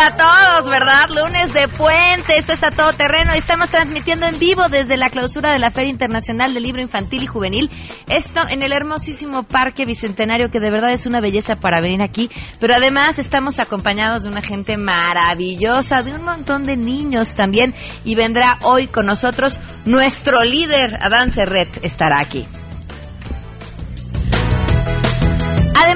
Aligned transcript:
a 0.00 0.16
todos, 0.16 0.70
¿verdad? 0.70 1.10
Lunes 1.10 1.52
de 1.52 1.68
puente, 1.68 2.38
esto 2.38 2.52
es 2.54 2.64
a 2.64 2.70
todo 2.70 2.90
terreno. 2.94 3.34
Estamos 3.34 3.68
transmitiendo 3.68 4.24
en 4.24 4.38
vivo 4.38 4.62
desde 4.70 4.96
la 4.96 5.10
clausura 5.10 5.50
de 5.50 5.58
la 5.58 5.70
Feria 5.70 5.90
Internacional 5.90 6.54
del 6.54 6.62
Libro 6.62 6.80
Infantil 6.80 7.22
y 7.22 7.26
Juvenil. 7.26 7.70
Esto 8.08 8.40
en 8.48 8.62
el 8.62 8.72
hermosísimo 8.72 9.42
Parque 9.42 9.84
Bicentenario, 9.84 10.50
que 10.50 10.58
de 10.58 10.70
verdad 10.70 10.92
es 10.92 11.04
una 11.04 11.20
belleza 11.20 11.56
para 11.56 11.82
venir 11.82 12.00
aquí. 12.00 12.30
Pero 12.58 12.74
además 12.74 13.18
estamos 13.18 13.60
acompañados 13.60 14.22
de 14.22 14.30
una 14.30 14.40
gente 14.40 14.78
maravillosa, 14.78 16.02
de 16.02 16.12
un 16.14 16.24
montón 16.24 16.64
de 16.64 16.78
niños 16.78 17.34
también. 17.34 17.74
Y 18.02 18.14
vendrá 18.14 18.58
hoy 18.62 18.86
con 18.86 19.04
nosotros 19.04 19.60
nuestro 19.84 20.42
líder, 20.44 20.96
Adán 21.02 21.30
Serret, 21.30 21.84
estará 21.84 22.20
aquí. 22.20 22.46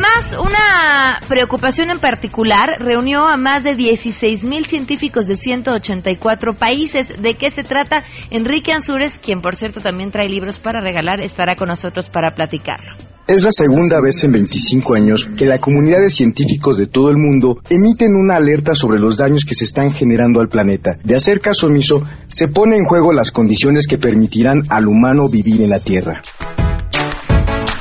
Además, 0.05 0.37
una 0.39 1.21
preocupación 1.29 1.91
en 1.91 1.99
particular 1.99 2.77
reunió 2.79 3.27
a 3.27 3.37
más 3.37 3.65
de 3.65 3.75
16 3.75 4.45
mil 4.45 4.67
científicos 4.67 5.27
de 5.27 5.37
184 5.37 6.53
países. 6.55 7.21
¿De 7.21 7.35
qué 7.35 7.51
se 7.51 7.63
trata? 7.63 7.99
Enrique 8.31 8.73
Ansures, 8.73 9.19
quien 9.19 9.41
por 9.41 9.57
cierto 9.57 9.81
también 9.81 10.11
trae 10.11 10.29
libros 10.29 10.59
para 10.59 10.81
regalar, 10.81 11.21
estará 11.21 11.57
con 11.57 11.69
nosotros 11.69 12.09
para 12.09 12.35
platicarlo. 12.35 12.93
Es 13.27 13.43
la 13.43 13.53
segunda 13.53 14.01
vez 14.03 14.23
en 14.25 14.33
25 14.33 14.95
años 14.95 15.31
que 15.37 15.47
la 15.47 15.59
comunidad 15.59 16.01
de 16.01 16.11
científicos 16.11 16.77
de 16.77 16.87
todo 16.87 17.09
el 17.09 17.17
mundo 17.17 17.59
emiten 17.71 18.15
una 18.15 18.37
alerta 18.37 18.75
sobre 18.75 18.99
los 18.99 19.17
daños 19.17 19.45
que 19.47 19.55
se 19.55 19.65
están 19.65 19.91
generando 19.91 20.41
al 20.41 20.49
planeta. 20.49 20.99
De 21.03 21.17
hacer 21.17 21.41
caso 21.41 21.69
omiso, 21.69 22.03
se 22.27 22.49
pone 22.49 22.77
en 22.77 22.85
juego 22.85 23.13
las 23.13 23.31
condiciones 23.31 23.87
que 23.87 23.97
permitirán 23.97 24.65
al 24.69 24.87
humano 24.87 25.29
vivir 25.31 25.63
en 25.63 25.71
la 25.71 25.81
Tierra. 25.81 26.21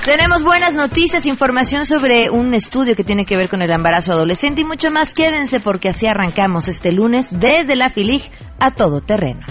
Tenemos 0.06 0.44
buenas 0.44 0.76
noticias, 0.76 1.26
información 1.26 1.86
sobre 1.86 2.30
un 2.30 2.54
estudio 2.54 2.94
que 2.94 3.06
tiene 3.06 3.26
que 3.26 3.38
ver 3.38 3.48
con 3.48 3.62
el 3.62 3.72
embarazo 3.72 4.12
adolescente 4.12 4.60
y 4.60 4.66
mucho 4.66 4.92
más. 4.92 5.14
Quédense 5.14 5.62
porque 5.62 5.88
así 5.88 6.08
arrancamos 6.08 6.68
este 6.68 6.92
lunes 6.92 7.30
desde 7.32 7.78
la 7.78 7.88
Filig 7.88 8.30
a 8.60 8.72
todo 8.72 9.00
terreno. 9.00 9.46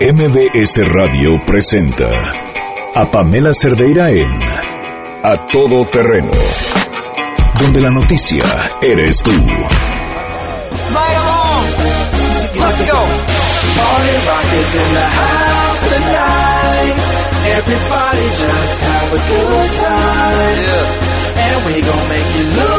MBS 0.00 0.80
Radio 0.86 1.32
presenta 1.46 2.08
a 2.94 3.10
Pamela 3.10 3.52
Cerdeira 3.52 4.10
en 4.10 4.42
A 5.22 5.46
Todo 5.52 5.84
Terreno, 5.92 6.32
donde 7.60 7.80
la 7.82 7.90
noticia 7.90 8.44
eres 8.80 9.22
tú. 9.22 9.32
Everybody 17.50 18.28
just 18.38 18.97
have 19.08 19.16
a 19.16 19.28
good 19.28 19.70
time. 19.80 20.58
Yeah. 20.58 21.38
And 21.40 21.66
we 21.66 21.80
gon' 21.80 22.08
make 22.08 22.36
you 22.36 22.44
lose 22.44 22.77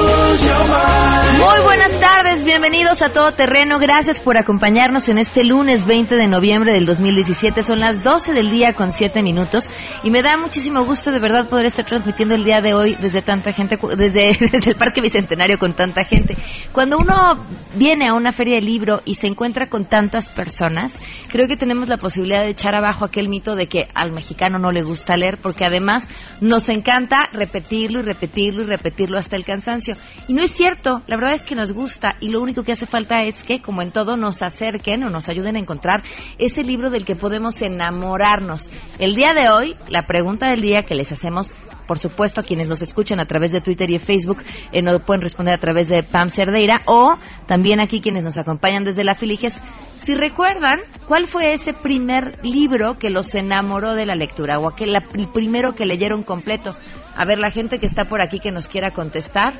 bienvenidos 2.50 3.04
a 3.04 3.10
Todo 3.10 3.32
Terreno. 3.32 3.78
Gracias 3.78 4.20
por 4.20 4.36
acompañarnos 4.36 5.08
en 5.08 5.20
este 5.20 5.44
lunes 5.44 5.86
20 5.86 6.16
de 6.16 6.26
noviembre 6.26 6.74
del 6.74 6.88
2017. 6.88 7.62
Son 7.62 7.80
las 7.80 8.04
12 8.04 8.34
del 8.34 8.50
día 8.50 8.74
con 8.74 8.92
7 8.92 9.22
minutos 9.22 9.70
y 10.04 10.10
me 10.10 10.24
da 10.24 10.36
muchísimo 10.36 10.84
gusto 10.84 11.12
de 11.12 11.20
verdad 11.20 11.48
poder 11.48 11.68
estar 11.68 11.86
transmitiendo 11.86 12.34
el 12.34 12.44
día 12.44 12.58
de 12.60 12.74
hoy 12.74 12.98
desde 13.00 13.22
tanta 13.22 13.52
gente, 13.52 13.78
desde, 13.96 14.36
desde 14.52 14.72
el 14.72 14.78
Parque 14.78 15.00
Bicentenario 15.00 15.60
con 15.60 15.74
tanta 15.74 16.04
gente. 16.04 16.36
Cuando 16.72 16.98
uno 16.98 17.46
viene 17.76 18.08
a 18.08 18.16
una 18.16 18.32
feria 18.32 18.56
de 18.56 18.62
libro 18.62 19.04
y 19.06 19.14
se 19.14 19.28
encuentra 19.28 19.70
con 19.70 19.86
tantas 19.86 20.32
personas, 20.32 21.00
creo 21.28 21.48
que 21.48 21.56
tenemos 21.56 21.88
la 21.88 21.98
posibilidad 21.98 22.42
de 22.42 22.50
echar 22.50 22.74
abajo 22.74 23.06
aquel 23.06 23.30
mito 23.30 23.56
de 23.56 23.68
que 23.68 23.90
al 23.94 24.12
mexicano 24.12 24.58
no 24.58 24.72
le 24.72 24.82
gusta 24.82 25.16
leer, 25.16 25.38
porque 25.38 25.66
además 25.66 26.10
nos 26.42 26.68
encanta 26.70 27.30
repetirlo 27.32 28.00
y 28.00 28.04
repetirlo 28.04 28.64
y 28.64 28.66
repetirlo 28.66 29.20
hasta 29.20 29.36
el 29.36 29.46
cansancio. 29.46 29.96
Y 30.28 30.34
no 30.34 30.42
es 30.42 30.50
cierto, 30.50 31.04
la 31.06 31.16
verdad 31.16 31.34
es 31.34 31.44
que 31.44 31.54
nos 31.54 31.74
gusta 31.74 32.16
y 32.20 32.30
lo 32.30 32.39
único 32.42 32.64
que 32.64 32.72
hace 32.72 32.86
falta 32.86 33.24
es 33.24 33.44
que, 33.44 33.62
como 33.62 33.82
en 33.82 33.92
todo, 33.92 34.18
nos 34.18 34.42
acerquen 34.42 35.04
o 35.04 35.10
nos 35.10 35.30
ayuden 35.30 35.56
a 35.56 35.60
encontrar 35.60 36.04
ese 36.38 36.64
libro 36.64 36.90
del 36.90 37.06
que 37.06 37.16
podemos 37.16 37.62
enamorarnos. 37.62 38.70
El 39.00 39.16
día 39.16 39.34
de 39.34 39.50
hoy, 39.50 39.76
la 39.90 40.08
pregunta 40.08 40.48
del 40.48 40.62
día 40.62 40.84
que 40.84 40.96
les 40.96 41.12
hacemos 41.12 41.56
por 41.90 41.98
supuesto, 41.98 42.42
a 42.42 42.44
quienes 42.44 42.70
nos 42.70 42.84
escuchan 42.84 43.20
a 43.20 43.26
través 43.26 43.52
de 43.52 43.62
Twitter 43.62 43.90
y 43.90 43.98
Facebook 43.98 44.44
eh, 44.72 44.84
nos 44.84 45.02
pueden 45.02 45.24
responder 45.24 45.56
a 45.56 45.58
través 45.58 45.90
de 45.90 46.04
Pam 46.04 46.30
Cerdeira 46.30 46.84
o 46.86 47.18
también 47.48 47.80
aquí 47.80 48.00
quienes 48.00 48.24
nos 48.24 48.38
acompañan 48.38 48.84
desde 48.84 49.04
la 49.04 49.16
Filiges. 49.16 49.64
Si 49.98 50.14
recuerdan, 50.14 50.82
¿cuál 51.08 51.26
fue 51.26 51.52
ese 51.52 51.74
primer 51.74 52.38
libro 52.46 53.00
que 53.00 53.10
los 53.10 53.34
enamoró 53.34 53.96
de 53.96 54.06
la 54.06 54.14
lectura 54.14 54.60
o 54.60 54.70
aquel 54.70 54.96
el 54.96 55.28
primero 55.30 55.74
que 55.74 55.88
leyeron 55.88 56.22
completo? 56.22 56.76
A 57.18 57.26
ver, 57.26 57.40
la 57.40 57.50
gente 57.50 57.80
que 57.80 57.88
está 57.88 58.06
por 58.06 58.22
aquí 58.22 58.40
que 58.40 58.52
nos 58.52 58.68
quiera 58.68 58.92
contestar. 58.92 59.54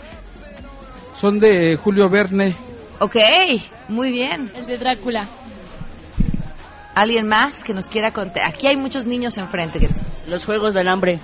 Son 1.20 1.40
de 1.40 1.78
Julio 1.78 2.12
Verne. 2.12 2.69
Ok, 3.00 3.16
muy 3.88 4.12
bien. 4.12 4.52
El 4.56 4.66
de 4.66 4.78
Drácula. 4.78 5.26
¿Alguien 6.96 7.28
más 7.28 7.64
que 7.64 7.74
nos 7.74 7.88
quiera 7.88 8.12
contar? 8.12 8.46
Aquí 8.46 8.68
hay 8.68 8.76
muchos 8.76 9.06
niños 9.06 9.38
enfrente. 9.38 9.80
Los 10.28 10.46
Juegos 10.46 10.74
del 10.74 10.90
Hambre. 10.90 11.20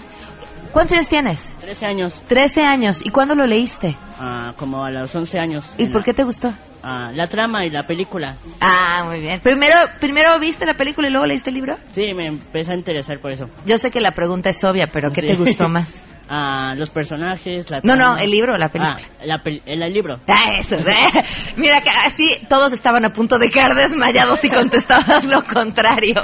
¿Cuántos 0.71 0.93
años 0.93 1.09
tienes? 1.09 1.55
Trece 1.59 1.85
años. 1.85 2.21
Trece 2.27 2.61
años. 2.61 3.05
¿Y 3.05 3.09
cuándo 3.09 3.35
lo 3.35 3.45
leíste? 3.45 3.95
Ah, 4.19 4.53
como 4.57 4.83
a 4.83 4.91
los 4.91 5.13
once 5.15 5.37
años. 5.37 5.69
¿Y 5.77 5.87
por 5.87 6.03
qué 6.03 6.13
te 6.13 6.23
gustó? 6.23 6.53
Ah, 6.81 7.11
la 7.13 7.27
trama 7.27 7.65
y 7.65 7.69
la 7.69 7.83
película. 7.83 8.35
Ah, 8.61 9.03
muy 9.05 9.19
bien. 9.19 9.39
Primero, 9.41 9.75
primero 9.99 10.39
viste 10.39 10.65
la 10.65 10.73
película 10.73 11.07
y 11.07 11.11
luego 11.11 11.25
leíste 11.25 11.49
el 11.49 11.55
libro. 11.55 11.77
Sí, 11.91 12.13
me 12.13 12.27
empecé 12.27 12.71
a 12.71 12.75
interesar 12.75 13.19
por 13.19 13.31
eso. 13.31 13.45
Yo 13.65 13.77
sé 13.77 13.89
que 13.89 13.99
la 13.99 14.11
pregunta 14.11 14.49
es 14.49 14.63
obvia, 14.63 14.89
pero 14.93 15.11
¿qué 15.11 15.21
te 15.21 15.35
gustó 15.35 15.67
más? 15.67 16.03
Ah, 16.27 16.73
los 16.75 16.89
personajes, 16.89 17.69
la 17.69 17.81
No, 17.83 17.95
no, 17.95 18.17
el 18.17 18.31
libro 18.31 18.57
la 18.57 18.69
película. 18.69 18.99
Ah, 19.19 19.41
el, 19.65 19.93
libro. 19.93 20.17
Ah, 20.27 20.55
eso, 20.57 20.77
¿eh? 20.77 21.23
Mira, 21.55 21.81
que 21.81 21.89
así 22.03 22.37
todos 22.49 22.73
estaban 22.73 23.05
a 23.05 23.13
punto 23.13 23.37
de 23.37 23.49
quedar 23.49 23.75
desmayados 23.75 24.43
y 24.43 24.49
contestabas 24.49 25.25
lo 25.25 25.41
contrario. 25.41 26.15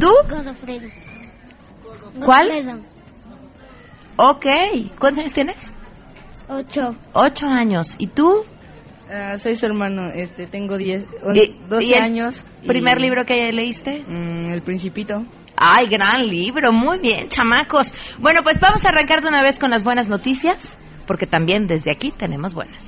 ¿Tú? 0.00 0.10
Godofredo. 0.28 0.88
¿Cuál? 2.24 2.82
Ok. 4.16 4.46
¿Cuántos 4.98 5.20
años 5.20 5.32
tienes? 5.32 5.78
Ocho. 6.48 6.96
Ocho 7.12 7.46
años. 7.46 7.94
¿Y 7.98 8.08
tú? 8.08 8.44
Uh, 9.08 9.38
soy 9.38 9.54
su 9.54 9.64
hermano, 9.64 10.08
este, 10.08 10.46
tengo 10.46 10.76
diez, 10.76 11.06
doce 11.68 11.84
¿Y 11.86 11.92
el 11.94 12.02
años. 12.02 12.44
¿Primer 12.66 13.00
libro 13.00 13.24
que 13.24 13.50
leíste? 13.52 14.04
Mm, 14.06 14.50
el 14.52 14.62
Principito. 14.62 15.24
Ay, 15.60 15.86
gran 15.86 16.26
libro, 16.28 16.72
muy 16.72 16.98
bien, 16.98 17.28
chamacos. 17.28 17.92
Bueno, 18.18 18.42
pues 18.44 18.60
vamos 18.60 18.84
a 18.86 18.90
arrancar 18.90 19.22
de 19.22 19.28
una 19.28 19.42
vez 19.42 19.58
con 19.58 19.70
las 19.70 19.82
buenas 19.82 20.08
noticias, 20.08 20.78
porque 21.06 21.26
también 21.26 21.66
desde 21.66 21.90
aquí 21.90 22.12
tenemos 22.12 22.54
buenas. 22.54 22.87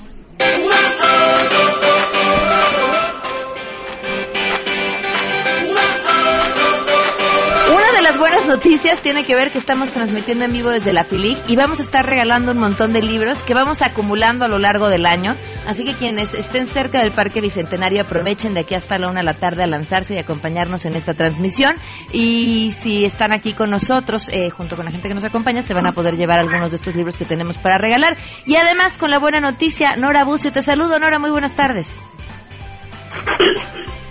Noticias 8.51 9.01
tiene 9.01 9.25
que 9.25 9.37
ver 9.37 9.53
que 9.53 9.59
estamos 9.59 9.93
transmitiendo 9.93 10.45
en 10.45 10.53
vivo 10.53 10.71
desde 10.71 10.93
la 10.93 11.05
FILIC 11.05 11.49
y 11.49 11.55
vamos 11.55 11.79
a 11.79 11.83
estar 11.83 12.05
regalando 12.05 12.51
un 12.51 12.59
montón 12.59 12.93
de 12.93 13.01
libros 13.01 13.45
que 13.45 13.55
vamos 13.55 13.81
acumulando 13.81 14.45
a 14.45 14.49
lo 14.49 14.59
largo 14.59 14.89
del 14.89 15.07
año. 15.07 15.37
Así 15.69 15.85
que 15.85 15.95
quienes 15.95 16.35
estén 16.35 16.67
cerca 16.67 17.01
del 17.01 17.13
Parque 17.13 17.41
Bicentenario 17.41 18.03
aprovechen 18.03 18.53
de 18.53 18.61
aquí 18.61 18.75
hasta 18.75 18.99
la 18.99 19.09
una 19.09 19.21
de 19.21 19.27
la 19.27 19.35
tarde 19.35 19.63
a 19.63 19.69
lanzarse 19.69 20.15
y 20.15 20.19
acompañarnos 20.19 20.85
en 20.85 20.97
esta 20.97 21.15
transmisión. 21.15 21.77
Y 22.13 22.73
si 22.73 23.05
están 23.05 23.33
aquí 23.33 23.53
con 23.53 23.71
nosotros, 23.71 24.29
eh, 24.33 24.51
junto 24.51 24.75
con 24.75 24.85
la 24.85 24.91
gente 24.91 25.07
que 25.07 25.15
nos 25.15 25.25
acompaña, 25.25 25.61
se 25.61 25.73
van 25.73 25.87
a 25.87 25.93
poder 25.93 26.17
llevar 26.17 26.41
algunos 26.41 26.73
de 26.73 26.77
estos 26.77 26.97
libros 26.97 27.17
que 27.17 27.25
tenemos 27.25 27.57
para 27.57 27.79
regalar. 27.79 28.17
Y 28.47 28.57
además, 28.57 28.99
con 28.99 29.11
la 29.13 29.21
buena 29.21 29.39
noticia, 29.39 29.95
Nora 29.97 30.25
Bucio, 30.25 30.51
te 30.51 30.61
saludo. 30.61 30.99
Nora, 30.99 31.21
muy 31.21 31.31
buenas 31.31 31.55
tardes. 31.55 32.01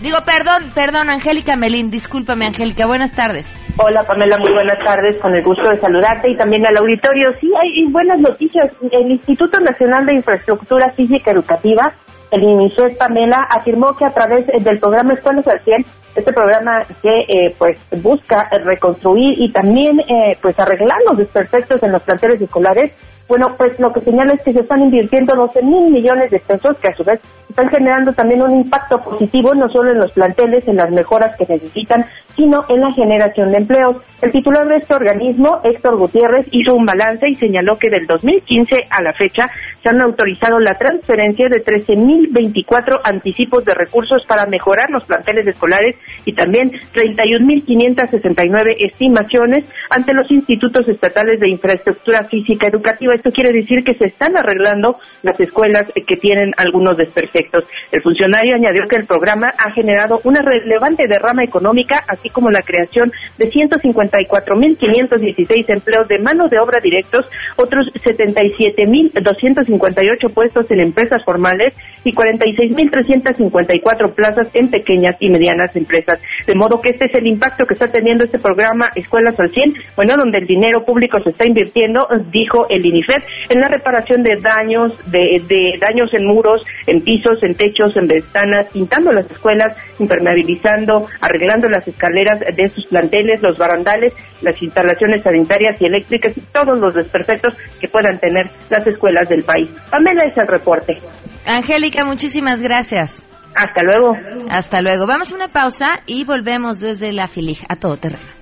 Digo, 0.01 0.17
perdón, 0.25 0.71
perdón, 0.73 1.09
Angélica 1.09 1.55
Melín, 1.57 1.91
discúlpame, 1.91 2.45
Angélica, 2.45 2.87
buenas 2.87 3.13
tardes. 3.13 3.45
Hola 3.77 4.03
Pamela, 4.03 4.37
muy 4.37 4.51
buenas 4.51 4.79
tardes, 4.83 5.19
con 5.19 5.35
el 5.35 5.43
gusto 5.43 5.69
de 5.69 5.77
saludarte 5.77 6.29
y 6.29 6.37
también 6.37 6.65
al 6.67 6.77
auditorio. 6.77 7.31
Sí, 7.39 7.49
hay 7.61 7.91
buenas 7.91 8.19
noticias. 8.19 8.73
El 8.91 9.11
Instituto 9.11 9.59
Nacional 9.59 10.05
de 10.05 10.15
Infraestructura 10.15 10.91
Física 10.93 11.31
Educativa, 11.31 11.93
el 12.31 12.43
INICEF 12.43 12.97
Pamela, 12.97 13.47
afirmó 13.49 13.95
que 13.95 14.05
a 14.05 14.11
través 14.11 14.47
del 14.47 14.79
programa 14.79 15.13
Escuelas 15.13 15.47
al 15.47 15.61
100, 15.61 15.85
este 16.15 16.33
programa 16.33 16.81
que 17.01 17.21
eh, 17.27 17.55
pues 17.57 17.79
busca 18.01 18.49
reconstruir 18.63 19.35
y 19.37 19.51
también 19.51 19.99
eh, 19.99 20.37
pues 20.41 20.59
arreglar 20.59 20.97
los 21.09 21.17
desperfectos 21.17 21.81
en 21.83 21.91
los 21.91 22.03
planteles 22.03 22.41
escolares, 22.41 22.93
bueno, 23.29 23.55
pues 23.57 23.79
lo 23.79 23.93
que 23.93 24.01
señala 24.01 24.33
es 24.33 24.43
que 24.43 24.51
se 24.51 24.61
están 24.61 24.81
invirtiendo 24.81 25.35
12 25.35 25.61
mil 25.61 25.91
millones 25.91 26.31
de 26.31 26.39
pesos 26.39 26.75
que 26.81 26.87
a 26.87 26.95
su 26.95 27.03
vez 27.03 27.21
están 27.47 27.69
generando 27.69 28.11
también 28.13 28.41
un 28.41 28.55
impacto 28.55 28.97
positivo 29.01 29.53
no 29.53 29.67
solo 29.67 29.91
en 29.91 29.99
los 29.99 30.11
planteles, 30.11 30.67
en 30.67 30.77
las 30.77 30.89
mejoras 30.91 31.37
que 31.37 31.45
necesitan, 31.47 32.03
sino 32.39 32.63
en 32.69 32.79
la 32.79 32.93
generación 32.93 33.51
de 33.51 33.57
empleos. 33.57 33.97
El 34.21 34.31
titular 34.31 34.65
de 34.67 34.77
este 34.77 34.93
organismo, 34.93 35.59
Héctor 35.63 35.97
Gutiérrez, 35.97 36.47
hizo 36.51 36.73
un 36.73 36.85
balance 36.85 37.27
y 37.29 37.35
señaló 37.35 37.77
que 37.77 37.89
del 37.89 38.05
2015 38.05 38.75
a 38.89 39.01
la 39.01 39.13
fecha 39.13 39.49
se 39.81 39.89
han 39.89 40.01
autorizado 40.01 40.59
la 40.59 40.73
transferencia 40.73 41.47
de 41.49 41.63
13.024 41.63 42.99
anticipos 43.03 43.65
de 43.65 43.73
recursos 43.73 44.23
para 44.27 44.45
mejorar 44.45 44.89
los 44.89 45.03
planteles 45.03 45.47
escolares 45.47 45.97
y 46.25 46.33
también 46.33 46.71
31.569 46.93 48.75
estimaciones 48.79 49.65
ante 49.89 50.13
los 50.13 50.29
institutos 50.31 50.87
estatales 50.87 51.39
de 51.41 51.49
infraestructura 51.49 52.25
física 52.29 52.67
educativa. 52.67 53.13
Esto 53.15 53.31
quiere 53.31 53.51
decir 53.51 53.83
que 53.83 53.95
se 53.95 54.07
están 54.07 54.37
arreglando 54.37 54.95
las 55.23 55.37
escuelas 55.39 55.83
que 55.93 56.15
tienen 56.15 56.51
algunos 56.57 56.95
desperfectos. 56.95 57.65
El 57.91 58.01
funcionario 58.01 58.55
añadió 58.55 58.83
que 58.89 58.95
el 58.95 59.05
programa 59.05 59.47
ha 59.57 59.71
generado 59.71 60.21
una 60.23 60.41
relevante 60.41 61.07
derrama 61.07 61.43
económica, 61.43 62.01
así 62.07 62.28
como 62.31 62.49
la 62.49 62.61
creación 62.61 63.11
de 63.37 63.49
154.516 63.49 65.65
empleos 65.67 66.07
de 66.07 66.19
mano 66.19 66.47
de 66.49 66.59
obra 66.59 66.79
directos, 66.81 67.25
otros 67.55 67.87
77.258 68.03 70.33
puestos 70.33 70.69
en 70.71 70.81
empresas 70.81 71.23
formales 71.23 71.75
y 72.03 72.11
46.354 72.13 74.13
plazas 74.13 74.47
en 74.53 74.69
pequeñas 74.69 75.17
y 75.19 75.29
medianas 75.29 75.75
empresas. 75.75 76.21
De 76.47 76.55
modo 76.55 76.79
que 76.81 76.91
este 76.91 77.05
es 77.05 77.15
el 77.15 77.27
impacto 77.27 77.65
que 77.65 77.73
está 77.73 77.87
teniendo 77.87 78.23
este 78.25 78.37
programa 78.39 78.89
Escuelas 78.95 79.37
al 79.39 79.49
100, 79.49 79.73
bueno, 79.95 80.15
donde 80.17 80.39
el 80.39 80.45
dinero 80.45 80.83
público 80.85 81.19
se 81.21 81.29
está 81.31 81.47
invirtiendo, 81.47 82.07
dijo 82.31 82.67
el 82.69 82.85
INIFED, 82.85 83.23
en 83.49 83.59
la 83.59 83.67
reparación 83.67 84.23
de 84.23 84.39
daños, 84.41 84.97
de, 85.11 85.41
de 85.47 85.73
daños 85.79 86.13
en 86.13 86.25
muros, 86.25 86.65
en 86.87 87.01
pisos, 87.01 87.43
en 87.43 87.55
techos, 87.55 87.95
en 87.97 88.07
ventanas, 88.07 88.71
pintando 88.71 89.11
las 89.11 89.29
escuelas, 89.29 89.77
impermeabilizando, 89.99 91.05
arreglando 91.21 91.67
las 91.67 91.85
escaleras 91.87 92.18
de 92.23 92.69
sus 92.69 92.85
planteles, 92.87 93.41
los 93.41 93.57
barandales, 93.57 94.13
las 94.41 94.61
instalaciones 94.61 95.21
sanitarias 95.23 95.79
y 95.81 95.85
eléctricas 95.85 96.37
y 96.37 96.41
todos 96.41 96.79
los 96.79 96.93
desperfectos 96.93 97.55
que 97.79 97.87
puedan 97.87 98.19
tener 98.19 98.49
las 98.69 98.85
escuelas 98.85 99.27
del 99.29 99.43
país. 99.43 99.69
Pamela 99.89 100.23
es 100.25 100.37
el 100.37 100.47
reporte. 100.47 100.97
Angélica, 101.45 102.05
muchísimas 102.05 102.61
gracias. 102.61 103.27
Hasta 103.55 103.81
luego. 103.83 104.13
Hasta 104.49 104.81
luego. 104.81 105.07
Vamos 105.07 105.31
a 105.31 105.35
una 105.35 105.47
pausa 105.47 106.01
y 106.05 106.23
volvemos 106.23 106.79
desde 106.79 107.11
la 107.11 107.27
Filig 107.27 107.59
a 107.67 107.75
todo 107.75 107.97
terreno. 107.97 108.39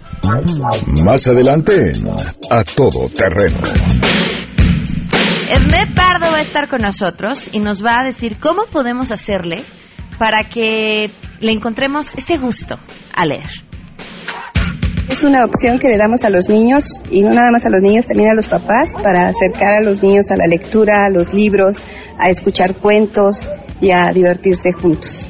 Más 1.04 1.28
adelante, 1.28 1.94
a 2.52 2.64
todo 2.64 3.08
terreno. 3.10 3.60
Edmé 5.50 5.94
Pardo 5.96 6.32
va 6.32 6.38
a 6.38 6.42
estar 6.42 6.68
con 6.68 6.82
nosotros 6.82 7.50
y 7.52 7.60
nos 7.60 7.84
va 7.84 8.02
a 8.02 8.06
decir 8.06 8.38
cómo 8.40 8.66
podemos 8.66 9.12
hacerle 9.12 9.64
para 10.20 10.44
que 10.44 11.12
le 11.40 11.52
encontremos 11.52 12.16
ese 12.16 12.38
gusto 12.38 12.78
a 13.14 13.26
leer. 13.26 13.67
Es 15.10 15.24
una 15.24 15.46
opción 15.46 15.80
que 15.80 15.88
le 15.88 15.98
damos 15.98 16.26
a 16.26 16.30
los 16.30 16.50
niños 16.50 17.02
y 17.10 17.22
no 17.22 17.30
nada 17.30 17.50
más 17.50 17.66
a 17.66 17.70
los 17.70 17.82
niños, 17.82 18.08
también 18.08 18.30
a 18.30 18.34
los 18.34 18.50
papás 18.50 18.94
para 19.02 19.30
acercar 19.30 19.76
a 19.76 19.82
los 19.82 20.04
niños 20.04 20.32
a 20.32 20.38
la 20.38 20.48
lectura, 20.48 21.06
a 21.06 21.10
los 21.10 21.34
libros, 21.34 21.82
a 22.20 22.28
escuchar 22.28 22.76
cuentos 22.76 23.48
y 23.80 23.92
a 23.92 24.12
divertirse 24.12 24.74
juntos. 24.74 25.30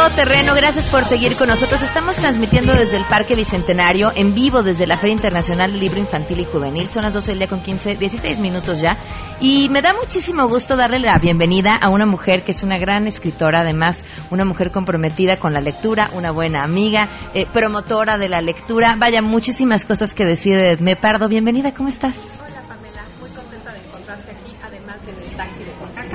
Todo 0.00 0.16
Terreno, 0.16 0.54
gracias 0.54 0.86
por 0.86 1.04
seguir 1.04 1.36
con 1.36 1.48
nosotros. 1.48 1.82
Estamos 1.82 2.16
transmitiendo 2.16 2.72
desde 2.72 2.96
el 2.96 3.04
Parque 3.04 3.36
Bicentenario, 3.36 4.10
en 4.14 4.34
vivo 4.34 4.62
desde 4.62 4.86
la 4.86 4.96
Feria 4.96 5.12
Internacional 5.12 5.72
del 5.72 5.80
Libro 5.82 5.98
Infantil 5.98 6.40
y 6.40 6.46
Juvenil. 6.46 6.86
Son 6.86 7.02
las 7.02 7.12
12 7.12 7.32
del 7.32 7.40
día 7.40 7.48
con 7.48 7.62
15, 7.62 7.96
16 7.96 8.38
minutos 8.38 8.80
ya. 8.80 8.96
Y 9.40 9.68
me 9.68 9.82
da 9.82 9.92
muchísimo 9.92 10.48
gusto 10.48 10.74
darle 10.74 11.00
la 11.00 11.18
bienvenida 11.18 11.72
a 11.78 11.90
una 11.90 12.06
mujer 12.06 12.40
que 12.40 12.52
es 12.52 12.62
una 12.62 12.78
gran 12.78 13.06
escritora, 13.08 13.60
además 13.60 14.02
una 14.30 14.46
mujer 14.46 14.70
comprometida 14.70 15.36
con 15.36 15.52
la 15.52 15.60
lectura, 15.60 16.08
una 16.14 16.30
buena 16.30 16.62
amiga, 16.62 17.10
eh, 17.34 17.44
promotora 17.52 18.16
de 18.16 18.30
la 18.30 18.40
lectura. 18.40 18.96
Vaya, 18.98 19.20
muchísimas 19.20 19.84
cosas 19.84 20.14
que 20.14 20.24
decir 20.24 20.56
de 20.56 20.78
Me 20.78 20.96
Pardo. 20.96 21.28
Bienvenida, 21.28 21.74
¿cómo 21.74 21.90
estás? 21.90 22.16
Hola 22.40 22.62
Pamela, 22.66 23.04
muy 23.20 23.28
contenta 23.28 23.70
de 23.70 23.80
encontrarte 23.80 24.30
aquí, 24.30 24.56
además 24.62 24.96
en 25.06 25.22
el 25.22 25.36
taxi 25.36 25.62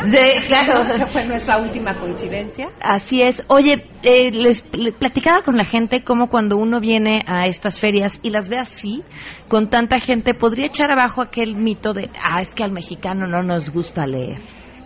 De, 0.12 0.44
claro. 0.48 1.08
Fue 1.08 1.26
nuestra 1.26 1.62
última 1.62 1.98
coincidencia. 2.00 2.68
Así 2.82 3.22
es. 3.22 3.44
Oye, 3.48 3.86
eh, 4.04 4.32
les, 4.32 4.64
les 4.74 4.94
platicaba 4.94 5.42
con 5.42 5.58
la 5.58 5.66
gente 5.66 6.04
cómo 6.04 6.30
cuando 6.30 6.58
uno 6.58 6.80
viene 6.80 7.22
a 7.26 7.48
estas 7.48 7.80
ferias 7.80 8.20
y 8.22 8.30
las 8.30 8.50
ve 8.50 8.58
así, 8.58 9.04
con 9.48 9.70
tanta 9.70 10.00
gente, 10.00 10.34
podría 10.34 10.68
echar 10.68 10.92
abajo 10.92 11.22
aquel 11.22 11.56
mito 11.56 11.94
de, 11.94 12.10
ah, 12.24 12.42
es 12.42 12.54
que 12.54 12.64
al 12.64 12.72
mexicano 12.72 13.26
no 13.26 13.42
nos 13.42 13.72
gusta 13.72 14.06
leer. 14.06 14.40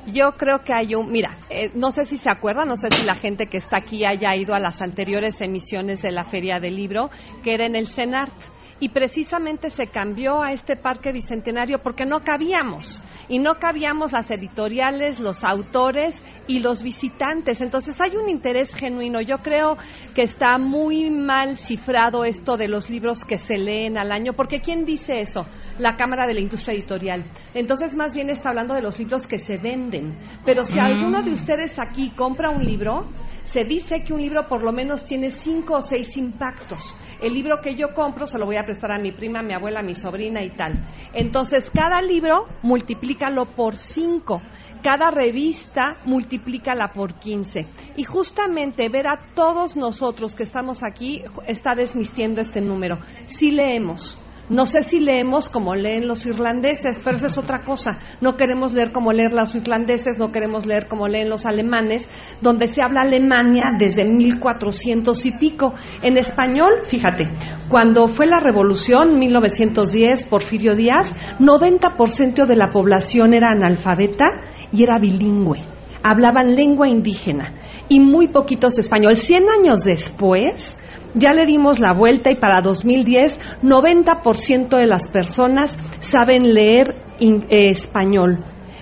Yo 0.07 0.31
creo 0.37 0.59
que 0.59 0.73
hay 0.73 0.95
un, 0.95 1.11
mira, 1.11 1.29
eh, 1.49 1.71
no 1.75 1.91
sé 1.91 2.05
si 2.05 2.17
se 2.17 2.29
acuerdan, 2.29 2.67
no 2.67 2.77
sé 2.77 2.89
si 2.89 3.05
la 3.05 3.15
gente 3.15 3.47
que 3.47 3.57
está 3.57 3.77
aquí 3.77 4.05
haya 4.05 4.35
ido 4.35 4.55
a 4.55 4.59
las 4.59 4.81
anteriores 4.81 5.41
emisiones 5.41 6.01
de 6.01 6.11
la 6.11 6.23
Feria 6.23 6.59
del 6.59 6.75
Libro, 6.75 7.09
que 7.43 7.53
era 7.53 7.65
en 7.65 7.75
el 7.75 7.87
CENART. 7.87 8.33
Y 8.79 8.89
precisamente 8.89 9.69
se 9.69 9.87
cambió 9.87 10.41
a 10.41 10.53
este 10.53 10.75
parque 10.75 11.11
bicentenario 11.11 11.79
porque 11.79 12.05
no 12.05 12.21
cabíamos. 12.21 13.03
Y 13.27 13.39
no 13.39 13.55
cabíamos 13.55 14.13
las 14.13 14.31
editoriales, 14.31 15.19
los 15.19 15.43
autores 15.43 16.23
y 16.47 16.59
los 16.59 16.81
visitantes. 16.81 17.61
Entonces 17.61 17.99
hay 17.99 18.15
un 18.15 18.29
interés 18.29 18.73
genuino. 18.73 19.21
Yo 19.21 19.39
creo 19.39 19.77
que 20.15 20.23
está 20.23 20.57
muy 20.57 21.09
mal 21.09 21.57
cifrado 21.57 22.23
esto 22.23 22.57
de 22.57 22.67
los 22.67 22.89
libros 22.89 23.25
que 23.25 23.37
se 23.37 23.57
leen 23.57 23.97
al 23.97 24.11
año, 24.11 24.33
porque 24.33 24.61
¿quién 24.61 24.85
dice 24.85 25.19
eso? 25.19 25.45
La 25.77 25.95
Cámara 25.95 26.25
de 26.25 26.33
la 26.33 26.39
Industria 26.39 26.75
Editorial. 26.75 27.25
Entonces 27.53 27.95
más 27.95 28.15
bien 28.15 28.29
está 28.29 28.49
hablando 28.49 28.73
de 28.73 28.81
los 28.81 28.97
libros 28.99 29.27
que 29.27 29.39
se 29.39 29.57
venden. 29.57 30.17
Pero 30.45 30.63
si 30.63 30.79
alguno 30.79 31.21
de 31.21 31.31
ustedes 31.31 31.77
aquí 31.79 32.11
compra 32.11 32.49
un 32.49 32.63
libro, 32.63 33.05
se 33.43 33.63
dice 33.63 34.03
que 34.03 34.13
un 34.13 34.21
libro 34.21 34.47
por 34.47 34.63
lo 34.63 34.71
menos 34.71 35.05
tiene 35.05 35.31
cinco 35.31 35.75
o 35.75 35.81
seis 35.81 36.15
impactos. 36.17 36.95
El 37.21 37.33
libro 37.33 37.59
que 37.61 37.75
yo 37.75 37.93
compro 37.93 38.25
se 38.25 38.37
lo 38.37 38.45
voy 38.45 38.55
a 38.55 38.63
prestar 38.63 38.91
a 38.91 38.97
mi 38.97 39.11
prima, 39.11 39.39
a 39.39 39.43
mi 39.43 39.53
abuela, 39.53 39.81
mi 39.81 39.93
sobrina 39.93 40.43
y 40.43 40.49
tal. 40.51 40.73
Entonces, 41.13 41.69
cada 41.69 42.01
libro 42.01 42.47
multiplícalo 42.61 43.45
por 43.45 43.75
cinco. 43.75 44.41
Cada 44.81 45.11
revista 45.11 45.97
multiplícala 46.05 46.93
por 46.93 47.15
15. 47.15 47.67
Y 47.97 48.03
justamente 48.03 48.87
ver 48.87 49.07
a 49.07 49.19
todos 49.35 49.75
nosotros 49.75 50.35
que 50.35 50.43
estamos 50.43 50.83
aquí 50.83 51.23
está 51.47 51.75
desmistiendo 51.75 52.39
este 52.39 52.61
número. 52.61 52.97
Si 53.25 53.51
leemos. 53.51 54.17
No 54.49 54.65
sé 54.65 54.81
si 54.81 54.99
leemos 54.99 55.47
como 55.47 55.75
leen 55.75 56.07
los 56.07 56.25
irlandeses, 56.25 56.99
pero 57.03 57.17
eso 57.17 57.27
es 57.27 57.37
otra 57.37 57.61
cosa. 57.61 57.99
No 58.19 58.35
queremos 58.35 58.73
leer 58.73 58.91
como 58.91 59.13
leen 59.13 59.35
los 59.35 59.53
irlandeses, 59.53 60.17
no 60.17 60.31
queremos 60.31 60.65
leer 60.65 60.87
como 60.87 61.07
leen 61.07 61.29
los 61.29 61.45
alemanes, 61.45 62.09
donde 62.41 62.67
se 62.67 62.81
habla 62.81 63.01
Alemania 63.01 63.65
desde 63.77 64.05
1400 64.05 65.25
y 65.27 65.31
pico. 65.33 65.75
En 66.01 66.17
español, 66.17 66.81
fíjate, 66.83 67.27
cuando 67.69 68.07
fue 68.07 68.25
la 68.25 68.39
revolución, 68.39 69.19
1910, 69.19 70.25
Porfirio 70.25 70.75
Díaz, 70.75 71.13
90% 71.39 72.47
de 72.47 72.55
la 72.55 72.69
población 72.69 73.35
era 73.35 73.51
analfabeta 73.51 74.25
y 74.71 74.81
era 74.81 74.97
bilingüe. 74.97 75.59
Hablaban 76.01 76.55
lengua 76.55 76.87
indígena 76.87 77.53
y 77.87 77.99
muy 77.99 78.29
poquitos 78.29 78.79
español. 78.79 79.15
Cien 79.15 79.43
años 79.49 79.83
después, 79.83 80.77
ya 81.13 81.33
le 81.33 81.45
dimos 81.45 81.79
la 81.79 81.93
vuelta 81.93 82.31
y 82.31 82.35
para 82.35 82.61
2010 82.61 83.39
90% 83.63 84.77
de 84.77 84.85
las 84.85 85.07
personas 85.07 85.77
saben 85.99 86.53
leer 86.53 86.95
eh, 87.19 87.69
español. 87.69 88.37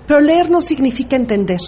Pero 0.08 0.22
leer 0.22 0.50
no 0.50 0.62
significa 0.62 1.16
entender. 1.16 1.60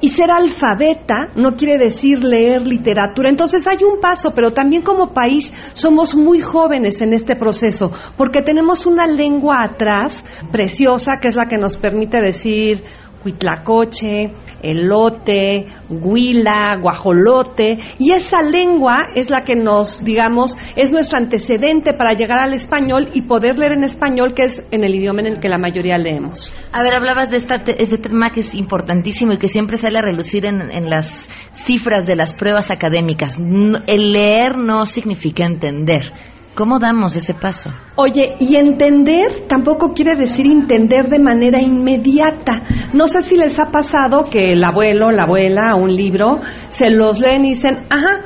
Y 0.00 0.08
ser 0.10 0.30
alfabeta 0.30 1.30
no 1.34 1.56
quiere 1.56 1.78
decir 1.78 2.22
leer 2.22 2.66
literatura. 2.66 3.30
Entonces 3.30 3.66
hay 3.66 3.78
un 3.84 4.00
paso, 4.00 4.32
pero 4.34 4.52
también 4.52 4.82
como 4.82 5.12
país 5.12 5.52
somos 5.72 6.14
muy 6.14 6.40
jóvenes 6.40 7.00
en 7.00 7.12
este 7.14 7.36
proceso, 7.36 7.90
porque 8.16 8.42
tenemos 8.42 8.86
una 8.86 9.06
lengua 9.06 9.62
atrás 9.62 10.24
preciosa, 10.52 11.18
que 11.20 11.28
es 11.28 11.36
la 11.36 11.48
que 11.48 11.58
nos 11.58 11.76
permite 11.76 12.20
decir 12.20 12.82
cuitlacoche, 13.22 14.32
elote, 14.62 15.66
huila, 15.88 16.76
guajolote, 16.80 17.78
y 17.98 18.12
esa 18.12 18.42
lengua 18.42 19.08
es 19.14 19.30
la 19.30 19.42
que 19.44 19.56
nos, 19.56 20.04
digamos, 20.04 20.56
es 20.76 20.92
nuestro 20.92 21.18
antecedente 21.18 21.92
para 21.94 22.14
llegar 22.14 22.38
al 22.38 22.54
español 22.54 23.08
y 23.12 23.22
poder 23.22 23.58
leer 23.58 23.72
en 23.72 23.84
español, 23.84 24.34
que 24.34 24.44
es 24.44 24.66
en 24.70 24.84
el 24.84 24.94
idioma 24.94 25.20
en 25.20 25.26
el 25.26 25.40
que 25.40 25.48
la 25.48 25.58
mayoría 25.58 25.98
leemos. 25.98 26.52
A 26.72 26.82
ver, 26.82 26.94
hablabas 26.94 27.30
de 27.30 27.36
esta, 27.36 27.56
este 27.56 27.98
tema 27.98 28.30
que 28.30 28.40
es 28.40 28.54
importantísimo 28.54 29.32
y 29.32 29.38
que 29.38 29.48
siempre 29.48 29.76
sale 29.76 29.98
a 29.98 30.02
relucir 30.02 30.46
en, 30.46 30.70
en 30.70 30.90
las 30.90 31.30
cifras 31.52 32.06
de 32.06 32.16
las 32.16 32.34
pruebas 32.34 32.70
académicas. 32.70 33.38
El 33.86 34.12
leer 34.12 34.56
no 34.56 34.86
significa 34.86 35.44
entender. 35.44 36.12
¿Cómo 36.54 36.78
damos 36.80 37.14
ese 37.14 37.32
paso? 37.32 37.70
Oye, 37.94 38.34
y 38.40 38.56
entender 38.56 39.46
tampoco 39.46 39.92
quiere 39.94 40.16
decir 40.16 40.46
entender 40.46 41.08
de 41.08 41.20
manera 41.20 41.60
inmediata. 41.60 42.62
No 42.92 43.06
sé 43.06 43.22
si 43.22 43.36
les 43.36 43.58
ha 43.60 43.70
pasado 43.70 44.24
que 44.24 44.52
el 44.52 44.64
abuelo, 44.64 45.12
la 45.12 45.24
abuela, 45.24 45.74
un 45.76 45.94
libro, 45.94 46.40
se 46.68 46.90
los 46.90 47.20
leen 47.20 47.44
y 47.44 47.50
dicen, 47.50 47.86
ajá. 47.88 48.22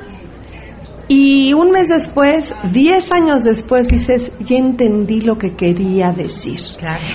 Y 1.07 1.53
un 1.53 1.71
mes 1.71 1.91
después, 1.91 2.55
diez 2.73 3.13
años 3.13 3.45
después, 3.45 3.89
dices, 3.89 4.33
ya 4.41 4.57
entendí 4.57 5.21
lo 5.21 5.37
que 5.37 5.55
quería 5.55 6.11
decir. 6.11 6.59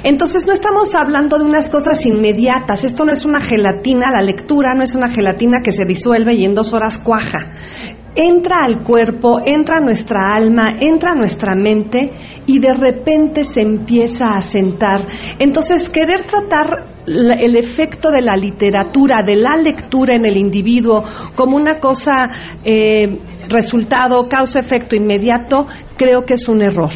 Entonces 0.03 0.45
no 0.45 0.53
estamos 0.53 0.93
hablando 0.93 1.39
de 1.39 1.45
unas 1.45 1.69
cosas 1.69 2.05
inmediatas. 2.05 2.83
Esto 2.83 3.03
no 3.03 3.11
es 3.11 3.25
una 3.25 3.41
gelatina, 3.41 4.11
la 4.11 4.21
lectura 4.21 4.75
no 4.75 4.83
es 4.83 4.93
una 4.93 5.09
gelatina 5.09 5.61
que 5.63 5.71
se 5.71 5.85
disuelve 5.85 6.35
y 6.35 6.45
en 6.45 6.53
dos 6.53 6.71
horas 6.71 6.99
cuaja 6.99 7.49
entra 8.21 8.65
al 8.65 8.83
cuerpo, 8.83 9.39
entra 9.45 9.77
a 9.77 9.79
nuestra 9.79 10.35
alma, 10.35 10.75
entra 10.77 11.13
a 11.13 11.15
nuestra 11.15 11.55
mente 11.55 12.11
y 12.45 12.59
de 12.59 12.73
repente 12.73 13.45
se 13.45 13.61
empieza 13.61 14.35
a 14.35 14.41
sentar. 14.41 15.05
Entonces, 15.39 15.89
querer 15.89 16.23
tratar 16.25 16.85
el 17.07 17.55
efecto 17.55 18.11
de 18.11 18.21
la 18.21 18.35
literatura, 18.35 19.23
de 19.23 19.37
la 19.37 19.55
lectura 19.55 20.15
en 20.15 20.25
el 20.25 20.35
individuo 20.35 21.01
como 21.33 21.55
una 21.55 21.79
cosa, 21.79 22.27
eh, 22.65 23.21
resultado, 23.47 24.27
causa-efecto 24.27 24.97
inmediato, 24.97 25.65
creo 25.95 26.25
que 26.25 26.33
es 26.33 26.49
un 26.49 26.61
error. 26.61 26.91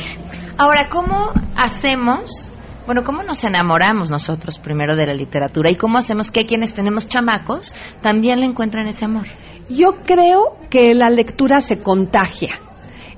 Ahora, 0.58 0.90
¿cómo 0.90 1.32
hacemos 1.56 2.52
bueno, 2.86 3.04
¿cómo 3.06 3.24
nos 3.24 3.42
enamoramos 3.46 4.12
nosotros 4.12 4.60
primero 4.60 4.98
de 4.98 5.06
la 5.08 5.14
literatura 5.14 5.72
y 5.72 5.78
cómo 5.78 5.98
hacemos 5.98 6.32
que 6.32 6.46
quienes 6.46 6.74
tenemos 6.74 7.08
chamacos 7.08 7.74
también 8.02 8.42
le 8.42 8.46
encuentren 8.46 8.88
ese 8.88 9.06
amor? 9.06 9.26
Yo 9.70 9.96
creo 10.06 10.58
que 10.70 10.94
la 10.94 11.10
lectura 11.10 11.62
se 11.62 11.78
contagia. 11.78 12.60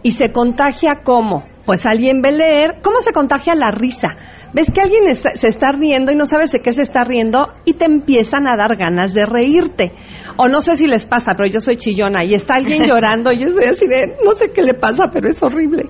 ¿Y 0.03 0.11
se 0.11 0.31
contagia 0.31 1.01
cómo? 1.03 1.43
Pues 1.65 1.85
alguien 1.85 2.21
ve 2.21 2.31
leer. 2.31 2.75
¿Cómo 2.83 3.01
se 3.01 3.11
contagia 3.11 3.55
la 3.55 3.71
risa? 3.71 4.15
Ves 4.53 4.71
que 4.71 4.79
alguien 4.79 5.03
se 5.15 5.47
está 5.47 5.71
riendo 5.71 6.11
y 6.11 6.15
no 6.15 6.25
sabes 6.25 6.51
de 6.51 6.61
qué 6.61 6.71
se 6.71 6.83
está 6.83 7.03
riendo 7.03 7.51
y 7.65 7.73
te 7.73 7.85
empiezan 7.85 8.47
a 8.47 8.55
dar 8.55 8.77
ganas 8.77 9.13
de 9.13 9.25
reírte. 9.25 9.93
O 10.37 10.47
no 10.47 10.61
sé 10.61 10.75
si 10.75 10.87
les 10.87 11.05
pasa, 11.07 11.33
pero 11.35 11.49
yo 11.49 11.59
soy 11.59 11.77
chillona 11.77 12.23
y 12.23 12.35
está 12.35 12.55
alguien 12.55 12.83
llorando 12.87 13.31
y 13.31 13.43
yo 13.43 13.51
soy 13.51 13.65
así 13.65 13.87
de, 13.87 14.15
no 14.23 14.33
sé 14.33 14.51
qué 14.51 14.61
le 14.61 14.75
pasa, 14.75 15.05
pero 15.11 15.27
es 15.27 15.41
horrible. 15.41 15.89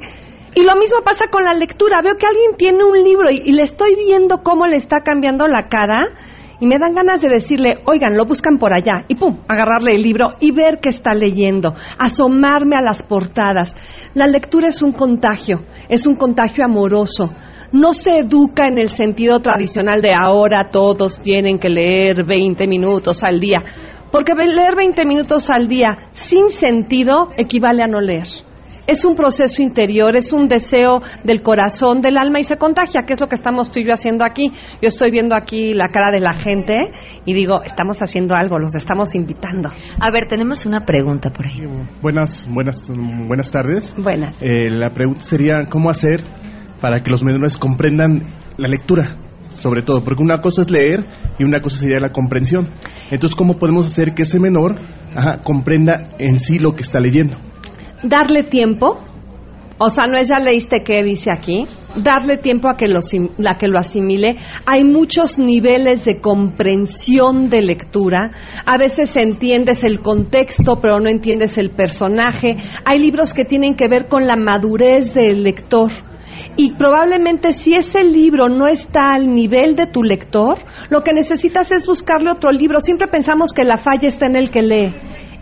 Y 0.56 0.64
lo 0.64 0.76
mismo 0.78 1.02
pasa 1.04 1.26
con 1.30 1.44
la 1.44 1.54
lectura. 1.54 2.02
Veo 2.02 2.16
que 2.18 2.26
alguien 2.26 2.56
tiene 2.58 2.84
un 2.86 3.04
libro 3.04 3.30
y 3.30 3.52
le 3.52 3.64
estoy 3.64 3.96
viendo 3.96 4.42
cómo 4.42 4.66
le 4.66 4.78
está 4.78 5.02
cambiando 5.02 5.48
la 5.48 5.64
cara 5.64 6.08
y 6.60 6.68
me 6.68 6.80
dan 6.80 6.96
ganas 6.96 7.22
de 7.22 7.30
decirle, 7.30 7.80
oigan, 7.86 8.16
lo 8.16 8.26
buscan 8.26 8.58
por 8.58 8.74
allá, 8.74 9.06
y 9.08 9.16
pum, 9.16 9.40
agarrarle 9.48 9.96
el 9.96 10.02
libro 10.02 10.32
y 10.40 10.52
ver 10.52 10.80
qué 10.80 10.90
está 10.90 11.14
leyendo, 11.14 11.74
asomarme 11.98 12.76
a 12.76 12.82
las 12.82 13.04
portadas. 13.04 13.76
La 14.14 14.28
lectura 14.28 14.70
es 14.70 14.82
un 14.82 14.92
contagio, 14.92 15.64
es 15.90 16.08
un 16.08 16.16
contagio 16.16 16.66
amoroso. 16.66 17.34
No 17.72 17.94
se 17.94 18.20
educa 18.20 18.68
en 18.68 18.78
el 18.78 18.90
sentido 18.90 19.40
tradicional 19.42 20.02
de 20.02 20.14
ahora 20.14 20.70
todos 20.70 21.20
tienen 21.20 21.60
que 21.60 21.70
leer 21.70 22.26
20 22.26 22.68
minutos 22.68 23.24
al 23.24 23.40
día, 23.40 23.64
porque 24.12 24.34
leer 24.34 24.76
20 24.76 25.06
minutos 25.06 25.50
al 25.50 25.68
día 25.68 26.10
sin 26.14 26.50
sentido 26.50 27.32
equivale 27.38 27.84
a 27.84 27.88
no 27.88 28.00
leer 28.00 28.28
es 28.88 29.06
un 29.06 29.16
proceso 29.16 29.62
interior, 29.62 30.16
es 30.16 30.34
un 30.34 30.48
deseo 30.48 31.02
del 31.24 31.42
corazón, 31.42 32.02
del 32.02 32.18
alma 32.18 32.40
y 32.40 32.44
se 32.44 32.58
contagia, 32.58 33.04
que 33.04 33.14
es 33.14 33.22
lo 33.22 33.28
que 33.28 33.36
estamos 33.36 33.72
tú 33.72 33.80
y 33.80 33.86
yo 33.86 33.94
haciendo 33.94 34.26
aquí. 34.26 34.52
Yo 34.82 34.88
estoy 34.88 35.12
viendo 35.12 35.36
aquí 35.36 35.74
la 35.74 35.90
cara 35.90 36.12
de 36.12 36.20
la 36.20 36.34
gente 36.34 36.92
y 37.26 37.34
digo, 37.34 37.62
estamos 37.64 38.02
haciendo 38.02 38.36
algo, 38.36 38.60
los 38.60 38.76
estamos 38.76 39.16
invitando. 39.16 39.72
A 40.00 40.12
ver, 40.12 40.28
tenemos 40.28 40.66
una 40.66 40.86
pregunta 40.86 41.32
por 41.32 41.46
ahí. 41.46 41.62
Buenas, 42.02 42.48
buenas, 42.50 42.84
buenas 43.28 43.52
tardes. 43.52 43.96
Buenas. 43.98 44.42
Eh, 44.42 44.70
la 44.70 44.92
pregunta 44.92 45.22
sería, 45.22 45.66
¿cómo 45.66 45.90
hacer 45.90 46.22
para 46.82 47.02
que 47.02 47.10
los 47.10 47.24
menores 47.24 47.58
comprendan 47.58 48.24
la 48.58 48.68
lectura? 48.68 49.18
Sobre 49.56 49.82
todo, 49.82 50.04
porque 50.04 50.22
una 50.22 50.42
cosa 50.42 50.62
es 50.62 50.70
leer 50.70 51.04
y 51.40 51.44
una 51.44 51.62
cosa 51.62 51.78
sería 51.78 52.00
la 52.00 52.12
comprensión. 52.12 52.68
Entonces, 53.10 53.36
¿cómo 53.36 53.58
podemos 53.58 53.88
hacer 53.88 54.14
que 54.14 54.24
ese 54.24 54.40
menor 54.40 54.76
comprenda 55.44 56.10
en 56.20 56.40
sí 56.40 56.60
lo 56.60 56.76
que 56.76 56.84
está 56.84 57.00
leyendo? 57.00 57.38
Darle 58.06 58.44
tiempo, 58.44 58.98
o 59.78 59.90
sea, 59.90 60.08
no 60.08 60.18
es 60.18 60.30
ya 60.30 60.40
leíste 60.40 60.84
qué 60.84 61.04
dice 61.04 61.32
aquí, 61.32 61.66
darle 61.98 62.38
tiempo 62.38 62.70
a 62.70 62.78
que 62.78 62.88
lo, 62.88 63.02
la 63.38 63.58
que 63.58 63.68
lo 63.68 63.78
asimile. 63.78 64.38
Hay 64.66 64.86
muchos 64.86 65.38
niveles 65.38 66.06
de 66.06 66.22
comprensión 66.22 67.50
de 67.50 67.62
lectura. 67.62 68.32
A 68.66 68.78
veces 68.78 69.16
entiendes 69.18 69.84
el 69.84 70.00
contexto, 70.00 70.80
pero 70.80 71.02
no 71.02 71.10
entiendes 71.10 71.58
el 71.58 71.72
personaje. 71.72 72.56
Hay 72.86 73.00
libros 73.00 73.34
que 73.34 73.44
tienen 73.44 73.76
que 73.76 73.90
ver 73.90 74.08
con 74.08 74.26
la 74.28 74.38
madurez 74.38 75.14
del 75.14 75.44
lector. 75.44 75.92
Y 76.58 76.72
probablemente 76.74 77.52
si 77.52 77.74
ese 77.74 78.04
libro 78.04 78.48
no 78.48 78.68
está 78.68 79.14
al 79.14 79.34
nivel 79.34 79.76
de 79.76 79.88
tu 79.88 80.04
lector, 80.04 80.60
lo 80.90 81.02
que 81.02 81.12
necesitas 81.12 81.72
es 81.74 81.86
buscarle 81.86 82.32
otro 82.32 82.52
libro. 82.52 82.80
Siempre 82.80 83.08
pensamos 83.08 83.52
que 83.52 83.66
la 83.66 83.76
falla 83.76 84.08
está 84.08 84.28
en 84.28 84.38
el 84.38 84.50
que 84.50 84.62
lee. 84.62 84.94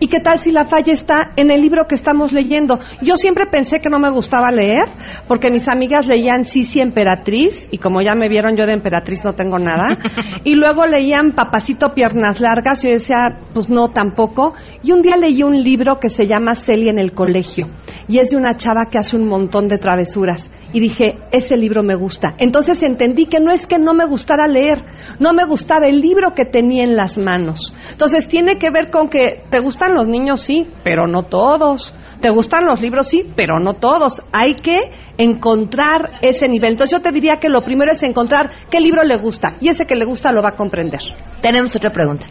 ¿Y 0.04 0.08
qué 0.08 0.20
tal 0.20 0.38
si 0.38 0.52
la 0.52 0.66
falla 0.66 0.92
está 0.92 1.32
en 1.34 1.50
el 1.50 1.62
libro 1.62 1.86
que 1.86 1.94
estamos 1.94 2.34
leyendo? 2.34 2.78
Yo 3.00 3.16
siempre 3.16 3.46
pensé 3.46 3.80
que 3.80 3.88
no 3.88 3.98
me 3.98 4.10
gustaba 4.10 4.50
leer, 4.50 4.84
porque 5.26 5.50
mis 5.50 5.66
amigas 5.66 6.06
leían 6.08 6.44
Sisi 6.44 6.82
Emperatriz, 6.82 7.66
y 7.70 7.78
como 7.78 8.02
ya 8.02 8.14
me 8.14 8.28
vieron, 8.28 8.54
yo 8.54 8.66
de 8.66 8.74
Emperatriz 8.74 9.24
no 9.24 9.32
tengo 9.32 9.58
nada. 9.58 9.96
Y 10.44 10.56
luego 10.56 10.84
leían 10.84 11.32
Papacito 11.32 11.94
Piernas 11.94 12.38
Largas, 12.38 12.84
y 12.84 12.88
yo 12.88 12.92
decía, 12.92 13.38
pues 13.54 13.70
no, 13.70 13.92
tampoco. 13.92 14.52
Y 14.82 14.92
un 14.92 15.00
día 15.00 15.16
leí 15.16 15.42
un 15.42 15.58
libro 15.58 15.98
que 15.98 16.10
se 16.10 16.26
llama 16.26 16.54
Celia 16.54 16.90
en 16.90 16.98
el 16.98 17.14
colegio, 17.14 17.70
y 18.06 18.18
es 18.18 18.28
de 18.28 18.36
una 18.36 18.58
chava 18.58 18.90
que 18.90 18.98
hace 18.98 19.16
un 19.16 19.26
montón 19.26 19.68
de 19.68 19.78
travesuras 19.78 20.50
y 20.74 20.80
dije, 20.80 21.18
ese 21.30 21.56
libro 21.56 21.84
me 21.84 21.94
gusta. 21.94 22.34
Entonces 22.36 22.82
entendí 22.82 23.26
que 23.26 23.38
no 23.38 23.52
es 23.52 23.68
que 23.68 23.78
no 23.78 23.94
me 23.94 24.06
gustara 24.06 24.48
leer, 24.48 24.84
no 25.20 25.32
me 25.32 25.44
gustaba 25.44 25.86
el 25.86 26.00
libro 26.00 26.32
que 26.34 26.44
tenía 26.44 26.82
en 26.82 26.96
las 26.96 27.16
manos. 27.16 27.72
Entonces 27.92 28.26
tiene 28.26 28.58
que 28.58 28.70
ver 28.70 28.90
con 28.90 29.08
que 29.08 29.44
te 29.48 29.60
gustan 29.60 29.94
los 29.94 30.08
niños, 30.08 30.40
sí, 30.40 30.68
pero 30.82 31.06
no 31.06 31.22
todos. 31.22 31.94
Te 32.20 32.30
gustan 32.30 32.66
los 32.66 32.80
libros, 32.80 33.06
sí, 33.06 33.22
pero 33.36 33.60
no 33.60 33.74
todos. 33.74 34.20
Hay 34.32 34.56
que 34.56 34.90
encontrar 35.16 36.10
ese 36.22 36.48
nivel. 36.48 36.72
Entonces 36.72 36.98
yo 36.98 37.00
te 37.00 37.12
diría 37.12 37.36
que 37.36 37.48
lo 37.48 37.62
primero 37.62 37.92
es 37.92 38.02
encontrar 38.02 38.50
qué 38.68 38.80
libro 38.80 39.04
le 39.04 39.16
gusta 39.18 39.54
y 39.60 39.68
ese 39.68 39.86
que 39.86 39.94
le 39.94 40.04
gusta 40.04 40.32
lo 40.32 40.42
va 40.42 40.48
a 40.48 40.56
comprender. 40.56 41.00
Tenemos 41.40 41.76
otra 41.76 41.90
pregunta. 41.90 42.26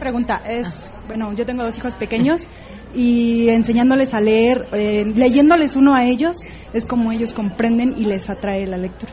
Pregunta 0.00 0.42
es, 0.44 0.90
bueno, 1.06 1.32
yo 1.34 1.46
tengo 1.46 1.62
dos 1.62 1.78
hijos 1.78 1.94
pequeños 1.94 2.48
y 2.94 3.48
enseñándoles 3.48 4.14
a 4.14 4.20
leer, 4.20 4.66
eh, 4.72 5.04
leyéndoles 5.14 5.76
uno 5.76 5.94
a 5.94 6.04
ellos, 6.04 6.38
es 6.72 6.86
como 6.86 7.12
ellos 7.12 7.34
comprenden 7.34 7.94
y 7.96 8.04
les 8.04 8.30
atrae 8.30 8.66
la 8.66 8.76
lectura. 8.76 9.12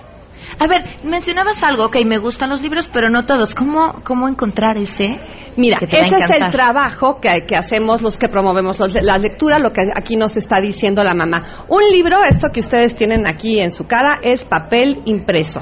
A 0.60 0.68
ver, 0.68 0.84
mencionabas 1.04 1.62
algo, 1.64 1.86
ok, 1.86 1.98
me 2.06 2.20
gustan 2.20 2.50
los 2.50 2.62
libros, 2.62 2.90
pero 2.92 3.10
no 3.10 3.26
todos. 3.26 3.54
¿Cómo, 3.54 4.02
cómo 4.04 4.28
encontrar 4.28 4.78
ese? 4.78 5.20
Mira, 5.56 5.78
ese 5.82 6.16
es 6.18 6.30
el 6.30 6.52
trabajo 6.52 7.20
que, 7.20 7.46
que 7.48 7.56
hacemos 7.56 8.02
los 8.02 8.18
que 8.18 8.28
promovemos 8.28 8.80
la 8.80 9.18
lectura, 9.18 9.60
lo 9.60 9.74
que 9.74 9.82
aquí 9.96 10.16
nos 10.16 10.38
está 10.38 10.62
diciendo 10.62 11.04
la 11.04 11.14
mamá. 11.14 11.66
Un 11.68 11.82
libro, 11.92 12.24
esto 12.24 12.50
que 12.54 12.60
ustedes 12.60 12.96
tienen 12.96 13.28
aquí 13.28 13.60
en 13.60 13.72
su 13.72 13.86
cara, 13.86 14.20
es 14.22 14.46
papel 14.46 15.02
impreso. 15.06 15.62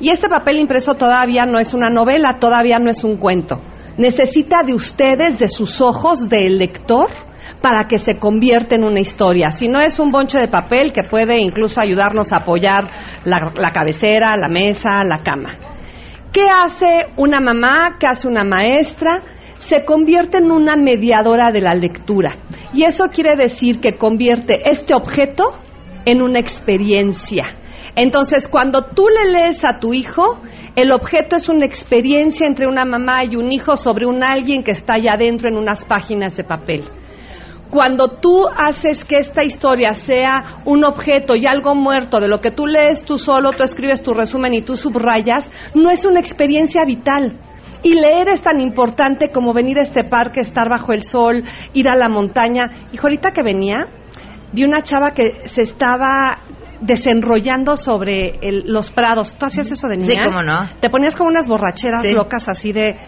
Y 0.00 0.10
este 0.10 0.28
papel 0.28 0.58
impreso 0.58 0.94
todavía 0.94 1.46
no 1.46 1.58
es 1.58 1.74
una 1.74 1.88
novela, 1.88 2.38
todavía 2.38 2.78
no 2.78 2.90
es 2.90 3.04
un 3.04 3.16
cuento. 3.16 3.60
Necesita 3.98 4.62
de 4.64 4.74
ustedes, 4.74 5.38
de 5.38 5.48
sus 5.48 5.80
ojos, 5.80 6.28
del 6.28 6.58
lector, 6.58 7.10
para 7.62 7.86
que 7.86 7.96
se 7.98 8.18
convierta 8.18 8.74
en 8.74 8.84
una 8.84 9.00
historia. 9.00 9.50
Si 9.52 9.68
no 9.68 9.80
es 9.80 9.98
un 10.00 10.10
bonche 10.10 10.38
de 10.38 10.48
papel 10.48 10.92
que 10.92 11.04
puede 11.04 11.38
incluso 11.38 11.80
ayudarnos 11.80 12.32
a 12.32 12.38
apoyar 12.38 12.90
la, 13.24 13.70
cabecera, 13.72 14.36
la 14.36 14.48
mesa, 14.48 15.04
la 15.04 15.22
cama. 15.22 15.50
¿Qué 16.32 16.42
hace 16.42 17.06
una 17.16 17.40
mamá? 17.40 17.96
¿Qué 18.00 18.06
hace 18.06 18.26
una 18.26 18.42
maestra? 18.42 19.22
Se 19.58 19.84
convierte 19.84 20.38
en 20.38 20.50
una 20.50 20.76
mediadora 20.76 21.52
de 21.52 21.60
la 21.60 21.74
lectura. 21.74 22.36
Y 22.74 22.82
eso 22.82 23.04
quiere 23.12 23.36
decir 23.36 23.80
que 23.80 23.96
convierte 23.96 24.68
este 24.68 24.92
objeto 24.92 25.56
en 26.04 26.20
una 26.20 26.40
experiencia. 26.40 27.46
Entonces, 27.94 28.48
cuando 28.48 28.86
tú 28.86 29.06
le 29.08 29.30
lees 29.30 29.64
a 29.64 29.78
tu 29.78 29.92
hijo, 29.92 30.40
el 30.74 30.90
objeto 30.90 31.36
es 31.36 31.48
una 31.48 31.66
experiencia 31.66 32.46
entre 32.46 32.66
una 32.66 32.84
mamá 32.84 33.24
y 33.24 33.36
un 33.36 33.52
hijo 33.52 33.76
sobre 33.76 34.06
un 34.06 34.24
alguien 34.24 34.64
que 34.64 34.72
está 34.72 34.94
allá 34.94 35.12
adentro 35.12 35.48
en 35.48 35.58
unas 35.58 35.84
páginas 35.84 36.36
de 36.36 36.42
papel 36.42 36.82
cuando 37.72 38.08
tú 38.08 38.46
haces 38.54 39.02
que 39.02 39.16
esta 39.16 39.42
historia 39.42 39.94
sea 39.94 40.58
un 40.66 40.84
objeto 40.84 41.34
y 41.34 41.46
algo 41.46 41.74
muerto 41.74 42.20
de 42.20 42.28
lo 42.28 42.38
que 42.38 42.50
tú 42.50 42.66
lees 42.66 43.02
tú 43.02 43.16
solo, 43.16 43.52
tú 43.52 43.64
escribes 43.64 44.02
tu 44.02 44.12
resumen 44.12 44.52
y 44.52 44.60
tú 44.60 44.76
subrayas, 44.76 45.50
no 45.72 45.88
es 45.88 46.04
una 46.04 46.20
experiencia 46.20 46.84
vital. 46.84 47.38
Y 47.82 47.94
leer 47.94 48.28
es 48.28 48.42
tan 48.42 48.60
importante 48.60 49.30
como 49.30 49.54
venir 49.54 49.78
a 49.78 49.82
este 49.82 50.04
parque, 50.04 50.40
estar 50.40 50.68
bajo 50.68 50.92
el 50.92 51.02
sol, 51.02 51.44
ir 51.72 51.88
a 51.88 51.96
la 51.96 52.10
montaña. 52.10 52.70
Y 52.92 52.98
ahorita 52.98 53.30
que 53.30 53.42
venía, 53.42 53.88
vi 54.52 54.64
una 54.64 54.82
chava 54.82 55.12
que 55.14 55.48
se 55.48 55.62
estaba 55.62 56.40
desenrollando 56.82 57.78
sobre 57.78 58.38
los 58.66 58.92
prados. 58.92 59.34
¿Tú 59.38 59.46
hacías 59.46 59.70
eso 59.70 59.88
de 59.88 59.96
niña? 59.96 60.10
Sí, 60.10 60.16
cómo 60.22 60.42
no. 60.42 60.68
Te 60.78 60.90
ponías 60.90 61.16
como 61.16 61.30
unas 61.30 61.48
borracheras 61.48 62.06
locas 62.10 62.50
así 62.50 62.70
de... 62.70 62.98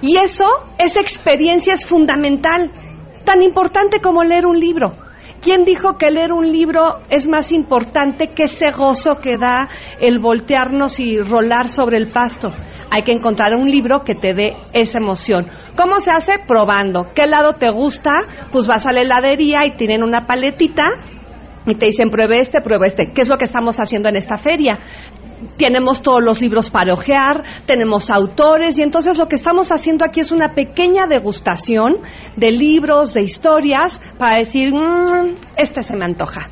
Y 0.00 0.16
eso, 0.16 0.46
esa 0.78 1.00
experiencia 1.00 1.74
es 1.74 1.86
fundamental, 1.86 2.72
tan 3.24 3.42
importante 3.42 4.00
como 4.00 4.22
leer 4.22 4.46
un 4.46 4.58
libro. 4.58 4.92
¿Quién 5.40 5.64
dijo 5.64 5.98
que 5.98 6.10
leer 6.10 6.32
un 6.32 6.50
libro 6.50 7.00
es 7.10 7.28
más 7.28 7.52
importante 7.52 8.28
que 8.28 8.44
ese 8.44 8.70
gozo 8.70 9.18
que 9.18 9.36
da 9.36 9.68
el 10.00 10.18
voltearnos 10.18 10.98
y 11.00 11.18
rolar 11.18 11.68
sobre 11.68 11.98
el 11.98 12.10
pasto? 12.10 12.50
Hay 12.90 13.02
que 13.02 13.12
encontrar 13.12 13.54
un 13.54 13.70
libro 13.70 14.04
que 14.04 14.14
te 14.14 14.32
dé 14.32 14.56
esa 14.72 14.98
emoción. 14.98 15.46
¿Cómo 15.76 16.00
se 16.00 16.12
hace? 16.12 16.38
Probando. 16.46 17.08
¿Qué 17.14 17.26
lado 17.26 17.54
te 17.54 17.68
gusta? 17.68 18.12
Pues 18.52 18.66
vas 18.66 18.86
a 18.86 18.92
la 18.92 19.02
heladería 19.02 19.66
y 19.66 19.76
tienen 19.76 20.02
una 20.02 20.26
paletita 20.26 20.84
y 21.66 21.74
te 21.74 21.86
dicen 21.86 22.10
pruebe 22.10 22.38
este, 22.38 22.60
pruebe 22.60 22.86
este. 22.86 23.12
¿Qué 23.12 23.22
es 23.22 23.28
lo 23.28 23.36
que 23.36 23.44
estamos 23.44 23.78
haciendo 23.80 24.08
en 24.08 24.16
esta 24.16 24.36
feria? 24.36 24.78
Tenemos 25.56 26.02
todos 26.02 26.22
los 26.22 26.40
libros 26.40 26.70
para 26.70 26.92
ojear, 26.92 27.42
tenemos 27.66 28.10
autores 28.10 28.78
y 28.78 28.82
entonces 28.82 29.18
lo 29.18 29.28
que 29.28 29.36
estamos 29.36 29.70
haciendo 29.72 30.04
aquí 30.04 30.20
es 30.20 30.32
una 30.32 30.54
pequeña 30.54 31.06
degustación 31.06 31.98
de 32.36 32.50
libros, 32.50 33.14
de 33.14 33.22
historias, 33.22 34.00
para 34.18 34.38
decir, 34.38 34.72
mmm, 34.72 35.34
este 35.56 35.82
se 35.82 35.96
me 35.96 36.04
antoja. 36.04 36.48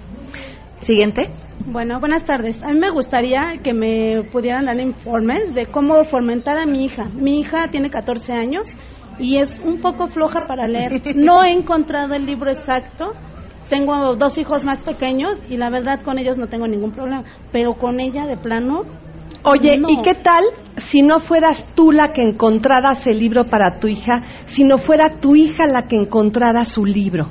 Siguiente. 0.79 1.31
Bueno, 1.67 2.01
buenas 2.01 2.25
tardes. 2.25 2.63
A 2.63 2.73
mí 2.73 2.79
me 2.79 2.91
gustaría 2.91 3.59
que 3.63 3.73
me 3.73 4.25
pudieran 4.25 4.65
dar 4.65 4.81
informes 4.81 5.55
de 5.55 5.67
cómo 5.67 6.03
fomentar 6.05 6.59
a 6.59 6.67
mi 6.67 6.85
hija. 6.85 7.05
Mi 7.15 7.39
hija 7.39 7.69
tiene 7.69 7.89
14 7.89 8.33
años 8.33 8.69
y 9.19 9.37
es 9.37 9.61
un 9.65 9.81
poco 9.81 10.09
floja 10.09 10.47
para 10.47 10.67
leer. 10.67 11.01
No 11.15 11.45
he 11.45 11.53
encontrado 11.53 12.15
el 12.15 12.27
libro 12.27 12.51
exacto 12.51 13.13
tengo 13.73 14.17
dos 14.17 14.37
hijos 14.37 14.67
más 14.67 14.81
pequeños 14.83 15.39
y 15.49 15.57
la 15.57 15.71
verdad 15.71 16.03
con 16.03 16.19
ellos 16.19 16.37
no 16.37 16.47
tengo 16.47 16.69
ningún 16.69 16.93
problema, 16.93 17.25
pero 17.53 17.73
con 17.73 18.01
ella 18.01 18.27
de 18.27 18.37
plano. 18.37 18.83
Oye, 19.45 19.81
¿y 19.89 20.03
qué 20.03 20.15
tal 20.15 20.45
si 20.77 21.01
no 21.01 21.21
fueras 21.21 21.65
tú 21.75 21.91
la 21.91 22.13
que 22.13 22.21
encontraras 22.21 23.07
el 23.07 23.19
libro 23.19 23.45
para 23.45 23.81
tu 23.81 23.89
hija, 23.89 24.25
si 24.45 24.65
no 24.65 24.77
fuera 24.77 25.17
tu 25.23 25.37
hija 25.37 25.67
la 25.67 25.89
que 25.89 25.97
encontrara 25.97 26.67
su 26.67 26.85
libro? 26.85 27.29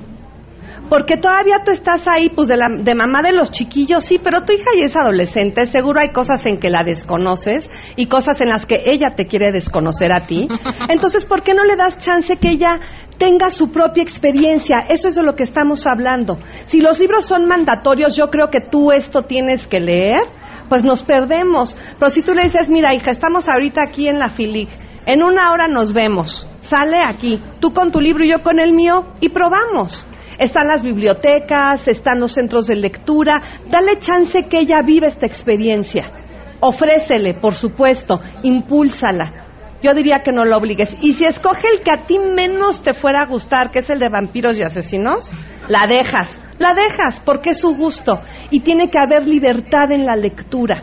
Porque 0.92 1.16
todavía 1.16 1.64
tú 1.64 1.72
estás 1.72 2.06
ahí, 2.06 2.28
pues 2.28 2.50
de, 2.50 2.58
la, 2.58 2.68
de 2.68 2.96
mamá 2.96 3.22
de 3.22 3.32
los 3.32 3.50
chiquillos, 3.50 4.04
sí, 4.04 4.20
pero 4.22 4.44
tu 4.44 4.52
hija 4.52 4.72
ya 4.78 4.84
es 4.84 4.96
adolescente, 4.98 5.66
seguro 5.66 6.02
hay 6.02 6.12
cosas 6.12 6.46
en 6.46 6.58
que 6.60 6.70
la 6.70 6.84
desconoces 6.84 7.72
y 7.96 8.08
cosas 8.08 8.42
en 8.42 8.50
las 8.50 8.66
que 8.66 8.84
ella 8.88 9.16
te 9.16 9.26
quiere 9.26 9.54
desconocer 9.54 10.12
a 10.12 10.26
ti. 10.26 10.50
Entonces, 10.90 11.24
¿por 11.24 11.44
qué 11.44 11.54
no 11.54 11.64
le 11.64 11.78
das 11.78 11.98
chance 11.98 12.36
que 12.36 12.50
ella 12.50 12.82
tenga 13.18 13.52
su 13.52 13.72
propia 13.72 14.04
experiencia? 14.04 14.80
Eso 14.90 15.08
es 15.08 15.16
de 15.16 15.24
lo 15.24 15.38
que 15.38 15.44
estamos 15.44 15.88
hablando. 15.88 16.40
Si 16.66 16.82
los 16.82 17.00
libros 17.00 17.24
son 17.24 17.48
mandatorios, 17.48 18.18
yo 18.18 18.30
creo 18.30 18.50
que 18.50 18.60
tú 18.60 18.92
esto 18.92 19.22
tienes 19.22 19.68
que 19.68 19.80
leer, 19.80 20.24
pues 20.68 20.84
nos 20.84 21.04
perdemos. 21.04 21.78
Pero 22.00 22.10
si 22.10 22.22
tú 22.22 22.34
le 22.34 22.44
dices, 22.44 22.70
mira, 22.70 22.94
hija, 22.94 23.12
estamos 23.12 23.48
ahorita 23.48 23.82
aquí 23.82 24.10
en 24.10 24.20
la 24.20 24.28
FILIC, 24.28 24.68
en 25.06 25.24
una 25.24 25.54
hora 25.54 25.70
nos 25.70 25.94
vemos, 25.94 26.50
sale 26.60 26.98
aquí, 27.02 27.42
tú 27.62 27.72
con 27.72 27.94
tu 27.94 28.02
libro 28.02 28.26
y 28.26 28.32
yo 28.32 28.44
con 28.44 28.60
el 28.60 28.74
mío, 28.74 29.06
y 29.22 29.30
probamos. 29.30 30.06
Están 30.42 30.68
las 30.68 30.82
bibliotecas, 30.82 31.88
están 31.88 32.20
los 32.20 32.32
centros 32.32 32.66
de 32.66 32.76
lectura. 32.76 33.44
Dale 33.70 34.00
chance 34.00 34.48
que 34.48 34.62
ella 34.62 34.82
viva 34.82 35.06
esta 35.06 35.28
experiencia. 35.28 36.12
Ofrécele, 36.60 37.36
por 37.36 37.54
supuesto, 37.54 38.20
impúlsala. 38.42 39.32
Yo 39.84 39.94
diría 39.94 40.24
que 40.24 40.32
no 40.32 40.44
lo 40.44 40.58
obligues. 40.58 40.98
Y 41.00 41.12
si 41.12 41.26
escoge 41.26 41.68
el 41.72 41.82
que 41.82 41.92
a 41.92 42.06
ti 42.08 42.18
menos 42.18 42.82
te 42.82 42.96
fuera 42.96 43.22
a 43.22 43.28
gustar, 43.28 43.70
que 43.70 43.80
es 43.80 43.90
el 43.92 44.00
de 44.00 44.10
vampiros 44.10 44.58
y 44.58 44.64
asesinos, 44.64 45.32
la 45.68 45.86
dejas. 45.86 46.40
La 46.58 46.74
dejas 46.74 47.20
porque 47.24 47.52
es 47.52 47.60
su 47.60 47.76
gusto. 47.76 48.20
Y 48.50 48.62
tiene 48.62 48.90
que 48.90 48.98
haber 48.98 49.28
libertad 49.28 49.92
en 49.92 50.08
la 50.08 50.16
lectura 50.16 50.82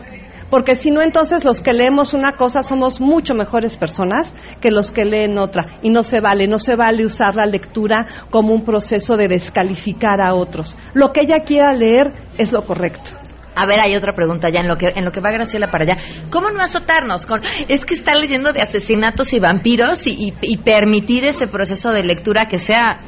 porque 0.49 0.75
si 0.75 0.91
no, 0.91 1.01
entonces 1.01 1.45
los 1.45 1.61
que 1.61 1.73
leemos 1.73 2.13
una 2.13 2.33
cosa 2.33 2.63
somos 2.63 2.99
mucho 2.99 3.33
mejores 3.33 3.77
personas 3.77 4.33
que 4.59 4.71
los 4.71 4.91
que 4.91 5.05
leen 5.05 5.37
otra. 5.37 5.79
Y 5.81 5.89
no 5.89 6.03
se 6.03 6.19
vale, 6.19 6.47
no 6.47 6.59
se 6.59 6.75
vale 6.75 7.05
usar 7.05 7.35
la 7.35 7.45
lectura 7.45 8.05
como 8.29 8.53
un 8.53 8.65
proceso 8.65 9.17
de 9.17 9.27
descalificar 9.27 10.21
a 10.21 10.33
otros. 10.33 10.77
Lo 10.93 11.11
que 11.11 11.21
ella 11.21 11.43
quiera 11.43 11.73
leer 11.73 12.13
es 12.37 12.51
lo 12.51 12.63
correcto. 12.63 13.11
A 13.55 13.65
ver, 13.65 13.79
hay 13.79 13.95
otra 13.95 14.13
pregunta 14.13 14.49
ya 14.49 14.61
en 14.61 14.69
lo 14.69 14.77
que 14.77 14.93
en 14.95 15.03
lo 15.03 15.11
que 15.11 15.19
va 15.19 15.31
Graciela 15.31 15.67
para 15.67 15.83
allá. 15.83 16.01
¿Cómo 16.29 16.49
no 16.49 16.61
azotarnos 16.61 17.25
con 17.25 17.41
es 17.67 17.83
que 17.83 17.93
está 17.93 18.13
leyendo 18.13 18.53
de 18.53 18.61
asesinatos 18.61 19.33
y 19.33 19.39
vampiros 19.39 20.07
y 20.07 20.57
permitir 20.63 21.25
ese 21.25 21.47
proceso 21.47 21.91
de 21.91 22.03
lectura 22.03 22.47
que 22.47 22.57
sea 22.57 22.99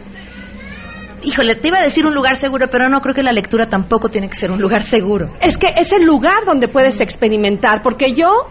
híjole, 1.24 1.56
te 1.56 1.68
iba 1.68 1.80
a 1.80 1.84
decir 1.84 2.06
un 2.06 2.14
lugar 2.14 2.36
seguro, 2.36 2.68
pero 2.70 2.90
no 2.90 3.00
creo 3.02 3.14
que 3.14 3.24
la 3.24 3.32
lectura 3.32 3.68
tampoco 3.68 4.10
tiene 4.10 4.28
que 4.28 4.36
ser 4.36 4.52
un 4.52 4.62
lugar 4.62 4.82
seguro. 4.82 5.30
Es 5.42 5.58
que 5.58 5.68
es 5.76 5.92
el 5.92 6.04
lugar 6.04 6.46
donde 6.46 6.68
puedes 6.68 7.02
experimentar, 7.02 7.82
porque 7.82 8.14
yo 8.14 8.48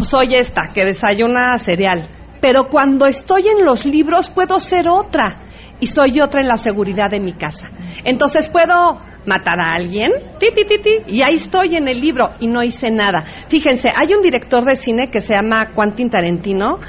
soy 0.00 0.34
esta, 0.34 0.72
que 0.72 0.84
desayuna 0.84 1.58
cereal, 1.58 2.02
pero 2.40 2.68
cuando 2.68 3.06
estoy 3.06 3.48
en 3.48 3.64
los 3.64 3.84
libros 3.84 4.30
puedo 4.30 4.58
ser 4.58 4.88
otra 4.88 5.44
y 5.80 5.86
soy 5.86 6.20
otra 6.20 6.40
en 6.40 6.48
la 6.48 6.56
seguridad 6.56 7.10
de 7.10 7.20
mi 7.20 7.32
casa. 7.32 7.70
Entonces 8.04 8.48
puedo 8.48 9.00
matar 9.26 9.60
a 9.60 9.74
alguien, 9.74 10.10
ti, 10.38 10.48
ti, 10.54 10.64
ti, 10.64 10.78
ti, 10.80 10.90
y 11.06 11.22
ahí 11.22 11.36
estoy 11.36 11.76
en 11.76 11.88
el 11.88 12.00
libro 12.00 12.30
y 12.40 12.48
no 12.48 12.62
hice 12.62 12.90
nada. 12.90 13.20
Fíjense, 13.48 13.90
hay 13.94 14.14
un 14.14 14.20
director 14.20 14.64
de 14.64 14.76
cine 14.76 15.10
que 15.10 15.20
se 15.20 15.34
llama 15.34 15.68
Quentin 15.74 16.10
Tarantino 16.10 16.80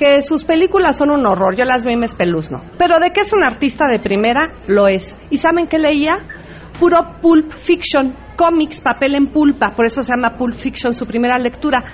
que 0.00 0.22
sus 0.22 0.44
películas 0.44 0.96
son 0.96 1.10
un 1.10 1.26
horror, 1.26 1.54
yo 1.54 1.66
las 1.66 1.84
veo 1.84 1.92
y 1.92 1.98
me 1.98 2.06
espeluzno. 2.06 2.62
Pero 2.78 2.98
de 2.98 3.10
que 3.10 3.20
es 3.20 3.34
un 3.34 3.44
artista 3.44 3.86
de 3.86 3.98
primera, 3.98 4.50
lo 4.66 4.88
es. 4.88 5.14
¿Y 5.28 5.36
saben 5.36 5.66
qué 5.66 5.78
leía? 5.78 6.20
Puro 6.80 7.20
pulp 7.20 7.52
fiction, 7.52 8.16
cómics, 8.34 8.80
papel 8.80 9.14
en 9.14 9.26
pulpa, 9.26 9.72
por 9.72 9.84
eso 9.84 10.02
se 10.02 10.10
llama 10.10 10.38
Pulp 10.38 10.54
Fiction 10.54 10.94
su 10.94 11.06
primera 11.06 11.38
lectura. 11.38 11.84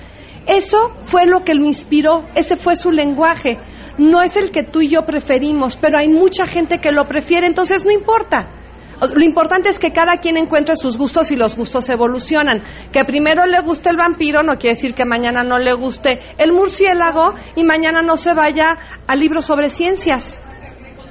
Eso 0.46 0.94
fue 1.00 1.26
lo 1.26 1.42
que 1.42 1.56
lo 1.56 1.64
inspiró, 1.64 2.22
ese 2.36 2.54
fue 2.54 2.76
su 2.76 2.92
lenguaje. 2.92 3.58
No 3.98 4.22
es 4.22 4.36
el 4.36 4.52
que 4.52 4.62
tú 4.62 4.82
y 4.82 4.88
yo 4.88 5.02
preferimos, 5.04 5.76
pero 5.76 5.98
hay 5.98 6.08
mucha 6.08 6.46
gente 6.46 6.78
que 6.78 6.92
lo 6.92 7.08
prefiere, 7.08 7.48
entonces 7.48 7.84
no 7.84 7.90
importa. 7.90 8.55
Lo 9.00 9.24
importante 9.24 9.68
es 9.68 9.78
que 9.78 9.92
cada 9.92 10.18
quien 10.18 10.36
encuentre 10.36 10.74
sus 10.74 10.96
gustos 10.96 11.30
y 11.30 11.36
los 11.36 11.56
gustos 11.56 11.88
evolucionan. 11.90 12.62
Que 12.92 13.04
primero 13.04 13.44
le 13.44 13.60
guste 13.60 13.90
el 13.90 13.96
vampiro 13.96 14.42
no 14.42 14.56
quiere 14.56 14.74
decir 14.74 14.94
que 14.94 15.04
mañana 15.04 15.42
no 15.42 15.58
le 15.58 15.74
guste 15.74 16.20
el 16.38 16.52
murciélago 16.52 17.34
y 17.56 17.64
mañana 17.64 18.02
no 18.02 18.16
se 18.16 18.32
vaya 18.32 18.78
al 19.06 19.20
libro 19.20 19.42
sobre 19.42 19.68
ciencias. 19.70 20.40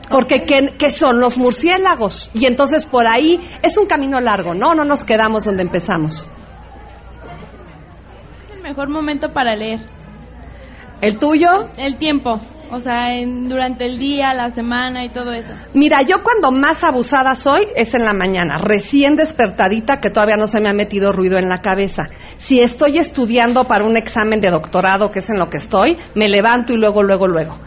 Porque 0.09 0.43
¿qué, 0.43 0.91
son 0.91 1.19
los 1.19 1.37
murciélagos? 1.37 2.29
Y 2.33 2.45
entonces 2.45 2.85
por 2.85 3.07
ahí 3.07 3.39
es 3.61 3.77
un 3.77 3.87
camino 3.87 4.19
largo, 4.19 4.53
¿no? 4.53 4.75
No 4.75 4.85
nos 4.85 5.03
quedamos 5.03 5.45
donde 5.45 5.63
empezamos. 5.63 6.27
El 8.51 8.61
mejor 8.61 8.89
momento 8.89 9.31
para 9.31 9.55
leer. 9.55 9.79
¿El 11.01 11.17
tuyo? 11.17 11.69
El 11.77 11.97
tiempo. 11.97 12.39
O 12.71 12.80
sea, 12.80 13.10
durante 13.25 13.86
el 13.86 13.97
día, 13.97 14.34
la 14.34 14.49
semana 14.49 15.04
y 15.04 15.10
todo 15.10 15.32
eso. 15.32 15.51
Mira, 15.73 16.01
yo 16.01 16.23
cuando 16.23 16.51
más 16.51 16.84
abusada 16.84 17.36
soy 17.36 17.67
es 17.75 17.93
en 17.93 18.04
la 18.04 18.13
mañana, 18.13 18.58
recién 18.58 19.15
despertadita 19.15 19.99
que 19.99 20.10
todavía 20.10 20.38
no 20.38 20.47
se 20.47 20.60
me 20.60 20.69
ha 20.69 20.73
metido 20.73 21.12
ruido 21.12 21.38
en 21.38 21.49
la 21.49 21.62
cabeza. 21.62 22.10
Si 22.38 22.60
estoy 22.60 22.97
estudiando 22.97 23.65
para 23.65 23.86
un 23.86 23.97
examen 23.97 24.39
de 24.39 24.49
doctorado, 24.49 25.12
que 25.12 25.19
es 25.19 25.30
en 25.30 25.39
lo 25.39 25.49
que 25.49 25.58
estoy, 25.58 25.97
me 26.15 26.28
levanto 26.28 26.73
y 26.73 26.78
luego, 26.78 27.04
luego, 27.04 27.28
luego. 27.28 27.58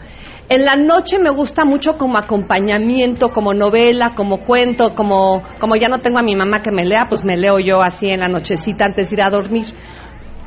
En 0.49 0.65
la 0.65 0.75
noche 0.75 1.19
me 1.19 1.29
gusta 1.29 1.63
mucho 1.63 1.95
como 1.95 2.17
acompañamiento, 2.17 3.29
como 3.29 3.53
novela, 3.53 4.15
como 4.15 4.39
cuento, 4.39 4.95
como, 4.95 5.43
como 5.59 5.75
ya 5.75 5.87
no 5.89 5.99
tengo 5.99 6.17
a 6.17 6.23
mi 6.23 6.35
mamá 6.35 6.63
que 6.63 6.71
me 6.71 6.85
lea, 6.85 7.05
pues 7.07 7.23
me 7.23 7.37
leo 7.37 7.59
yo 7.59 7.83
así 7.83 8.09
en 8.09 8.21
la 8.21 8.27
nochecita 8.27 8.85
antes 8.85 9.11
de 9.11 9.15
ir 9.15 9.21
a 9.21 9.29
dormir. 9.29 9.67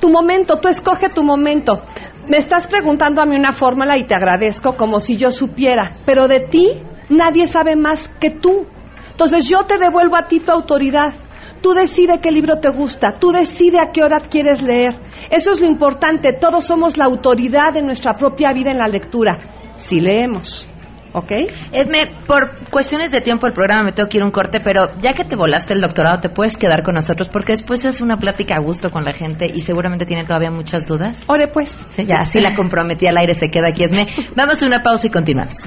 Tu 0.00 0.10
momento, 0.10 0.58
tú 0.58 0.66
escoge 0.66 1.08
tu 1.10 1.22
momento. 1.22 1.84
Me 2.28 2.36
estás 2.36 2.68
preguntando 2.68 3.20
a 3.20 3.26
mí 3.26 3.34
una 3.36 3.52
fórmula 3.52 3.98
y 3.98 4.04
te 4.04 4.14
agradezco 4.14 4.76
como 4.76 5.00
si 5.00 5.16
yo 5.16 5.32
supiera, 5.32 5.90
pero 6.06 6.28
de 6.28 6.40
ti 6.40 6.70
nadie 7.08 7.48
sabe 7.48 7.74
más 7.74 8.08
que 8.08 8.30
tú. 8.30 8.66
Entonces 9.10 9.48
yo 9.48 9.64
te 9.64 9.78
devuelvo 9.78 10.16
a 10.16 10.28
ti 10.28 10.40
tu 10.40 10.52
autoridad. 10.52 11.12
Tú 11.60 11.74
decide 11.74 12.20
qué 12.20 12.30
libro 12.30 12.58
te 12.58 12.70
gusta, 12.70 13.18
tú 13.18 13.30
decide 13.30 13.78
a 13.80 13.92
qué 13.92 14.02
hora 14.02 14.20
quieres 14.20 14.62
leer. 14.62 14.94
Eso 15.30 15.52
es 15.52 15.60
lo 15.60 15.66
importante, 15.66 16.32
todos 16.32 16.64
somos 16.64 16.96
la 16.96 17.04
autoridad 17.04 17.72
de 17.72 17.82
nuestra 17.82 18.14
propia 18.14 18.52
vida 18.52 18.70
en 18.70 18.78
la 18.78 18.88
lectura, 18.88 19.38
si 19.76 20.00
leemos. 20.00 20.68
¿Ok? 21.12 21.32
Edme, 21.72 22.10
por 22.26 22.50
cuestiones 22.70 23.10
de 23.10 23.20
tiempo 23.20 23.46
el 23.46 23.52
programa 23.52 23.84
me 23.84 23.92
tengo 23.92 24.08
que 24.08 24.18
ir 24.18 24.24
un 24.24 24.30
corte, 24.30 24.60
pero 24.60 24.90
ya 25.00 25.12
que 25.12 25.24
te 25.24 25.36
volaste 25.36 25.74
el 25.74 25.80
doctorado, 25.80 26.20
te 26.20 26.28
puedes 26.28 26.56
quedar 26.56 26.82
con 26.82 26.94
nosotros 26.94 27.28
porque 27.28 27.52
después 27.52 27.84
es 27.84 28.00
una 28.00 28.16
plática 28.16 28.56
a 28.56 28.60
gusto 28.60 28.90
con 28.90 29.04
la 29.04 29.12
gente 29.12 29.46
y 29.52 29.60
seguramente 29.60 30.06
tiene 30.06 30.24
todavía 30.24 30.50
muchas 30.50 30.86
dudas. 30.86 31.24
Ore 31.28 31.48
pues. 31.48 31.76
Sí, 31.92 32.04
ya, 32.04 32.20
así 32.20 32.40
la 32.40 32.54
comprometí 32.54 33.06
al 33.06 33.16
aire, 33.16 33.34
se 33.34 33.50
queda 33.50 33.68
aquí 33.68 33.84
Edme. 33.84 34.08
Vamos 34.36 34.62
a 34.62 34.66
una 34.66 34.82
pausa 34.82 35.06
y 35.06 35.10
continuamos. 35.10 35.64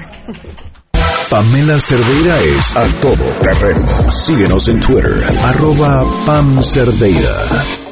Pamela 1.30 1.80
Cerdeira 1.80 2.38
es 2.40 2.76
a 2.76 2.84
todo 3.00 3.24
terreno. 3.42 4.10
Síguenos 4.10 4.68
en 4.68 4.78
Twitter, 4.78 5.24
arroba 5.42 6.04
Pam 6.24 6.62
Cerdeira. 6.62 7.85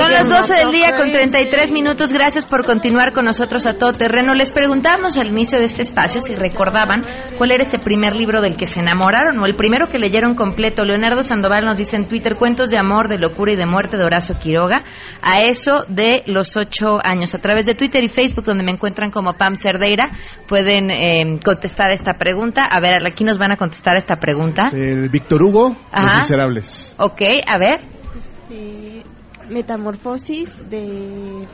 Son 0.00 0.12
las 0.12 0.28
12 0.28 0.54
del 0.54 0.72
día 0.72 0.96
con 0.96 1.10
33 1.10 1.72
minutos. 1.72 2.12
Gracias 2.12 2.46
por 2.46 2.64
continuar 2.64 3.12
con 3.12 3.26
nosotros 3.26 3.66
a 3.66 3.76
todo 3.76 3.92
terreno. 3.92 4.32
Les 4.32 4.50
preguntamos 4.50 5.18
al 5.18 5.28
inicio 5.28 5.58
de 5.58 5.66
este 5.66 5.82
espacio 5.82 6.20
si 6.20 6.34
recordaban 6.34 7.02
cuál 7.36 7.52
era 7.52 7.62
ese 7.62 7.78
primer 7.78 8.16
libro 8.16 8.40
del 8.40 8.56
que 8.56 8.66
se 8.66 8.80
enamoraron 8.80 9.38
o 9.38 9.44
el 9.44 9.56
primero 9.56 9.88
que 9.88 9.98
leyeron 9.98 10.34
completo. 10.34 10.84
Leonardo 10.84 11.22
Sandoval 11.22 11.66
nos 11.66 11.76
dice 11.76 11.96
en 11.96 12.08
Twitter 12.08 12.36
cuentos 12.36 12.70
de 12.70 12.78
amor, 12.78 13.08
de 13.08 13.18
locura 13.18 13.52
y 13.52 13.56
de 13.56 13.66
muerte 13.66 13.98
de 13.98 14.04
Horacio 14.04 14.36
Quiroga. 14.38 14.82
A 15.20 15.42
eso 15.42 15.84
de 15.88 16.22
los 16.26 16.56
ocho 16.56 16.98
años. 17.04 17.34
A 17.34 17.38
través 17.38 17.66
de 17.66 17.74
Twitter 17.74 18.02
y 18.02 18.08
Facebook, 18.08 18.44
donde 18.44 18.64
me 18.64 18.70
encuentran 18.72 19.10
como 19.10 19.34
Pam 19.34 19.54
Cerdeira, 19.54 20.10
pueden 20.48 20.90
eh, 20.90 21.38
contestar 21.44 21.90
esta 21.90 22.14
pregunta. 22.14 22.62
A 22.62 22.80
ver, 22.80 23.06
aquí 23.06 23.24
nos 23.24 23.38
van 23.38 23.52
a 23.52 23.56
contestar 23.56 23.96
esta 23.96 24.16
pregunta. 24.16 24.68
El 24.72 25.10
Víctor 25.10 25.42
Hugo, 25.42 25.76
Ajá. 25.92 26.06
Los 26.06 26.18
Miserables. 26.20 26.96
Ok, 26.98 27.20
a 27.54 27.58
ver. 27.58 27.80
Este, 28.16 29.04
metamorfosis 29.48 30.68
de 30.70 31.46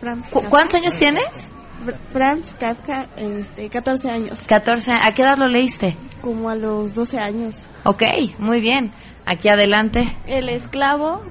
Franz 0.00 0.28
¿Cu- 0.30 0.44
¿Cuántos 0.48 0.74
años 0.76 0.96
tienes? 0.96 1.52
Fr- 1.84 1.96
Franz 2.12 2.54
Kafka, 2.54 3.08
este, 3.16 3.68
14 3.68 4.10
años. 4.10 4.46
14. 4.46 4.92
¿A 4.92 5.12
qué 5.14 5.22
edad 5.22 5.36
lo 5.38 5.46
leíste? 5.48 5.96
Como 6.20 6.48
a 6.50 6.54
los 6.54 6.94
12 6.94 7.18
años. 7.18 7.66
Ok, 7.84 8.02
muy 8.38 8.60
bien. 8.60 8.92
Aquí 9.26 9.48
adelante. 9.48 10.16
El 10.26 10.48
esclavo. 10.48 11.22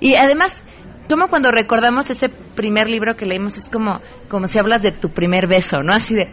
Y 0.00 0.14
además, 0.16 0.64
como 1.08 1.28
cuando 1.28 1.50
recordamos 1.50 2.10
ese 2.10 2.28
primer 2.54 2.88
libro 2.88 3.16
que 3.16 3.26
leímos, 3.26 3.56
es 3.58 3.68
como, 3.68 4.00
como 4.28 4.46
si 4.46 4.58
hablas 4.58 4.82
de 4.82 4.92
tu 4.92 5.10
primer 5.10 5.46
beso, 5.46 5.82
¿no? 5.82 5.92
Así 5.92 6.14
de, 6.14 6.28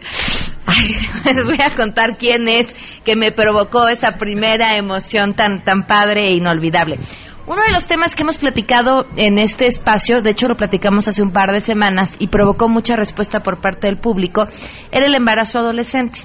les 1.34 1.46
voy 1.46 1.58
a 1.62 1.74
contar 1.74 2.16
quién 2.16 2.48
es 2.48 2.74
que 3.04 3.16
me 3.16 3.32
provocó 3.32 3.88
esa 3.88 4.12
primera 4.12 4.76
emoción 4.76 5.34
tan, 5.34 5.64
tan 5.64 5.86
padre 5.86 6.28
e 6.28 6.36
inolvidable. 6.36 6.98
Uno 7.46 7.62
de 7.62 7.72
los 7.72 7.88
temas 7.88 8.14
que 8.14 8.22
hemos 8.22 8.38
platicado 8.38 9.06
en 9.16 9.38
este 9.38 9.66
espacio, 9.66 10.22
de 10.22 10.30
hecho 10.30 10.46
lo 10.46 10.54
platicamos 10.54 11.08
hace 11.08 11.22
un 11.22 11.32
par 11.32 11.50
de 11.50 11.60
semanas 11.60 12.16
y 12.18 12.28
provocó 12.28 12.68
mucha 12.68 12.94
respuesta 12.94 13.40
por 13.40 13.60
parte 13.60 13.88
del 13.88 13.98
público, 13.98 14.46
era 14.92 15.06
el 15.06 15.14
embarazo 15.14 15.58
adolescente. 15.58 16.20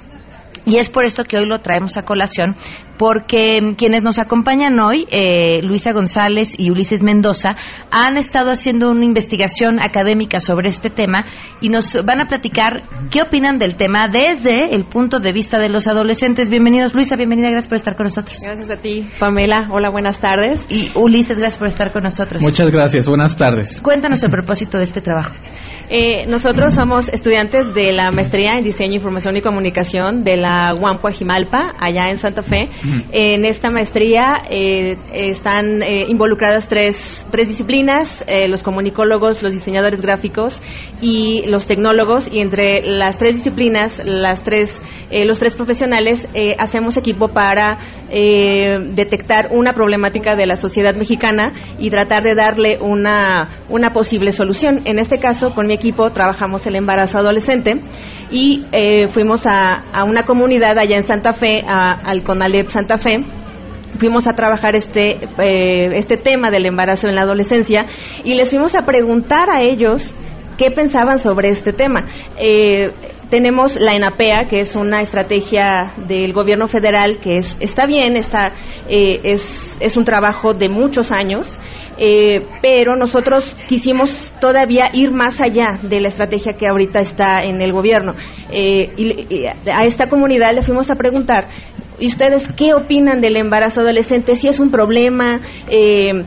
Y 0.66 0.78
es 0.78 0.90
por 0.90 1.06
esto 1.06 1.24
que 1.24 1.38
hoy 1.38 1.46
lo 1.46 1.60
traemos 1.60 1.98
a 1.98 2.02
colación, 2.02 2.56
porque 2.98 3.62
mm, 3.62 3.74
quienes 3.76 4.04
nos 4.04 4.20
acompañan 4.20 4.80
hoy, 4.80 5.06
eh, 5.12 5.62
Luisa 5.62 5.92
González 5.92 6.56
y 6.58 6.72
Ulises 6.72 7.04
Mendoza, 7.04 7.50
han 7.92 8.18
estado 8.18 8.50
haciendo 8.52 8.90
una 8.90 9.06
investigación 9.06 9.80
académica 9.80 10.40
sobre 10.40 10.70
este 10.70 10.90
tema 10.90 11.26
y 11.62 11.70
nos 11.70 11.96
van 12.06 12.22
a 12.22 12.28
platicar 12.28 12.84
qué 13.12 13.22
opinan 13.22 13.58
del 13.58 13.76
tema 13.76 14.08
desde 14.12 14.74
el 14.74 14.86
punto 14.86 15.20
de 15.20 15.34
vista 15.34 15.60
de 15.60 15.70
los 15.70 15.88
adolescentes. 15.88 16.50
Bienvenidos, 16.50 16.96
Luisa, 16.96 17.16
bienvenida, 17.16 17.50
gracias 17.50 17.68
por 17.68 17.76
estar 17.76 17.96
con 17.96 18.06
nosotros. 18.06 18.40
Gracias 18.44 18.70
a 18.70 18.78
ti, 18.78 19.08
Pamela. 19.20 19.68
Hola, 19.72 19.90
buenas 19.92 20.20
tardes. 20.20 20.66
Y 20.70 20.92
Ulises, 20.96 21.38
gracias 21.38 21.60
por 21.60 21.68
estar 21.68 21.92
con 21.92 22.04
nosotros. 22.04 22.42
Muchas 22.42 22.72
gracias, 22.72 23.08
buenas 23.08 23.38
tardes. 23.38 23.82
Cuéntanos 23.82 24.24
el 24.24 24.32
propósito 24.32 24.78
de 24.78 24.86
este 24.86 25.02
trabajo. 25.02 25.36
Eh, 25.90 26.26
nosotros 26.28 26.74
somos 26.74 27.10
estudiantes 27.10 27.74
de 27.74 27.92
la 27.92 28.12
maestría 28.12 28.54
en 28.58 28.64
Diseño, 28.64 28.96
Información 28.96 29.38
y 29.38 29.42
Comunicación 29.42 30.24
de 30.24 30.38
la 30.38 30.74
UAMPO 30.74 31.08
Ajimalpa, 31.08 31.74
allá 31.80 32.10
en 32.10 32.18
Santa 32.18 32.42
Fe. 32.42 32.70
En 33.12 33.46
esta 33.46 33.70
maestría 33.70 34.42
eh, 34.50 34.98
están 35.14 35.82
eh, 35.84 36.06
involucradas 36.08 36.68
tres, 36.68 37.26
tres 37.32 37.48
disciplinas, 37.48 38.26
eh, 38.28 38.48
los 38.48 38.64
comunicólogos, 38.64 39.44
los 39.44 39.54
diseñadores 39.54 40.02
gráficos 40.02 40.62
y 41.02 41.44
los 41.48 41.68
tecnólogos. 41.68 42.28
Y 42.32 42.40
entre 42.40 42.82
las 42.82 43.18
tres 43.18 43.38
disciplinas, 43.38 44.02
las 44.04 44.44
tres, 44.44 44.82
eh, 45.12 45.26
los 45.26 45.40
tres 45.40 45.56
profesionales, 45.56 46.28
eh, 46.34 46.56
hacemos 46.58 46.98
equipo 46.98 47.28
para 47.28 47.78
eh, 48.10 48.78
detectar 48.90 49.50
una 49.52 49.74
problemática 49.74 50.36
de 50.36 50.46
la 50.46 50.56
sociedad 50.56 50.96
mexicana 50.96 51.54
y 51.78 51.90
tratar 51.90 52.24
de 52.24 52.36
darle 52.36 52.80
una, 52.82 53.66
una 53.70 53.92
posible 53.92 54.32
solución. 54.32 54.80
En 54.86 55.00
este 55.00 55.20
caso, 55.20 55.52
con 55.52 55.68
mi 55.68 55.75
equipo 55.76 56.10
trabajamos 56.10 56.66
el 56.68 56.76
embarazo 56.76 57.20
adolescente 57.20 57.74
y 58.32 58.66
eh, 58.72 59.08
fuimos 59.08 59.46
a, 59.46 59.84
a 59.94 60.04
una 60.04 60.24
comunidad 60.24 60.78
allá 60.78 60.96
en 60.96 61.04
Santa 61.04 61.34
Fe, 61.34 61.62
a- 61.68 61.92
al 62.04 62.24
CONALEP 62.24 62.70
Santa 62.70 62.98
Fe, 62.98 63.20
fuimos 64.00 64.28
a 64.28 64.34
trabajar 64.34 64.76
este, 64.76 65.24
eh, 65.38 65.96
este 65.96 66.18
tema 66.18 66.50
del 66.52 66.66
embarazo 66.66 67.08
en 67.08 67.16
la 67.16 67.22
adolescencia 67.22 67.86
y 68.24 68.36
les 68.36 68.50
fuimos 68.50 68.76
a 68.76 68.82
preguntar 68.86 69.50
a 69.50 69.62
ellos 69.62 70.14
qué 70.58 70.72
pensaban 70.72 71.20
sobre 71.20 71.50
este 71.50 71.72
tema. 71.74 72.06
Eh, 72.38 72.92
tenemos 73.30 73.80
la 73.80 73.96
ENAPEA, 73.96 74.46
que 74.50 74.60
es 74.60 74.76
una 74.76 75.02
estrategia 75.02 75.92
del 76.08 76.32
gobierno 76.32 76.68
federal 76.68 77.18
que 77.20 77.38
es, 77.38 77.58
está 77.60 77.86
bien, 77.88 78.16
está, 78.18 78.54
eh, 78.88 79.20
es, 79.24 79.78
es 79.82 79.98
un 79.98 80.06
trabajo 80.06 80.54
de 80.54 80.70
muchos 80.70 81.12
años. 81.12 81.58
Eh, 81.98 82.42
pero 82.62 82.96
nosotros 82.96 83.56
quisimos 83.68 84.34
todavía 84.40 84.90
ir 84.94 85.12
más 85.12 85.42
allá 85.42 85.80
de 85.82 86.00
la 86.00 86.10
estrategia 86.10 86.54
que 86.54 86.68
ahorita 86.68 87.00
está 87.00 87.44
en 87.44 87.62
el 87.62 87.72
gobierno. 87.72 88.14
Eh, 88.52 88.94
y, 88.98 89.36
y 89.36 89.46
a 89.46 89.86
esta 89.86 90.08
comunidad 90.08 90.54
le 90.54 90.62
fuimos 90.62 90.92
a 90.92 90.96
preguntar, 90.96 91.48
¿y 92.00 92.08
ustedes 92.08 92.52
qué 92.54 92.74
opinan 92.74 93.22
del 93.22 93.38
embarazo 93.38 93.82
adolescente? 93.82 94.36
Si 94.36 94.48
es 94.48 94.60
un 94.60 94.72
problema, 94.72 95.40
eh, 95.70 96.26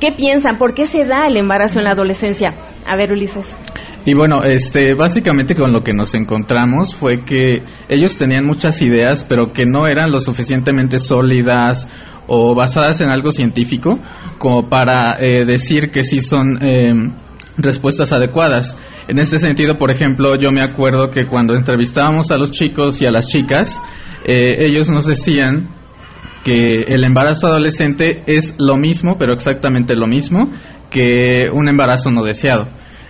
¿qué 0.00 0.12
piensan? 0.12 0.58
¿Por 0.58 0.74
qué 0.74 0.86
se 0.86 1.04
da 1.04 1.26
el 1.26 1.36
embarazo 1.36 1.78
en 1.78 1.84
la 1.84 1.92
adolescencia? 1.92 2.54
A 2.86 2.96
ver, 2.96 3.12
Ulises. 3.12 3.56
Y 4.04 4.14
bueno, 4.14 4.40
este, 4.44 4.94
básicamente 4.94 5.56
con 5.56 5.72
lo 5.72 5.80
que 5.80 5.92
nos 5.92 6.14
encontramos 6.14 6.94
fue 6.94 7.24
que 7.24 7.62
ellos 7.88 8.16
tenían 8.16 8.44
muchas 8.44 8.80
ideas, 8.80 9.24
pero 9.28 9.50
que 9.50 9.66
no 9.66 9.88
eran 9.88 10.12
lo 10.12 10.18
suficientemente 10.18 10.98
sólidas 10.98 11.88
o 12.26 12.54
basadas 12.54 13.00
en 13.00 13.10
algo 13.10 13.30
científico 13.30 13.98
como 14.38 14.68
para 14.68 15.18
eh, 15.20 15.44
decir 15.44 15.90
que 15.90 16.04
sí 16.04 16.20
son 16.20 16.58
eh, 16.62 16.92
respuestas 17.56 18.12
adecuadas. 18.12 18.78
En 19.08 19.18
este 19.18 19.38
sentido, 19.38 19.76
por 19.76 19.90
ejemplo, 19.90 20.34
yo 20.36 20.50
me 20.50 20.62
acuerdo 20.62 21.10
que 21.10 21.26
cuando 21.26 21.54
entrevistábamos 21.54 22.30
a 22.32 22.36
los 22.36 22.50
chicos 22.50 23.00
y 23.00 23.06
a 23.06 23.10
las 23.10 23.28
chicas, 23.28 23.80
eh, 24.24 24.66
ellos 24.66 24.90
nos 24.90 25.06
decían 25.06 25.68
que 26.44 26.82
el 26.82 27.04
embarazo 27.04 27.48
adolescente 27.48 28.22
es 28.26 28.56
lo 28.58 28.76
mismo, 28.76 29.16
pero 29.18 29.32
exactamente 29.32 29.94
lo 29.94 30.06
mismo 30.06 30.50
que 30.90 31.48
un 31.52 31.68
embarazo 31.68 32.10
no 32.10 32.24
deseado. 32.24 32.68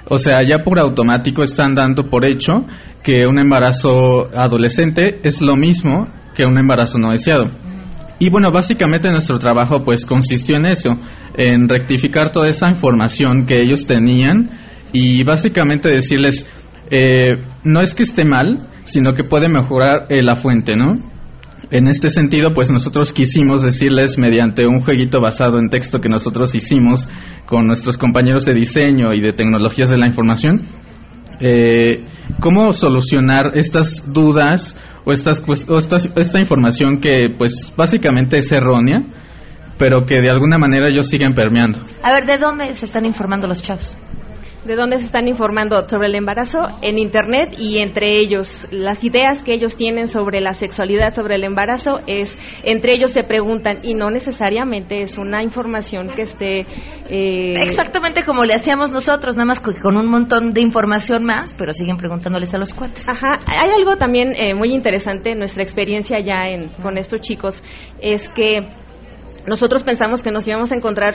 O 0.09 0.19
sea, 0.19 0.39
ya 0.47 0.63
por 0.63 0.79
automático 0.79 1.43
están 1.43 1.75
dando 1.75 2.05
por 2.05 2.25
hecho 2.25 2.65
que 3.03 3.27
un 3.27 3.39
embarazo 3.39 4.29
adolescente 4.35 5.21
es 5.25 5.43
lo 5.43 5.57
mismo 5.57 6.09
que 6.35 6.45
un 6.45 6.59
embarazo 6.59 6.99
no 6.99 7.11
deseado. 7.11 7.51
Y 8.19 8.31
bueno, 8.31 8.51
básicamente 8.51 9.11
nuestro 9.11 9.39
trabajo 9.39 9.85
pues 9.85 10.07
consistió 10.07 10.57
en 10.57 10.67
eso, 10.67 10.91
en 11.35 11.69
rectificar 11.69 12.33
toda 12.33 12.49
esa 12.49 12.69
información 12.69 13.47
que 13.47 13.61
ellos 13.61 13.87
tenían 13.87 14.49
y 14.93 15.23
básicamente 15.23 15.91
decirles, 15.91 16.49
eh, 16.91 17.45
no 17.65 17.83
es 17.83 17.95
que 17.95 18.05
esté 18.05 18.25
mal, 18.25 18.59
sino 18.85 19.13
que 19.13 19.25
puede 19.25 19.49
mejorar 19.49 20.07
eh, 20.09 20.23
la 20.23 20.35
fuente, 20.35 20.77
¿no? 20.77 20.93
En 21.71 21.89
este 21.89 22.11
sentido, 22.11 22.55
pues 22.55 22.71
nosotros 22.71 23.13
quisimos 23.13 23.63
decirles 23.63 24.19
mediante 24.19 24.67
un 24.67 24.81
jueguito 24.81 25.21
basado 25.21 25.59
en 25.59 25.69
texto 25.69 26.01
que 26.01 26.09
nosotros 26.09 26.55
hicimos 26.55 27.09
con 27.45 27.67
nuestros 27.67 27.99
compañeros 27.99 28.45
de 28.47 28.55
diseño 28.55 29.13
y 29.13 29.21
de 29.21 29.33
tecnologías 29.33 29.91
de 29.91 29.99
la 29.99 30.07
información, 30.07 30.63
eh, 31.41 32.07
cómo 32.41 32.73
solucionar 32.73 33.53
estas 33.57 34.13
dudas 34.13 34.77
o, 35.07 35.13
estas, 35.13 35.41
pues, 35.41 35.67
o 35.71 35.77
estas- 35.77 36.11
esta 36.17 36.41
información 36.41 36.99
que 37.01 37.31
pues 37.31 37.73
básicamente 37.77 38.37
es 38.39 38.51
errónea, 38.53 39.03
pero 39.79 40.05
que 40.05 40.21
de 40.21 40.29
alguna 40.31 40.59
manera 40.59 40.89
ellos 40.89 41.09
siguen 41.09 41.33
permeando. 41.33 41.79
A 42.03 42.13
ver, 42.13 42.27
¿de 42.27 42.37
dónde 42.39 42.75
se 42.75 42.85
están 42.87 43.07
informando 43.07 43.47
los 43.47 43.63
chavos? 43.63 43.97
¿De 44.65 44.75
dónde 44.75 44.99
se 44.99 45.05
están 45.05 45.29
informando 45.29 45.89
sobre 45.89 46.09
el 46.09 46.17
embarazo? 46.17 46.67
En 46.83 46.99
Internet 46.99 47.55
y 47.57 47.79
entre 47.79 48.19
ellos, 48.19 48.67
las 48.73 49.05
ideas 49.05 49.45
que 49.45 49.55
ellos 49.55 49.77
tienen 49.77 50.09
sobre 50.09 50.41
la 50.41 50.55
sexualidad, 50.55 51.15
sobre 51.15 51.37
el 51.37 51.45
embarazo, 51.45 52.01
es, 52.09 52.37
entre 52.65 52.95
ellos 52.95 53.13
se 53.13 53.23
preguntan 53.23 53.79
y 53.85 53.95
no 53.95 54.11
necesariamente 54.11 55.01
es 55.01 55.19
una 55.19 55.45
información 55.45 56.09
que 56.09 56.23
esté... 56.23 56.61
eh, 57.09 57.55
Exactamente 57.63 58.25
como 58.25 58.45
le 58.45 58.55
hacíamos 58.55 58.91
nosotros, 58.91 59.37
nada 59.37 59.47
más 59.47 59.61
con, 59.61 59.97
un 59.97 60.09
montón 60.09 60.53
de 60.53 60.63
información 60.63 61.25
más, 61.25 61.55
pero 61.55 61.73
siguen 61.73 61.97
preguntándoles 61.97 62.53
a 62.53 62.59
los 62.59 62.75
cuates. 62.75 63.09
Ajá, 63.09 63.39
hay 63.47 63.71
algo 63.71 63.97
también 63.97 64.33
eh, 64.35 64.55
muy 64.55 64.75
interesante 64.75 65.31
en 65.31 65.39
nuestra 65.39 65.63
experiencia 65.63 66.19
ya 66.19 66.49
en, 66.49 66.71
con 66.83 66.99
estos 66.99 67.21
chicos, 67.21 67.63
es 68.01 68.29
que 68.29 68.67
nosotros 69.47 69.85
pensamos 69.85 70.25
que 70.25 70.33
nos 70.33 70.47
íbamos 70.49 70.73
a 70.73 70.75
encontrar 70.75 71.15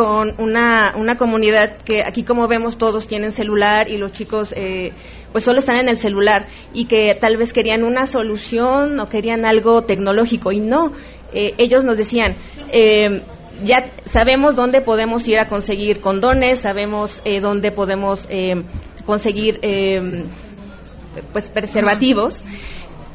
con 0.00 0.32
una, 0.38 0.94
una 0.96 1.18
comunidad 1.18 1.76
que 1.84 2.02
aquí 2.02 2.22
como 2.22 2.48
vemos 2.48 2.78
todos 2.78 3.06
tienen 3.06 3.32
celular 3.32 3.86
y 3.86 3.98
los 3.98 4.12
chicos 4.12 4.54
eh, 4.56 4.92
pues 5.30 5.44
solo 5.44 5.58
están 5.58 5.76
en 5.76 5.90
el 5.90 5.98
celular 5.98 6.46
y 6.72 6.86
que 6.86 7.14
tal 7.20 7.36
vez 7.36 7.52
querían 7.52 7.84
una 7.84 8.06
solución 8.06 8.98
o 8.98 9.10
querían 9.10 9.44
algo 9.44 9.82
tecnológico. 9.82 10.52
Y 10.52 10.60
no, 10.60 10.94
eh, 11.34 11.52
ellos 11.58 11.84
nos 11.84 11.98
decían, 11.98 12.36
eh, 12.72 13.20
ya 13.62 13.90
sabemos 14.06 14.56
dónde 14.56 14.80
podemos 14.80 15.28
ir 15.28 15.38
a 15.38 15.48
conseguir 15.48 16.00
condones, 16.00 16.60
sabemos 16.60 17.20
eh, 17.26 17.40
dónde 17.40 17.70
podemos 17.70 18.26
eh, 18.30 18.54
conseguir 19.04 19.58
eh, 19.60 20.24
pues 21.34 21.50
preservativos 21.50 22.42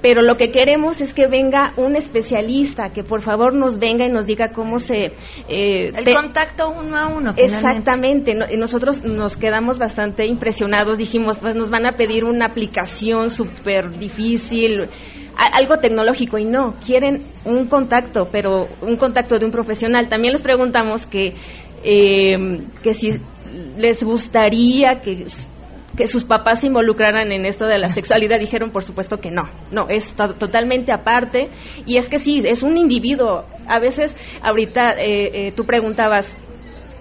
pero 0.06 0.22
lo 0.22 0.38
que 0.38 0.52
queremos 0.52 1.02
es 1.02 1.16
que 1.16 1.26
venga 1.26 1.74
un 1.78 1.96
especialista, 1.96 2.94
que 2.94 3.04
por 3.04 3.24
favor 3.24 3.56
nos 3.56 3.80
venga 3.80 4.06
y 4.06 4.12
nos 4.12 4.28
diga 4.28 4.52
cómo 4.52 4.78
se... 4.78 5.14
Eh, 5.50 5.88
el 5.96 6.16
contacto 6.16 6.70
uno 6.70 6.96
a 6.96 7.08
uno. 7.08 7.34
Finalmente. 7.34 7.44
Exactamente, 7.44 8.38
y 8.52 8.58
nosotros 8.58 9.04
nos 9.04 9.36
quedamos 9.36 9.80
bastante 9.80 10.28
impresionados, 10.28 11.00
dijimos, 11.00 11.40
pues 11.40 11.56
nos 11.56 11.72
van 11.72 11.88
a 11.88 11.94
pedir 11.94 12.24
una 12.24 12.46
aplicación 12.46 13.32
súper 13.32 13.98
difícil, 13.98 14.90
algo 15.36 15.78
tecnológico 15.78 16.38
y 16.38 16.46
no, 16.46 16.76
quieren 16.86 17.24
un 17.44 17.66
contacto, 17.66 18.28
pero 18.32 18.68
un 18.84 18.98
contacto 18.98 19.40
de 19.40 19.46
un 19.46 19.52
profesional. 19.52 20.08
También 20.08 20.34
les 20.34 20.44
preguntamos 20.44 21.08
que, 21.08 21.34
eh, 21.84 22.38
que 22.84 22.94
si 22.94 23.18
les 23.76 24.04
gustaría 24.04 25.02
que 25.02 25.26
que 25.96 26.08
sus 26.08 26.26
papás 26.26 26.62
se 26.62 26.68
involucraran 26.68 27.32
en 27.32 27.46
esto 27.46 27.68
de 27.68 27.78
la 27.78 27.90
sexualidad, 27.90 28.40
dijeron 28.40 28.72
por 28.72 28.84
supuesto 28.84 29.18
que 29.18 29.32
no, 29.32 29.44
no, 29.72 29.88
es 29.90 30.16
totalmente 30.16 30.92
aparte 30.92 31.50
y 31.86 31.98
es 31.98 32.10
que 32.10 32.20
sí, 32.20 32.42
es 32.44 32.64
un 32.64 32.78
individuo. 32.78 33.46
A 33.68 33.80
veces, 33.80 34.16
ahorita 34.42 34.92
eh, 34.92 35.48
eh, 35.48 35.52
tú 35.56 35.66
preguntabas, 35.66 36.38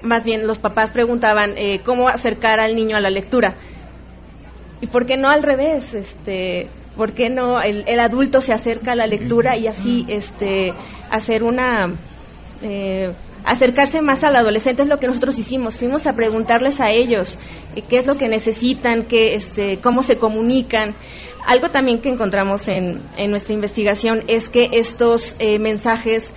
más 0.02 0.24
bien 0.24 0.46
los 0.46 0.58
papás 0.58 0.92
preguntaban 0.92 1.54
eh, 1.56 1.80
cómo 1.84 2.08
acercar 2.08 2.60
al 2.60 2.74
niño 2.74 2.96
a 2.96 3.00
la 3.00 3.10
lectura. 3.10 3.56
¿Y 4.80 4.86
por 4.86 5.06
qué 5.06 5.16
no 5.16 5.28
al 5.30 5.42
revés? 5.42 5.94
Este, 5.94 6.68
¿Por 6.96 7.12
qué 7.12 7.28
no 7.28 7.60
el, 7.60 7.84
el 7.86 8.00
adulto 8.00 8.40
se 8.40 8.52
acerca 8.52 8.92
a 8.92 8.96
la 8.96 9.06
lectura 9.06 9.56
y 9.56 9.66
así 9.66 10.04
este, 10.08 10.72
hacer 11.10 11.42
una... 11.42 11.94
Eh, 12.62 13.12
acercarse 13.44 14.00
más 14.00 14.24
al 14.24 14.36
adolescente 14.36 14.82
es 14.82 14.88
lo 14.88 14.96
que 14.96 15.06
nosotros 15.06 15.38
hicimos. 15.38 15.76
Fuimos 15.76 16.06
a 16.06 16.14
preguntarles 16.14 16.80
a 16.80 16.90
ellos 16.90 17.38
eh, 17.76 17.82
qué 17.88 17.98
es 17.98 18.06
lo 18.06 18.16
que 18.16 18.28
necesitan, 18.28 19.04
qué, 19.04 19.34
este, 19.34 19.78
cómo 19.82 20.02
se 20.02 20.16
comunican. 20.16 20.94
Algo 21.46 21.68
también 21.68 22.00
que 22.00 22.08
encontramos 22.08 22.68
en, 22.68 23.02
en 23.18 23.30
nuestra 23.30 23.54
investigación 23.54 24.22
es 24.28 24.48
que 24.48 24.70
estos 24.72 25.36
eh, 25.38 25.58
mensajes 25.58 26.34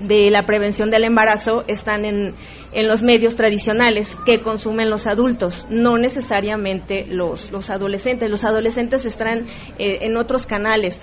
de 0.00 0.30
la 0.30 0.44
prevención 0.44 0.90
del 0.90 1.04
embarazo 1.04 1.64
están 1.68 2.04
en, 2.04 2.34
los 2.74 3.02
medios 3.02 3.36
tradicionales 3.36 4.14
que 4.26 4.42
consumen 4.42 4.90
los 4.90 5.06
adultos, 5.06 5.66
no 5.70 5.96
necesariamente 5.96 7.06
los, 7.06 7.50
los 7.50 7.70
adolescentes. 7.70 8.28
Los 8.28 8.44
adolescentes 8.44 9.06
están 9.06 9.46
eh, 9.78 10.00
en 10.02 10.18
otros 10.18 10.46
canales. 10.46 11.00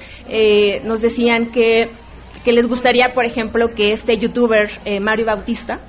nos 0.83 1.01
decían 1.01 1.49
que 1.49 1.89
que 2.43 2.51
les 2.51 2.67
gustaría, 2.67 3.09
por 3.09 3.25
ejemplo, 3.25 3.73
que 3.73 3.91
este 3.91 4.17
youtuber 4.17 4.69
eh, 4.85 4.99
Mario 4.99 5.25
Bautista, 5.25 5.79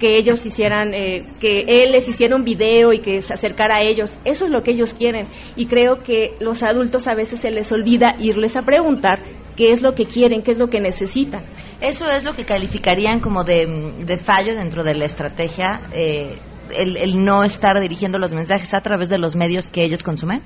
que 0.00 0.16
ellos 0.18 0.44
hicieran, 0.44 0.92
eh, 0.92 1.26
que 1.40 1.64
él 1.66 1.92
les 1.92 2.08
hiciera 2.08 2.34
un 2.34 2.44
video 2.44 2.92
y 2.92 3.00
que 3.00 3.22
se 3.22 3.34
acercara 3.34 3.76
a 3.76 3.82
ellos. 3.82 4.18
Eso 4.24 4.46
es 4.46 4.50
lo 4.50 4.62
que 4.62 4.72
ellos 4.72 4.94
quieren. 4.94 5.26
Y 5.54 5.66
creo 5.66 6.02
que 6.02 6.36
los 6.40 6.62
adultos 6.62 7.06
a 7.06 7.14
veces 7.14 7.40
se 7.40 7.50
les 7.50 7.70
olvida 7.70 8.16
irles 8.18 8.56
a 8.56 8.62
preguntar 8.62 9.20
qué 9.56 9.70
es 9.70 9.82
lo 9.82 9.92
que 9.92 10.06
quieren, 10.06 10.42
qué 10.42 10.52
es 10.52 10.58
lo 10.58 10.68
que 10.68 10.80
necesitan. 10.80 11.44
Eso 11.80 12.08
es 12.10 12.24
lo 12.24 12.34
que 12.34 12.44
calificarían 12.44 13.20
como 13.20 13.44
de, 13.44 14.18
fallo 14.22 14.56
dentro 14.56 14.82
de 14.82 14.94
la 14.94 15.04
estrategia, 15.04 15.80
eh, 15.92 16.36
el, 16.76 16.96
el 16.96 17.24
no 17.24 17.44
estar 17.44 17.80
dirigiendo 17.80 18.18
los 18.18 18.34
mensajes 18.34 18.74
a 18.74 18.80
través 18.80 19.08
de 19.08 19.18
los 19.18 19.36
medios 19.36 19.70
que 19.70 19.84
ellos 19.84 20.02
consumen. 20.02 20.42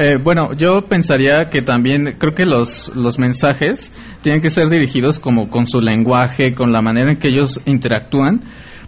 Eh, 0.00 0.16
bueno, 0.22 0.52
yo 0.54 0.82
pensaría 0.88 1.46
que 1.50 1.60
también 1.60 2.16
creo 2.18 2.32
que 2.32 2.46
los, 2.46 2.94
los 2.94 3.18
mensajes 3.18 3.92
tienen 4.22 4.40
que 4.40 4.48
ser 4.48 4.68
dirigidos 4.68 5.18
como 5.18 5.50
con 5.50 5.66
su 5.66 5.80
lenguaje, 5.80 6.54
con 6.54 6.72
la 6.72 6.80
manera 6.80 7.10
en 7.10 7.18
que 7.18 7.30
ellos 7.30 7.60
interactúan, 7.66 8.40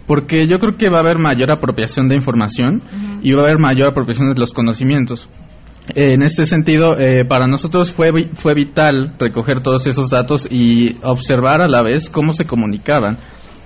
porque 0.07 0.45
yo 0.45 0.57
creo 0.59 0.77
que 0.77 0.89
va 0.89 0.97
a 0.97 1.01
haber 1.01 1.17
mayor 1.17 1.51
apropiación 1.51 2.07
de 2.07 2.15
información 2.15 2.81
y 3.21 3.33
va 3.33 3.41
a 3.41 3.45
haber 3.47 3.59
mayor 3.59 3.89
apropiación 3.89 4.29
de 4.33 4.39
los 4.39 4.53
conocimientos. 4.53 5.29
Eh, 5.89 6.13
en 6.13 6.23
este 6.23 6.45
sentido, 6.45 6.97
eh, 6.97 7.25
para 7.25 7.47
nosotros 7.47 7.91
fue, 7.91 8.11
fue 8.33 8.53
vital 8.53 9.13
recoger 9.19 9.61
todos 9.61 9.87
esos 9.87 10.09
datos 10.09 10.47
y 10.49 10.95
observar 11.03 11.61
a 11.61 11.67
la 11.67 11.81
vez 11.81 12.09
cómo 12.09 12.31
se 12.31 12.45
comunicaban, 12.45 13.17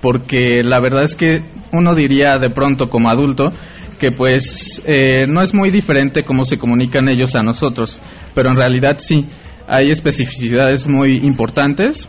porque 0.02 0.62
la 0.64 0.80
verdad 0.80 1.02
es 1.02 1.14
que 1.14 1.42
uno 1.72 1.94
diría 1.94 2.38
de 2.38 2.50
pronto 2.50 2.86
como 2.86 3.08
adulto, 3.08 3.52
que 3.96 4.12
pues 4.12 4.82
eh, 4.86 5.26
no 5.26 5.42
es 5.42 5.54
muy 5.54 5.70
diferente 5.70 6.22
cómo 6.22 6.44
se 6.44 6.58
comunican 6.58 7.08
ellos 7.08 7.34
a 7.36 7.42
nosotros, 7.42 8.00
pero 8.34 8.50
en 8.50 8.56
realidad 8.56 8.96
sí, 8.98 9.24
hay 9.66 9.90
especificidades 9.90 10.88
muy 10.88 11.18
importantes, 11.18 12.08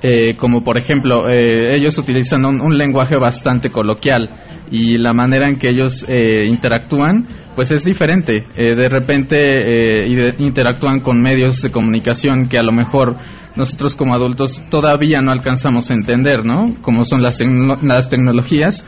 eh, 0.00 0.34
como 0.36 0.62
por 0.62 0.78
ejemplo, 0.78 1.28
eh, 1.28 1.76
ellos 1.76 1.98
utilizan 1.98 2.44
un, 2.44 2.78
lenguaje 2.78 3.16
bastante 3.16 3.70
coloquial 3.70 4.30
y 4.70 4.96
la 4.96 5.12
manera 5.12 5.48
en 5.48 5.58
que 5.58 5.70
ellos 5.70 6.06
interactúan, 6.08 7.26
pues 7.56 7.72
es 7.72 7.84
diferente. 7.84 8.44
de 8.54 8.88
repente 8.88 10.06
interactúan 10.38 11.00
con 11.00 11.20
medios 11.20 11.62
de 11.62 11.70
comunicación 11.70 12.48
que 12.48 12.58
a 12.58 12.62
lo 12.62 12.70
mejor 12.70 13.16
nosotros 13.56 13.96
como 13.96 14.14
adultos 14.14 14.62
todavía 14.70 15.20
no 15.20 15.32
alcanzamos 15.32 15.90
a 15.90 15.94
entender, 15.94 16.44
¿no? 16.44 16.76
Como 16.82 17.02
son 17.04 17.22
las, 17.22 17.40
las 17.82 18.08
tecnologías. 18.10 18.86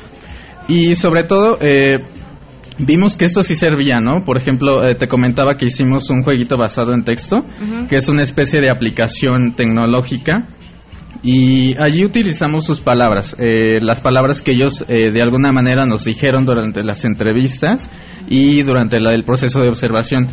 Y 0.68 0.94
sobre 0.94 1.24
todo, 1.24 1.58
vimos 2.80 3.16
que 3.16 3.24
esto 3.24 3.42
sí 3.42 3.54
servía, 3.54 4.00
¿no? 4.00 4.24
Por 4.24 4.36
ejemplo, 4.36 4.84
eh, 4.84 4.94
te 4.94 5.06
comentaba 5.06 5.56
que 5.56 5.66
hicimos 5.66 6.10
un 6.10 6.22
jueguito 6.22 6.56
basado 6.56 6.92
en 6.92 7.04
texto, 7.04 7.38
que 7.88 7.96
es 7.96 8.08
una 8.08 8.22
especie 8.22 8.60
de 8.60 8.70
aplicación 8.70 9.54
tecnológica. 9.54 10.46
Y 11.22 11.76
allí 11.76 12.04
utilizamos 12.04 12.64
sus 12.64 12.80
palabras, 12.80 13.36
eh, 13.38 13.78
las 13.82 14.00
palabras 14.00 14.40
que 14.40 14.52
ellos 14.52 14.86
eh, 14.88 15.10
de 15.10 15.20
alguna 15.20 15.52
manera 15.52 15.84
nos 15.84 16.04
dijeron 16.04 16.46
durante 16.46 16.82
las 16.82 17.04
entrevistas 17.04 17.90
y 18.26 18.62
durante 18.62 18.96
el 18.96 19.24
proceso 19.24 19.60
de 19.60 19.68
observación. 19.68 20.28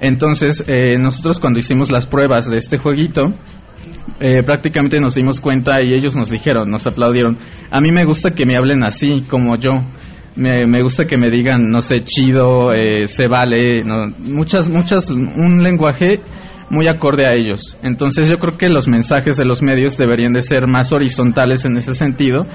Entonces, 0.00 0.64
nosotros 0.98 1.38
cuando 1.38 1.60
hicimos 1.60 1.90
las 1.90 2.06
pruebas 2.06 2.50
de 2.50 2.58
este 2.58 2.78
jueguito, 2.78 3.32
prácticamente 4.44 5.00
nos 5.00 5.14
dimos 5.14 5.40
cuenta 5.40 5.80
y 5.82 5.94
ellos 5.94 6.16
nos 6.16 6.30
dijeron, 6.30 6.68
nos 6.68 6.86
aplaudieron. 6.86 7.38
A 7.70 7.80
mí 7.80 7.92
me 7.92 8.04
gusta 8.04 8.32
que 8.32 8.44
me 8.44 8.56
hablen 8.56 8.82
así, 8.82 9.22
como 9.30 9.56
yo 9.56 9.82
me, 10.36 10.66
me 10.66 10.82
gusta 10.82 11.04
que 11.04 11.16
me 11.16 11.30
digan, 11.30 11.70
no 11.70 11.80
sé, 11.80 12.02
chido, 12.04 12.72
eh, 12.72 13.08
se 13.08 13.28
vale, 13.28 13.84
no, 13.84 14.06
muchas, 14.18 14.68
muchas, 14.68 15.10
un 15.10 15.62
lenguaje 15.62 16.20
muy 16.70 16.88
acorde 16.88 17.24
a 17.28 17.34
ellos. 17.34 17.78
Entonces 17.82 18.28
yo 18.28 18.36
creo 18.36 18.56
que 18.56 18.68
los 18.68 18.88
mensajes 18.88 19.36
de 19.36 19.44
los 19.44 19.62
medios 19.62 19.96
deberían 19.96 20.32
de 20.32 20.40
ser 20.40 20.66
más 20.66 20.92
horizontales 20.92 21.64
en 21.64 21.76
ese 21.76 21.94
sentido 21.94 22.46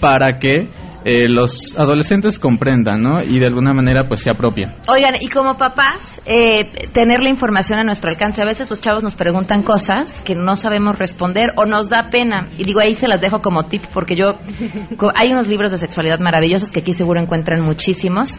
para 0.00 0.38
que 0.38 0.68
eh, 1.04 1.28
los 1.28 1.78
adolescentes 1.78 2.38
comprendan, 2.38 3.02
¿no? 3.02 3.22
Y 3.22 3.38
de 3.38 3.46
alguna 3.46 3.74
manera 3.74 4.04
pues 4.08 4.20
se 4.20 4.30
apropien. 4.30 4.72
Oigan, 4.88 5.14
y 5.20 5.28
como 5.28 5.56
papás, 5.56 6.20
eh, 6.24 6.88
tener 6.92 7.20
la 7.22 7.28
información 7.28 7.78
a 7.78 7.84
nuestro 7.84 8.10
alcance. 8.10 8.40
A 8.40 8.46
veces 8.46 8.70
los 8.70 8.80
chavos 8.80 9.02
nos 9.02 9.14
preguntan 9.14 9.62
cosas 9.62 10.22
que 10.22 10.34
no 10.34 10.56
sabemos 10.56 10.98
responder 10.98 11.52
o 11.56 11.66
nos 11.66 11.90
da 11.90 12.08
pena. 12.10 12.48
Y 12.56 12.64
digo, 12.64 12.80
ahí 12.80 12.94
se 12.94 13.06
las 13.06 13.20
dejo 13.20 13.40
como 13.40 13.64
tip 13.66 13.82
porque 13.92 14.16
yo... 14.16 14.38
hay 15.14 15.30
unos 15.30 15.48
libros 15.48 15.72
de 15.72 15.78
sexualidad 15.78 16.20
maravillosos 16.20 16.72
que 16.72 16.80
aquí 16.80 16.92
seguro 16.92 17.20
encuentran 17.20 17.60
muchísimos. 17.60 18.38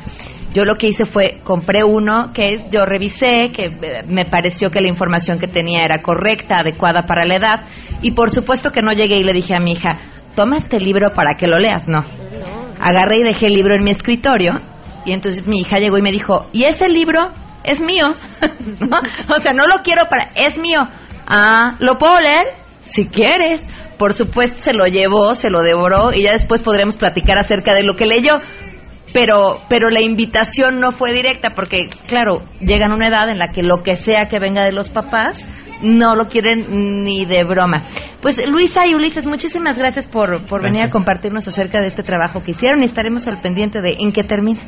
Yo 0.56 0.64
lo 0.64 0.76
que 0.76 0.88
hice 0.88 1.06
fue, 1.06 1.42
compré 1.44 1.84
uno 1.84 2.32
que 2.34 2.66
yo 2.72 2.86
revisé, 2.86 3.52
que 3.52 3.66
eh, 3.66 4.04
me 4.08 4.26
pareció 4.26 4.72
que 4.72 4.82
la 4.82 4.88
información 4.88 5.38
que 5.38 5.48
tenía 5.48 5.84
era 5.84 6.02
correcta, 6.02 6.60
adecuada 6.60 7.04
para 7.04 7.26
la 7.26 7.36
edad. 7.36 7.66
Y 8.02 8.12
por 8.12 8.32
supuesto 8.32 8.72
que 8.72 8.82
no 8.82 8.94
llegué 8.94 9.18
y 9.18 9.24
le 9.24 9.34
dije 9.34 9.54
a 9.54 9.60
mi 9.60 9.74
hija, 9.74 10.00
toma 10.36 10.58
este 10.58 10.80
libro 10.80 11.14
para 11.14 11.36
que 11.36 11.48
lo 11.48 11.58
leas. 11.58 11.88
No. 11.88 12.04
Agarré 12.80 13.20
y 13.20 13.24
dejé 13.24 13.48
el 13.48 13.54
libro 13.54 13.76
en 13.76 13.84
mi 13.84 13.92
escritorio 13.92 14.62
y 15.06 15.14
entonces 15.14 15.46
mi 15.46 15.62
hija 15.62 15.78
llegó 15.78 15.98
y 15.98 16.02
me 16.02 16.12
dijo, 16.12 16.48
¿y 16.52 16.66
ese 16.66 16.90
libro 16.90 17.32
es 17.64 17.82
mío? 17.82 18.06
O 19.30 19.40
sea, 19.40 19.54
no 19.54 19.68
lo 19.68 19.78
quiero 19.84 20.06
para... 20.10 20.32
Es 20.36 20.58
mío. 20.58 20.80
Ah, 21.28 21.76
¿lo 21.80 21.98
puedo 21.98 22.20
leer? 22.20 22.46
Si 22.84 23.08
quieres. 23.08 23.70
Por 23.98 24.14
supuesto, 24.14 24.60
se 24.60 24.74
lo 24.74 24.86
llevó, 24.86 25.36
se 25.36 25.50
lo 25.50 25.62
devoró 25.62 26.12
y 26.14 26.24
ya 26.24 26.34
después 26.34 26.62
podremos 26.62 26.98
platicar 26.98 27.38
acerca 27.38 27.74
de 27.74 27.84
lo 27.84 27.96
que 27.96 28.06
leyó. 28.06 28.38
Pero, 29.14 29.62
pero 29.70 29.90
la 29.90 30.02
invitación 30.02 30.82
no 30.82 30.92
fue 30.92 31.14
directa 31.14 31.52
porque, 31.56 31.90
claro, 32.08 32.44
llegan 32.60 32.92
a 32.92 32.96
una 32.96 33.08
edad 33.08 33.30
en 33.30 33.40
la 33.40 33.54
que 33.54 33.62
lo 33.62 33.82
que 33.82 33.96
sea 33.96 34.28
que 34.28 34.40
venga 34.40 34.66
de 34.66 34.74
los 34.74 34.90
papás 34.90 35.48
no 35.86 36.16
lo 36.16 36.28
quieren 36.28 37.04
ni 37.04 37.26
de 37.26 37.44
broma. 37.44 37.84
Pues 38.22 38.46
Luisa 38.48 38.86
y 38.88 38.96
Ulises, 38.96 39.26
muchísimas 39.26 39.78
gracias 39.78 40.08
por, 40.08 40.46
por 40.46 40.62
venir 40.62 40.86
a 40.86 40.90
compartirnos 40.90 41.48
acerca 41.48 41.82
de 41.82 41.88
este 41.88 42.04
trabajo 42.04 42.44
que 42.44 42.52
hicieron 42.52 42.82
y 42.82 42.86
estaremos 42.86 43.28
al 43.28 43.40
pendiente 43.42 43.82
de 43.82 43.96
en 44.00 44.12
qué 44.12 44.24
termina. 44.24 44.62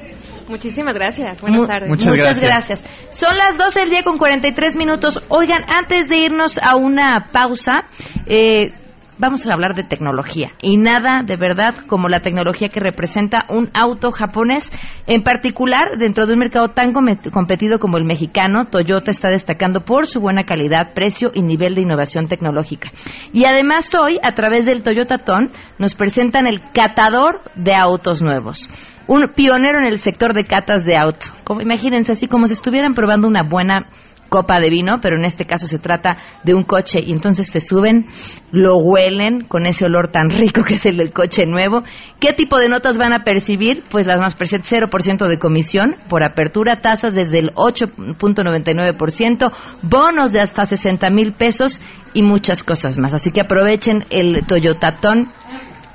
Muchísimas 0.47 0.93
gracias. 0.93 1.41
Buenas 1.41 1.67
tardes. 1.67 1.89
Muchas, 1.89 2.39
gracias. 2.39 2.85
Son 3.09 3.35
las 3.35 3.57
12 3.57 3.81
del 3.81 3.89
día 3.89 4.03
con 4.03 4.17
43 4.17 4.75
minutos. 4.77 5.21
Oigan, 5.27 5.63
antes 5.67 6.07
de 6.07 6.17
irnos 6.19 6.57
a 6.57 6.77
una 6.77 7.29
pausa, 7.33 7.79
eh, 8.25 8.71
vamos 9.17 9.45
a 9.45 9.53
hablar 9.53 9.75
de 9.75 9.83
tecnología 9.83 10.51
y 10.61 10.77
nada 10.77 11.21
de 11.23 11.35
verdad 11.35 11.75
como 11.87 12.09
la 12.09 12.19
tecnología 12.19 12.69
que 12.69 12.79
representa 12.79 13.45
un 13.49 13.69
auto 13.73 14.11
japonés. 14.11 14.71
En 15.07 15.23
particular, 15.23 15.97
dentro 15.97 16.25
de 16.25 16.33
un 16.33 16.39
mercado 16.39 16.69
tan 16.69 16.91
competido 16.93 17.79
como 17.79 17.97
el 17.97 18.05
mexicano, 18.05 18.65
Toyota 18.65 19.11
está 19.11 19.29
destacando 19.29 19.81
por 19.85 20.07
su 20.07 20.19
buena 20.19 20.43
calidad, 20.43 20.93
precio 20.93 21.31
y 21.33 21.41
nivel 21.41 21.75
de 21.75 21.81
innovación 21.81 22.27
tecnológica. 22.27 22.91
Y 23.33 23.45
además 23.45 23.93
hoy, 23.95 24.19
a 24.21 24.33
través 24.33 24.65
del 24.65 24.83
Toyota 24.83 25.17
Ton, 25.17 25.51
nos 25.77 25.95
presentan 25.95 26.47
el 26.47 26.61
catador 26.73 27.41
de 27.55 27.73
autos 27.75 28.21
nuevos 28.21 28.69
un 29.07 29.29
pionero 29.29 29.79
en 29.79 29.85
el 29.85 29.99
sector 29.99 30.33
de 30.33 30.43
catas 30.43 30.83
de 30.83 30.97
auto. 30.97 31.27
Como, 31.45 31.61
imagínense, 31.61 32.11
así 32.11 32.27
como 32.27 32.45
si 32.47 32.53
estuvieran 32.53 32.93
probando 32.93 33.27
una 33.27 33.43
buena 33.43 33.85
copa 34.29 34.59
de 34.59 34.69
vino, 34.69 34.95
pero 35.01 35.17
en 35.17 35.25
este 35.25 35.45
caso 35.45 35.67
se 35.67 35.79
trata 35.79 36.17
de 36.43 36.53
un 36.53 36.63
coche 36.63 36.99
y 37.05 37.11
entonces 37.11 37.47
se 37.47 37.59
suben, 37.59 38.07
lo 38.51 38.77
huelen 38.77 39.41
con 39.41 39.65
ese 39.65 39.85
olor 39.85 40.09
tan 40.09 40.29
rico 40.29 40.61
que 40.63 40.75
es 40.75 40.85
el 40.85 40.97
del 40.97 41.11
coche 41.11 41.45
nuevo. 41.45 41.83
¿Qué 42.19 42.33
tipo 42.33 42.57
de 42.57 42.69
notas 42.69 42.97
van 42.97 43.13
a 43.13 43.23
percibir? 43.23 43.83
Pues 43.89 44.07
las 44.07 44.19
más 44.19 44.35
presentes, 44.35 44.71
0% 44.71 45.27
de 45.27 45.39
comisión 45.39 45.95
por 46.09 46.23
apertura, 46.23 46.81
tasas 46.81 47.15
desde 47.15 47.39
el 47.39 47.53
8.99%, 47.53 49.51
bonos 49.83 50.31
de 50.31 50.41
hasta 50.41 50.65
60 50.65 51.09
mil 51.09 51.33
pesos 51.33 51.81
y 52.13 52.21
muchas 52.21 52.63
cosas 52.63 52.97
más. 52.97 53.13
Así 53.13 53.31
que 53.31 53.41
aprovechen 53.41 54.05
el 54.09 54.45
Toyota 54.45 54.99
Ton 54.99 55.29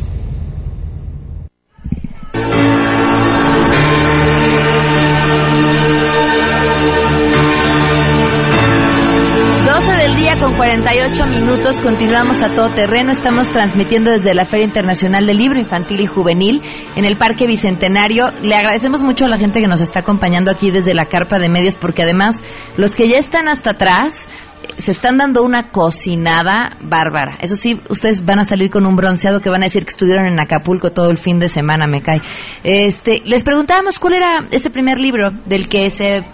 48 10.57 11.27
minutos, 11.27 11.81
continuamos 11.81 12.43
a 12.43 12.55
todo 12.55 12.73
terreno. 12.75 13.11
Estamos 13.11 13.51
transmitiendo 13.51 14.11
desde 14.11 14.35
la 14.35 14.45
Feria 14.45 14.67
Internacional 14.67 15.27
del 15.27 15.37
Libro 15.37 15.59
Infantil 15.59 16.01
y 16.01 16.07
Juvenil 16.07 16.63
en 16.97 17.05
el 17.05 17.17
Parque 17.17 17.47
Bicentenario. 17.47 18.27
Le 18.43 18.55
agradecemos 18.55 19.03
mucho 19.03 19.25
a 19.25 19.29
la 19.29 19.39
gente 19.39 19.61
que 19.61 19.67
nos 19.67 19.81
está 19.81 20.01
acompañando 20.01 20.51
aquí 20.51 20.71
desde 20.71 20.95
la 20.95 21.07
carpa 21.07 21.39
de 21.39 21.49
medios, 21.49 21.77
porque 21.77 22.03
además 22.03 22.43
los 22.77 22.95
que 22.95 23.09
ya 23.09 23.19
están 23.19 23.49
hasta 23.49 23.73
atrás 23.73 24.29
se 24.77 24.91
están 24.91 25.19
dando 25.19 25.43
una 25.43 25.71
cocinada 25.71 26.77
bárbara. 26.81 27.37
Eso 27.41 27.57
sí, 27.57 27.81
ustedes 27.89 28.25
van 28.25 28.39
a 28.41 28.45
salir 28.45 28.71
con 28.71 28.87
un 28.87 28.97
bronceado 28.97 29.41
que 29.41 29.51
van 29.51 29.63
a 29.63 29.67
decir 29.67 29.85
que 29.85 29.91
estuvieron 29.91 30.27
en 30.27 30.41
Acapulco 30.41 30.93
todo 30.93 31.11
el 31.11 31.19
fin 31.19 31.39
de 31.39 31.49
semana, 31.49 31.87
me 31.87 32.03
cae. 32.03 32.21
Este, 32.63 33.23
les 33.25 33.43
preguntábamos 33.45 33.99
cuál 33.99 34.15
era 34.15 34.47
ese 34.51 34.71
primer 34.71 34.99
libro 34.99 35.31
del 35.47 35.69
que 35.69 35.91
se 35.91 36.25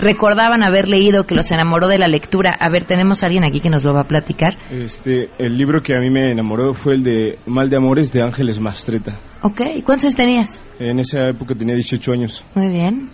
recordaban 0.00 0.62
haber 0.62 0.88
leído, 0.88 1.24
que 1.24 1.34
los 1.34 1.50
enamoró 1.50 1.88
de 1.88 1.98
la 1.98 2.08
lectura. 2.08 2.56
A 2.58 2.68
ver, 2.68 2.84
tenemos 2.84 3.22
a 3.22 3.26
alguien 3.26 3.44
aquí 3.44 3.60
que 3.60 3.70
nos 3.70 3.84
lo 3.84 3.92
va 3.94 4.00
a 4.00 4.08
platicar. 4.08 4.56
Este, 4.70 5.30
el 5.38 5.56
libro 5.56 5.82
que 5.82 5.94
a 5.94 6.00
mí 6.00 6.10
me 6.10 6.30
enamoró 6.30 6.74
fue 6.74 6.94
el 6.94 7.02
de 7.02 7.38
Mal 7.46 7.70
de 7.70 7.76
Amores 7.76 8.12
de 8.12 8.22
Ángeles 8.22 8.58
Mastreta. 8.58 9.18
Ok, 9.42 9.60
¿cuántos 9.84 10.04
años 10.04 10.16
tenías? 10.16 10.62
En 10.78 10.98
esa 10.98 11.28
época 11.28 11.54
tenía 11.54 11.74
18 11.74 12.12
años. 12.12 12.44
Muy 12.54 12.68
bien. 12.68 13.10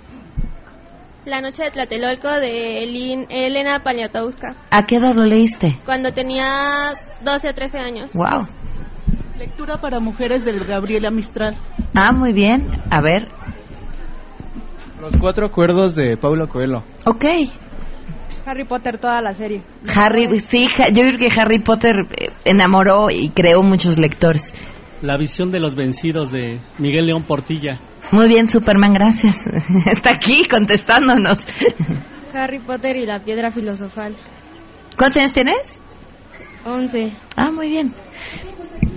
La 1.24 1.40
noche 1.40 1.64
de 1.64 1.72
Tlatelolco 1.72 2.28
de 2.28 2.84
Elena 2.84 3.80
Paniatowska. 3.82 4.54
¿A 4.70 4.86
qué 4.86 4.96
edad 4.96 5.14
lo 5.14 5.24
leíste? 5.24 5.76
Cuando 5.84 6.12
tenía 6.12 6.46
12 7.24 7.48
o 7.48 7.54
13 7.54 7.78
años. 7.78 8.12
Wow. 8.12 8.46
Lectura 9.36 9.80
para 9.80 9.98
mujeres 9.98 10.44
del 10.44 10.64
Gabriela 10.64 11.10
Mistral. 11.10 11.56
Ah, 11.94 12.12
muy 12.12 12.32
bien. 12.32 12.68
A 12.90 13.00
ver, 13.00 13.28
los 15.06 15.16
cuatro 15.18 15.46
acuerdos 15.46 15.94
de 15.94 16.16
Paulo 16.16 16.48
Coelho. 16.48 16.82
Ok. 17.04 17.24
Harry 18.44 18.64
Potter, 18.64 18.98
toda 18.98 19.20
la 19.22 19.32
serie. 19.34 19.62
Harry, 19.94 20.40
sí, 20.40 20.66
yo 20.92 21.02
creo 21.04 21.18
que 21.18 21.40
Harry 21.40 21.60
Potter 21.60 21.94
eh, 22.16 22.30
enamoró 22.44 23.08
y 23.10 23.30
creó 23.30 23.62
muchos 23.62 23.98
lectores. 23.98 24.52
La 25.02 25.16
visión 25.16 25.52
de 25.52 25.60
los 25.60 25.76
vencidos 25.76 26.32
de 26.32 26.60
Miguel 26.78 27.06
León 27.06 27.22
Portilla. 27.22 27.78
Muy 28.10 28.26
bien, 28.26 28.48
Superman, 28.48 28.94
gracias. 28.94 29.46
Está 29.86 30.10
aquí 30.10 30.48
contestándonos. 30.48 31.46
Harry 32.34 32.58
Potter 32.58 32.96
y 32.96 33.06
la 33.06 33.22
piedra 33.22 33.52
filosofal. 33.52 34.12
¿Cuántos 34.98 35.18
años 35.18 35.32
tienes? 35.32 35.78
Once. 36.64 37.12
Ah, 37.36 37.52
muy 37.52 37.68
bien. 37.68 37.94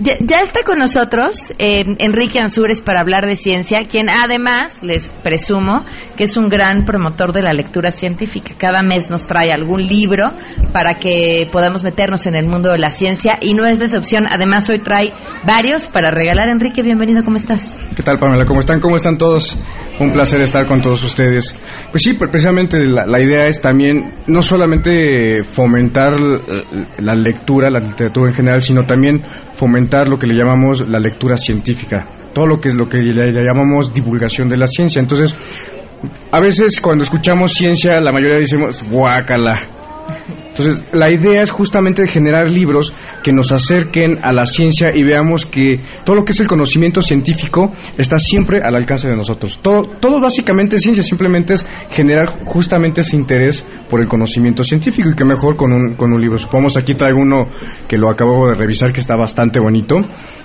Ya, 0.02 0.40
está 0.40 0.60
con 0.64 0.78
nosotros 0.78 1.52
eh, 1.58 1.84
Enrique 1.98 2.40
Ansures 2.40 2.80
para 2.80 3.02
hablar 3.02 3.26
de 3.26 3.34
ciencia, 3.34 3.80
quien 3.86 4.08
además, 4.08 4.82
les 4.82 5.10
presumo, 5.22 5.84
que 6.16 6.24
es 6.24 6.38
un 6.38 6.48
gran 6.48 6.86
promotor 6.86 7.34
de 7.34 7.42
la 7.42 7.52
lectura 7.52 7.90
científica. 7.90 8.54
Cada 8.56 8.80
mes 8.80 9.10
nos 9.10 9.26
trae 9.26 9.52
algún 9.52 9.82
libro 9.82 10.30
para 10.72 10.94
que 10.94 11.46
podamos 11.52 11.84
meternos 11.84 12.26
en 12.26 12.34
el 12.34 12.46
mundo 12.46 12.70
de 12.70 12.78
la 12.78 12.88
ciencia 12.88 13.34
y 13.42 13.52
no 13.52 13.66
es 13.66 13.78
de 13.78 13.84
excepción. 13.84 14.24
Además, 14.26 14.70
hoy 14.70 14.80
trae 14.80 15.10
varios 15.46 15.88
para 15.88 16.10
regalar. 16.10 16.48
Enrique, 16.48 16.82
bienvenido, 16.82 17.22
¿cómo 17.22 17.36
estás? 17.36 17.78
¿Qué 17.94 18.02
tal, 18.02 18.18
Pamela? 18.18 18.46
¿Cómo 18.46 18.60
están? 18.60 18.80
¿Cómo 18.80 18.96
están 18.96 19.18
todos? 19.18 19.58
Un 20.00 20.12
placer 20.12 20.40
estar 20.40 20.66
con 20.66 20.80
todos 20.80 21.04
ustedes. 21.04 21.54
Pues 21.90 22.02
sí, 22.02 22.14
precisamente 22.14 22.78
la, 22.86 23.20
idea 23.20 23.48
es 23.48 23.60
también 23.60 24.14
no 24.28 24.40
solamente 24.40 25.42
fomentar 25.42 26.14
la 26.98 27.14
lectura, 27.14 27.68
la 27.68 27.80
literatura 27.80 28.30
en 28.30 28.34
general, 28.34 28.62
sino 28.62 28.84
también 28.84 29.22
fomentar 29.52 30.08
lo 30.08 30.16
que 30.16 30.26
le 30.26 30.34
llamamos 30.34 30.88
la 30.88 30.98
lectura 30.98 31.36
científica, 31.36 32.08
todo 32.32 32.46
lo 32.46 32.58
que 32.58 32.70
es 32.70 32.74
lo 32.74 32.88
que 32.88 32.96
le, 32.96 33.44
llamamos 33.44 33.92
divulgación 33.92 34.48
de 34.48 34.56
la 34.56 34.66
ciencia. 34.66 35.00
Entonces, 35.00 35.34
a 36.32 36.40
veces 36.40 36.80
cuando 36.80 37.04
escuchamos 37.04 37.52
ciencia, 37.52 38.00
la 38.00 38.10
mayoría 38.10 38.38
decimos, 38.38 38.82
guácala, 38.90 39.60
entonces, 40.60 40.84
la 40.92 41.10
idea 41.10 41.42
es 41.42 41.50
justamente 41.50 42.06
generar 42.06 42.50
libros 42.50 42.92
que 43.22 43.32
nos 43.32 43.50
acerquen 43.52 44.18
a 44.22 44.32
la 44.32 44.44
ciencia 44.44 44.94
y 44.94 45.02
veamos 45.02 45.46
que 45.46 45.76
todo 46.04 46.16
lo 46.16 46.24
que 46.24 46.32
es 46.32 46.40
el 46.40 46.46
conocimiento 46.46 47.00
científico 47.02 47.70
está 47.96 48.18
siempre 48.18 48.60
al 48.62 48.76
alcance 48.76 49.08
de 49.08 49.16
nosotros. 49.16 49.58
Todo, 49.62 49.82
todo 50.00 50.20
básicamente 50.20 50.76
es 50.76 50.82
ciencia, 50.82 51.02
simplemente 51.02 51.54
es 51.54 51.66
generar 51.90 52.44
justamente 52.44 53.00
ese 53.00 53.16
interés 53.16 53.64
por 53.88 54.00
el 54.00 54.08
conocimiento 54.08 54.62
científico 54.62 55.10
y 55.10 55.14
que 55.14 55.24
mejor 55.24 55.56
con 55.56 55.72
un, 55.72 55.94
con 55.94 56.12
un 56.12 56.20
libro. 56.20 56.38
Supongamos 56.38 56.76
aquí 56.76 56.94
traigo 56.94 57.20
uno 57.20 57.48
que 57.88 57.96
lo 57.96 58.10
acabo 58.10 58.48
de 58.48 58.54
revisar 58.54 58.92
que 58.92 59.00
está 59.00 59.16
bastante 59.16 59.60
bonito 59.60 59.96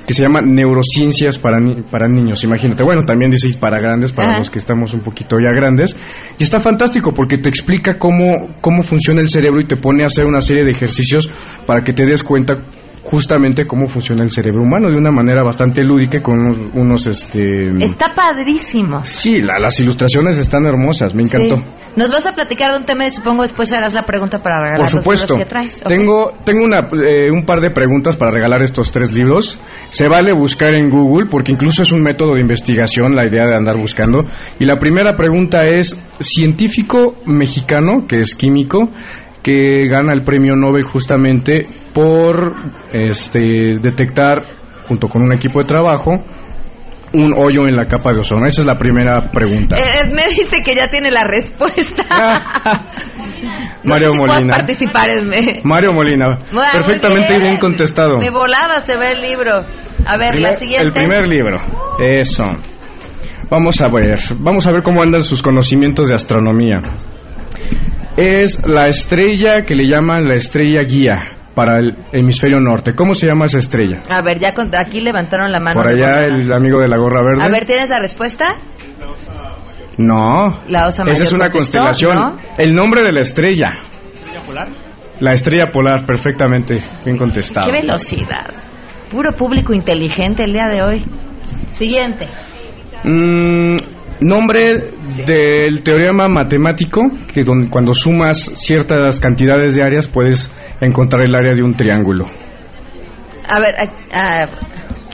que 0.06 0.14
se 0.14 0.24
llama 0.24 0.42
Neurociencias 0.42 1.40
para, 1.40 1.58
para 1.90 2.08
niños, 2.08 2.44
imagínate. 2.44 2.84
Bueno, 2.84 3.04
también 3.04 3.32
dice 3.32 3.50
para 3.60 3.80
grandes, 3.80 4.12
para 4.12 4.38
los 4.38 4.50
que 4.50 4.60
estamos 4.60 4.94
un 4.94 5.02
poquito 5.02 5.38
ya 5.40 5.52
grandes. 5.52 5.96
Y 6.38 6.44
está 6.44 6.60
fantástico 6.60 7.12
porque 7.12 7.38
te 7.38 7.50
explica 7.50 7.98
cómo, 7.98 8.56
cómo 8.62 8.84
funciona 8.84 9.22
el 9.22 9.30
cerebro 9.30 9.62
y 9.62 9.66
te 9.66 9.78
pone 9.78 10.04
a 10.04 10.08
hacer 10.08 10.26
una 10.26 10.42
serie 10.42 10.64
de 10.64 10.72
ejercicios 10.72 11.30
para 11.66 11.84
que 11.84 11.94
te 11.94 12.06
des 12.06 12.24
cuenta 12.24 12.56
justamente 13.04 13.66
cómo 13.66 13.86
funciona 13.88 14.24
el 14.24 14.32
cerebro 14.32 14.64
humano 14.64 14.90
de 14.90 14.98
una 14.98 15.12
manera 15.12 15.44
bastante 15.44 15.84
lúdica 15.84 16.22
con 16.22 16.72
unos, 16.74 17.06
este 17.06 17.68
está 17.80 18.08
padrísimo 18.16 19.06
sí 19.06 19.42
las 19.42 19.80
ilustraciones 19.80 20.40
están 20.40 20.66
hermosas 20.66 21.14
me 21.14 21.22
encantó 21.22 21.58
nos 21.96 22.12
vas 22.12 22.26
a 22.28 22.34
platicar 22.34 22.72
de 22.72 22.80
un 22.80 22.86
tema 22.86 23.06
y 23.06 23.12
supongo 23.12 23.44
después 23.44 23.72
harás 23.74 23.94
la 23.94 24.04
pregunta 24.04 24.40
para 24.40 24.58
regalar 24.58 24.78
por 24.78 24.90
supuesto. 24.90 25.34
los 25.34 25.44
que 25.44 25.50
traes. 25.50 25.84
tengo 25.88 26.34
tengo 26.44 26.66
una, 26.66 26.80
eh, 26.80 27.32
un 27.32 27.46
par 27.46 27.62
de 27.62 27.72
preguntas 27.72 28.16
para 28.16 28.32
regalar 28.32 28.62
estos 28.62 28.92
tres 28.92 29.14
libros. 29.14 29.60
Se 29.90 30.08
vale 30.08 30.34
buscar 30.34 30.74
en 30.74 30.90
Google 30.90 31.28
porque 31.30 31.52
incluso 31.52 31.82
es 31.84 31.92
un 31.92 32.02
método 32.02 32.36
de 32.36 32.42
investigación 32.42 33.16
la 33.16 33.26
idea 33.26 33.48
de 33.48 33.56
andar 33.56 33.78
buscando. 33.78 34.20
Y 34.60 34.66
la 34.66 34.78
primera 34.78 35.16
pregunta 35.16 35.66
es 35.66 36.00
científico 36.20 37.16
mexicano 37.26 38.06
que 38.08 38.20
es 38.20 38.36
químico 38.36 38.90
que 39.46 39.88
gana 39.88 40.12
el 40.12 40.24
premio 40.24 40.56
Nobel 40.56 40.84
justamente 40.84 41.68
por 41.94 42.52
este, 42.92 43.78
detectar, 43.80 44.42
junto 44.88 45.08
con 45.08 45.22
un 45.22 45.34
equipo 45.34 45.60
de 45.60 45.68
trabajo, 45.68 46.14
un 47.14 47.34
hoyo 47.34 47.68
en 47.68 47.76
la 47.76 47.86
capa 47.88 48.12
de 48.14 48.20
ozono? 48.20 48.46
Esa 48.46 48.62
es 48.62 48.68
la 48.68 48.76
primera 48.76 49.32
pregunta. 49.32 49.78
Eh, 49.78 50.12
me 50.12 50.26
dice 50.26 50.62
que 50.64 50.76
ya 50.76 50.90
tiene 50.90 51.12
la 51.12 51.24
respuesta. 51.24 52.04
Mario 53.84 54.14
Molina. 54.16 54.58
participar, 54.58 55.10
Esme. 55.10 55.62
Mario 55.64 55.94
Molina. 55.94 56.40
Perfectamente 56.74 57.40
bien. 57.40 57.58
contestado. 57.58 58.18
De 58.20 58.32
volada 58.32 58.80
se 58.82 58.98
ve 58.98 59.12
el 59.12 59.22
libro. 59.22 59.54
A 60.06 60.18
ver, 60.18 60.36
la 60.40 60.54
siguiente. 60.54 60.86
El 60.88 60.92
primer 60.92 61.28
libro. 61.28 61.58
Eso. 62.00 62.44
Vamos 63.50 63.82
a 63.82 63.88
ver. 63.88 64.20
Vamos 64.40 64.66
a 64.68 64.72
ver 64.72 64.82
cómo 64.82 65.02
andan 65.02 65.24
sus 65.24 65.42
conocimientos 65.42 66.10
de 66.10 66.16
astronomía 66.16 66.82
es 68.18 68.66
la 68.66 68.88
estrella 68.88 69.64
que 69.66 69.76
le 69.76 69.88
llaman 69.88 70.26
la 70.26 70.36
estrella 70.36 70.82
guía. 70.84 71.35
Para 71.56 71.80
el 71.80 71.96
hemisferio 72.12 72.60
norte. 72.60 72.94
¿Cómo 72.94 73.14
se 73.14 73.28
llama 73.28 73.46
esa 73.46 73.60
estrella? 73.60 74.02
A 74.10 74.22
ver, 74.22 74.40
ya 74.40 74.54
aquí 74.80 75.00
levantaron 75.00 75.52
la 75.52 75.60
mano. 75.60 75.82
Por 75.82 75.90
allá 75.90 76.24
el 76.24 76.52
amigo 76.54 76.80
de 76.80 76.88
la 76.88 76.98
gorra 76.98 77.24
verde. 77.24 77.44
A 77.44 77.50
ver, 77.50 77.66
¿tienes 77.66 77.90
la 77.90 78.00
respuesta? 78.00 78.58
No. 79.98 80.62
La 80.68 80.88
osa 80.88 81.04
Esa 81.08 81.24
es 81.24 81.34
una 81.34 81.50
constelación. 81.50 82.38
El 82.58 82.76
nombre 82.76 83.02
de 83.02 83.14
la 83.14 83.22
estrella. 83.22 83.80
¿Estrella 84.14 84.42
polar? 84.46 84.68
La 85.22 85.34
estrella 85.34 85.68
polar, 85.68 86.06
perfectamente. 86.06 86.82
Bien 87.06 87.18
contestado. 87.18 87.68
Qué 87.68 87.72
velocidad. 87.72 88.48
Puro 89.10 89.32
público 89.32 89.74
inteligente 89.74 90.44
el 90.44 90.52
día 90.52 90.68
de 90.68 90.84
hoy. 90.84 91.06
Siguiente. 91.70 92.28
Mm, 93.06 93.78
nombre 94.20 94.92
del 95.26 95.84
teorema 95.84 96.28
matemático, 96.28 97.02
que 97.34 97.42
cuando 97.70 97.94
sumas 97.94 98.52
ciertas 98.56 99.20
cantidades 99.20 99.76
de 99.76 99.84
áreas 99.84 100.08
puedes 100.08 100.52
encontrar 100.82 101.24
el 101.24 101.36
área 101.36 101.54
de 101.54 101.64
un 101.64 101.74
triángulo. 101.74 102.26
A 103.48 103.60
ver, 103.60 103.76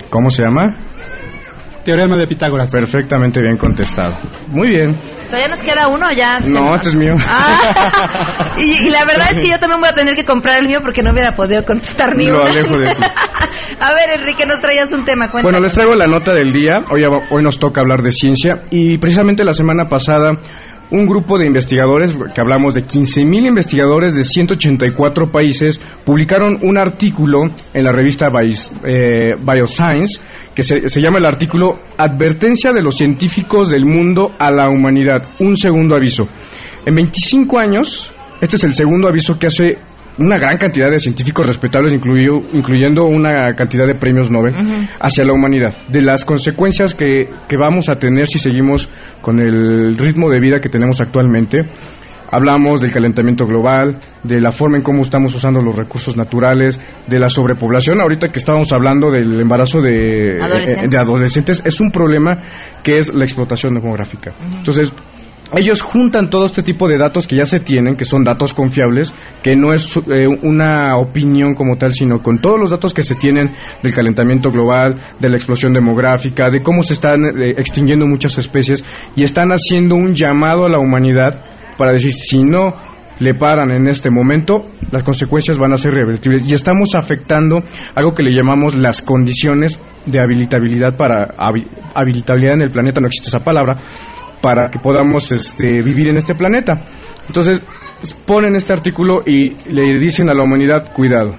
¿cómo 0.10 0.30
se 0.30 0.44
llama? 0.44 0.76
Teorema 1.84 2.18
de 2.18 2.28
Pitágoras. 2.28 2.72
Perfectamente 2.72 3.42
bien 3.42 3.58
contestado. 3.58 4.16
Muy 4.48 4.70
bien. 4.70 4.96
¿Todavía 5.26 5.48
nos 5.48 5.62
queda 5.62 5.88
uno 5.88 6.08
ya? 6.16 6.40
No, 6.40 6.74
este 6.76 6.90
es 6.90 6.96
mío. 6.96 7.14
Ah, 7.18 8.54
y, 8.58 8.90
la 8.90 9.06
verdad 9.06 9.28
es 9.32 9.42
que 9.42 9.50
yo 9.50 9.60
también 9.60 9.80
voy 9.80 9.90
a 9.90 9.94
tener 9.94 10.14
que 10.16 10.26
comprar 10.26 10.62
el 10.62 10.68
mío 10.68 10.80
porque 10.82 11.02
no 11.02 11.12
hubiera 11.12 11.32
podido 11.32 11.64
contestar 11.64 12.16
ni 12.18 12.28
Lo 12.28 12.44
alejo 12.44 12.78
de 12.78 12.94
ti. 12.94 13.02
a 13.80 13.94
ver, 13.94 14.20
Enrique, 14.20 14.46
nos 14.46 14.62
traías 14.62 14.92
un 14.92 15.06
tema. 15.06 15.30
Bueno, 15.32 15.60
les 15.60 15.74
traigo 15.74 15.94
la 15.94 16.08
nota 16.08 16.34
del 16.34 16.52
día. 16.52 16.76
Hoy, 16.92 17.04
hoy 17.06 17.44
nos 17.44 17.60
toca 17.60 17.82
hablar 17.82 18.02
de 18.02 18.12
ciencia 18.12 18.62
y 18.70 18.98
precisamente 18.98 19.44
la 19.44 19.54
semana 19.54 19.88
pasada 19.88 20.32
un 20.92 21.06
grupo 21.06 21.38
de 21.38 21.48
investigadores, 21.48 22.14
que 22.14 22.42
hablamos 22.42 22.74
de 22.74 22.82
15.000 22.82 23.48
investigadores 23.48 24.16
de 24.16 24.24
184 24.24 25.32
países, 25.32 25.80
publicaron 26.06 26.60
un 26.62 26.78
artículo 26.78 27.44
en 27.74 27.84
la 27.84 27.92
revista 27.92 28.28
eh, 28.28 29.34
Bioscience 29.40 30.22
que 30.54 30.64
se, 30.64 30.90
se, 30.90 31.02
llama 31.02 31.20
el 31.20 31.26
artículo 31.26 31.80
Advertencia 31.98 32.74
de 32.74 32.82
los 32.82 32.98
científicos 32.98 33.72
del 33.72 33.86
mundo 33.86 34.32
a 34.38 34.52
la 34.52 34.70
humanidad, 34.70 35.24
un 35.40 35.56
segundo 35.56 35.96
aviso. 35.96 36.28
En 36.86 36.96
25 36.96 37.58
años, 37.58 38.12
este 38.42 38.58
es 38.58 38.64
el 38.66 38.74
segundo 38.74 39.08
aviso 39.08 39.40
que 39.40 39.48
hace 39.48 39.78
una 40.22 40.38
gran 40.38 40.58
cantidad 40.58 40.90
de 40.90 41.00
científicos 41.00 41.48
respetables, 41.48 41.94
incluyendo 41.94 43.06
una 43.06 43.54
cantidad 43.56 43.86
de 43.88 43.96
premios 43.96 44.30
Nobel, 44.30 44.54
hacia 45.00 45.26
la 45.26 45.34
humanidad, 45.34 45.76
de 45.90 46.02
las 46.02 46.26
consecuencias 46.26 46.94
que, 46.96 47.30
que 47.48 47.58
vamos 47.58 47.90
a 47.90 47.96
tener 47.96 48.28
si 48.28 48.40
seguimos 48.40 48.90
con 49.22 49.40
el 49.40 49.98
ritmo 49.98 50.30
de 50.30 50.40
vida 50.40 50.58
que 50.62 50.70
tenemos 50.70 51.02
actualmente. 51.02 51.60
Hablamos 52.34 52.80
del 52.80 52.94
calentamiento 52.94 53.46
global, 53.46 54.00
de 54.24 54.40
la 54.40 54.54
forma 54.54 54.78
en 54.78 54.84
cómo 54.84 55.02
estamos 55.02 55.36
usando 55.36 55.62
los 55.62 55.76
recursos 55.76 56.16
naturales, 56.16 56.80
de 57.06 57.20
la 57.20 57.28
sobrepoblación. 57.28 58.00
Ahorita 58.00 58.30
que 58.30 58.40
estábamos 58.40 58.72
hablando 58.72 59.12
del 59.12 59.38
embarazo 59.38 59.82
de 59.82 60.40
adolescentes, 60.42 60.90
de 60.92 60.98
adolescentes 60.98 61.62
es 61.66 61.82
un 61.82 61.92
problema 61.92 62.38
que 62.84 63.00
es 63.00 63.14
la 63.14 63.26
explotación 63.26 63.74
demográfica. 63.74 64.34
Entonces, 64.40 64.94
ellos 65.58 65.82
juntan 65.82 66.30
todo 66.30 66.46
este 66.46 66.64
tipo 66.64 66.88
de 66.88 66.98
datos 66.98 67.28
que 67.28 67.36
ya 67.36 67.46
se 67.46 67.60
tienen, 67.60 67.96
que 67.96 68.06
son 68.06 68.24
datos 68.24 68.54
confiables, 68.54 69.14
que 69.44 69.56
no 69.56 69.74
es 69.74 69.98
eh, 69.98 70.26
una 70.44 70.98
opinión 70.98 71.56
como 71.56 71.76
tal, 71.76 71.94
sino 71.94 72.22
con 72.22 72.40
todos 72.40 72.60
los 72.60 72.70
datos 72.70 72.94
que 72.94 73.02
se 73.02 73.16
tienen 73.16 73.52
del 73.84 73.94
calentamiento 73.94 74.50
global, 74.50 74.96
de 75.20 75.30
la 75.30 75.36
explosión 75.36 75.74
demográfica, 75.74 76.50
de 76.50 76.62
cómo 76.62 76.84
se 76.84 76.94
están 76.94 77.26
eh, 77.26 77.52
extinguiendo 77.58 78.06
muchas 78.06 78.38
especies, 78.38 78.84
y 79.16 79.24
están 79.24 79.50
haciendo 79.52 79.96
un 79.96 80.16
llamado 80.16 80.66
a 80.66 80.70
la 80.70 80.80
humanidad 80.80 81.44
para 81.78 81.92
decir, 81.92 82.14
si 82.14 82.44
no 82.44 82.74
le 83.20 83.36
paran 83.36 83.72
en 83.72 83.88
este 83.88 84.10
momento, 84.10 84.64
las 84.92 85.04
consecuencias 85.04 85.58
van 85.60 85.74
a 85.74 85.78
ser 85.78 85.94
revertibles. 85.94 86.50
Y 86.50 86.54
estamos 86.54 86.96
afectando 86.96 87.60
algo 87.94 88.14
que 88.14 88.24
le 88.24 88.32
llamamos 88.32 88.74
las 88.76 89.02
condiciones 89.02 89.80
de 90.06 90.20
habilitabilidad 90.20 90.98
para 90.98 91.28
habilitabilidad 91.94 92.56
en 92.56 92.64
el 92.64 92.72
planeta, 92.72 93.00
no 93.00 93.08
existe 93.08 93.30
esa 93.30 93.44
palabra, 93.44 93.78
para 94.42 94.70
que 94.70 94.80
podamos 94.80 95.32
este, 95.32 95.80
vivir 95.84 96.10
en 96.10 96.18
este 96.18 96.36
planeta. 96.36 96.74
Entonces, 97.28 97.62
ponen 98.26 98.56
este 98.56 98.74
artículo 98.74 99.24
y 99.26 99.50
le 99.72 99.98
dicen 100.00 100.30
a 100.30 100.34
la 100.34 100.44
humanidad, 100.44 100.92
cuidado. 100.94 101.36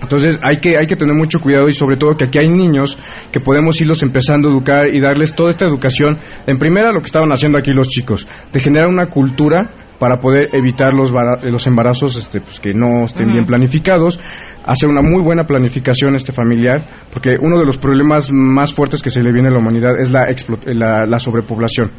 Entonces 0.00 0.38
hay 0.42 0.58
que, 0.58 0.76
hay 0.76 0.86
que 0.86 0.96
tener 0.96 1.14
mucho 1.14 1.40
cuidado 1.40 1.66
y 1.66 1.72
sobre 1.72 1.96
todo 1.96 2.14
que 2.14 2.24
aquí 2.24 2.38
hay 2.38 2.48
niños 2.48 2.98
que 3.32 3.40
podemos 3.40 3.80
irlos 3.80 4.02
empezando 4.02 4.48
a 4.48 4.52
educar 4.52 4.86
y 4.94 5.00
darles 5.00 5.34
toda 5.34 5.48
esta 5.48 5.64
educación. 5.64 6.18
En 6.46 6.58
primera, 6.58 6.92
lo 6.92 7.00
que 7.00 7.06
estaban 7.06 7.30
haciendo 7.30 7.58
aquí 7.58 7.72
los 7.72 7.88
chicos, 7.88 8.26
de 8.52 8.60
generar 8.60 8.88
una 8.88 9.06
cultura 9.06 9.70
para 10.04 10.20
poder 10.20 10.50
evitar 10.52 10.92
los, 10.92 11.10
los 11.44 11.66
embarazos 11.66 12.18
este, 12.18 12.38
pues, 12.42 12.60
que 12.60 12.74
no 12.74 13.06
estén 13.06 13.32
bien 13.32 13.46
planificados, 13.46 14.20
hacer 14.62 14.90
una 14.90 15.00
muy 15.00 15.22
buena 15.22 15.44
planificación 15.44 16.14
este 16.14 16.30
familiar, 16.30 16.84
porque 17.10 17.36
uno 17.40 17.58
de 17.58 17.64
los 17.64 17.78
problemas 17.78 18.30
más 18.30 18.74
fuertes 18.74 19.02
que 19.02 19.08
se 19.08 19.22
le 19.22 19.32
viene 19.32 19.48
a 19.48 19.52
la 19.52 19.60
humanidad 19.60 19.98
es 19.98 20.10
la, 20.10 20.26
la, 20.74 21.06
la 21.06 21.18
sobrepoblación. 21.18 21.90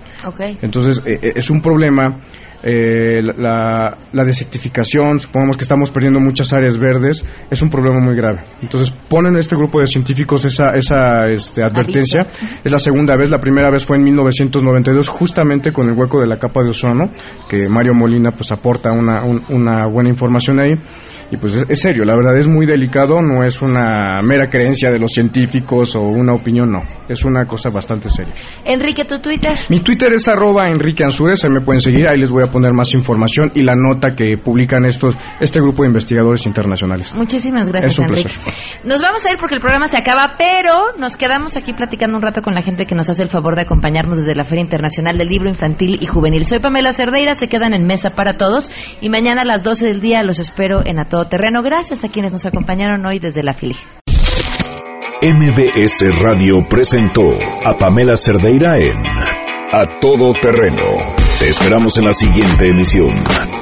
Entonces, 0.62 1.02
eh, 1.04 1.18
eh, 1.20 1.32
es 1.34 1.50
un 1.50 1.64
problema 1.64 2.20
eh, 2.64 3.22
la, 3.22 3.96
la, 4.12 4.24
desertificación, 4.24 5.20
supongamos 5.20 5.58
que 5.58 5.64
estamos 5.64 5.92
perdiendo 5.92 6.20
muchas 6.20 6.52
áreas 6.54 6.78
verdes, 6.78 7.24
es 7.50 7.62
un 7.62 7.70
problema 7.70 8.00
muy 8.00 8.16
grave. 8.16 8.44
Entonces 8.62 8.92
ponen 8.92 9.38
este 9.38 9.56
grupo 9.56 9.80
de 9.80 9.86
científicos 9.86 10.46
esa, 10.46 10.72
esa 10.76 11.26
este, 11.32 11.64
advertencia. 11.64 12.28
Es 12.64 12.72
la 12.72 12.80
segunda 12.80 13.16
vez, 13.16 13.30
la 13.30 13.40
primera 13.40 13.70
vez 13.70 13.86
fue 13.86 13.98
en 13.98 14.04
1992, 14.04 15.08
justamente 15.10 15.72
con 15.72 15.90
el 15.90 15.98
hueco 15.98 16.20
de 16.20 16.28
la 16.28 16.38
capa 16.38 16.64
de 16.64 16.70
ozono, 16.70 17.12
que 17.50 17.70
Mario 17.70 17.94
Molina 17.94 18.32
pues 18.32 18.52
aporta 18.52 18.92
una, 18.92 19.24
una 19.24 19.86
buena 19.88 20.10
información 20.10 20.60
ahí. 20.60 20.74
Y 21.32 21.38
pues 21.38 21.56
es, 21.68 21.80
serio, 21.80 22.04
la 22.06 22.14
verdad 22.16 22.38
es 22.38 22.48
muy 22.48 22.66
delicado, 22.66 23.22
no 23.22 23.44
es 23.44 23.62
una 23.62 24.20
mera 24.22 24.48
creencia 24.48 24.92
de 24.92 25.00
los 25.00 25.12
científicos 25.12 25.96
o 25.96 26.02
una 26.02 26.34
opinión, 26.34 26.72
no. 26.72 26.84
Es 27.10 27.26
una 27.26 27.46
cosa 27.46 27.70
bastante 27.70 28.10
seria. 28.10 28.34
Enrique, 28.64 29.06
¿tu 29.06 29.20
Twitter? 29.20 29.58
Mi 29.70 29.80
Twitter 29.80 30.14
es 30.14 30.28
arroba 30.28 30.70
Enrique 30.70 31.04
Ansures, 31.04 31.44
ahí 31.44 31.52
me 31.52 31.62
pueden 31.62 31.82
seguir, 31.82 32.08
ahí 32.08 32.18
les 32.18 32.30
voy 32.30 32.44
a 32.44 32.52
poner 32.52 32.74
más 32.74 32.94
información 32.94 33.52
y 33.56 33.64
la 33.64 33.76
nota 33.76 34.16
que 34.16 34.38
publican 34.38 34.86
estos 34.86 35.16
este 35.40 35.60
grupo 35.62 35.84
de 35.84 35.90
investigadores 35.90 36.46
internacionales. 36.46 37.14
Muchísimas 37.16 37.70
gracias, 37.70 38.00
Enrique. 38.00 38.32
Nos 38.84 39.02
vamos 39.02 39.26
a 39.26 39.32
ir 39.32 39.38
porque 39.40 39.56
el 39.56 39.62
programa 39.62 39.88
se 39.88 39.98
acaba, 39.98 40.36
pero 40.38 40.98
nos 41.00 41.18
quedamos 41.18 41.58
aquí 41.58 41.74
platicando 41.74 42.18
un 42.18 42.22
rato 42.22 42.42
con 42.42 42.54
la 42.54 42.62
gente 42.62 42.86
que 42.86 42.96
nos 42.96 43.10
hace 43.10 43.24
el 43.24 43.30
favor 43.30 43.56
de 43.56 43.64
acompañarnos 43.64 44.18
desde 44.18 44.36
la 44.36 44.44
Feria 44.44 44.64
Internacional 44.64 45.18
del 45.18 45.28
Libro 45.28 45.50
Infantil 45.50 45.98
y 46.02 46.06
Juvenil. 46.06 46.46
Soy 46.46 46.60
Pamela 46.60 46.92
Cerdeira, 46.92 47.34
se 47.34 47.48
quedan 47.48 47.74
en 47.74 47.86
mesa 47.86 48.12
para 48.12 48.38
todos 48.38 48.72
y 49.02 49.10
mañana 49.10 49.42
a 49.42 49.46
las 49.46 49.64
12 49.64 49.88
del 49.88 50.02
día 50.02 50.24
los 50.24 50.40
espero 50.40 50.86
en 50.86 51.00
A 51.00 51.06
Todo 51.16 51.30
Terreno. 51.30 51.64
Gracias 51.64 52.04
a 52.04 52.10
quienes 52.10 52.34
nos 52.34 52.46
acompañaron 52.46 53.06
hoy 53.06 53.20
desde 53.20 53.42
la 53.42 53.54
Fili. 53.54 53.78
MBS 55.22 56.22
Radio 56.22 56.68
presentó 56.68 57.24
a 57.64 57.78
Pamela 57.78 58.18
Cerdeira 58.18 58.78
en 58.80 58.98
A 58.98 60.00
Todo 60.02 60.34
Terreno. 60.42 60.84
Te 61.40 61.48
esperamos 61.48 61.98
en 62.00 62.04
la 62.04 62.12
siguiente 62.12 62.68
emisión, 62.68 63.12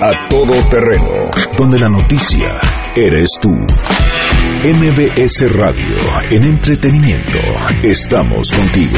A 0.02 0.28
Todo 0.30 0.68
Terreno, 0.72 1.30
donde 1.56 1.78
la 1.78 1.90
noticia 1.90 2.60
eres 2.96 3.30
tú. 3.40 3.52
MBS 3.52 5.54
Radio, 5.54 5.96
en 6.32 6.46
entretenimiento, 6.46 7.38
estamos 7.84 8.52
contigo. 8.52 8.98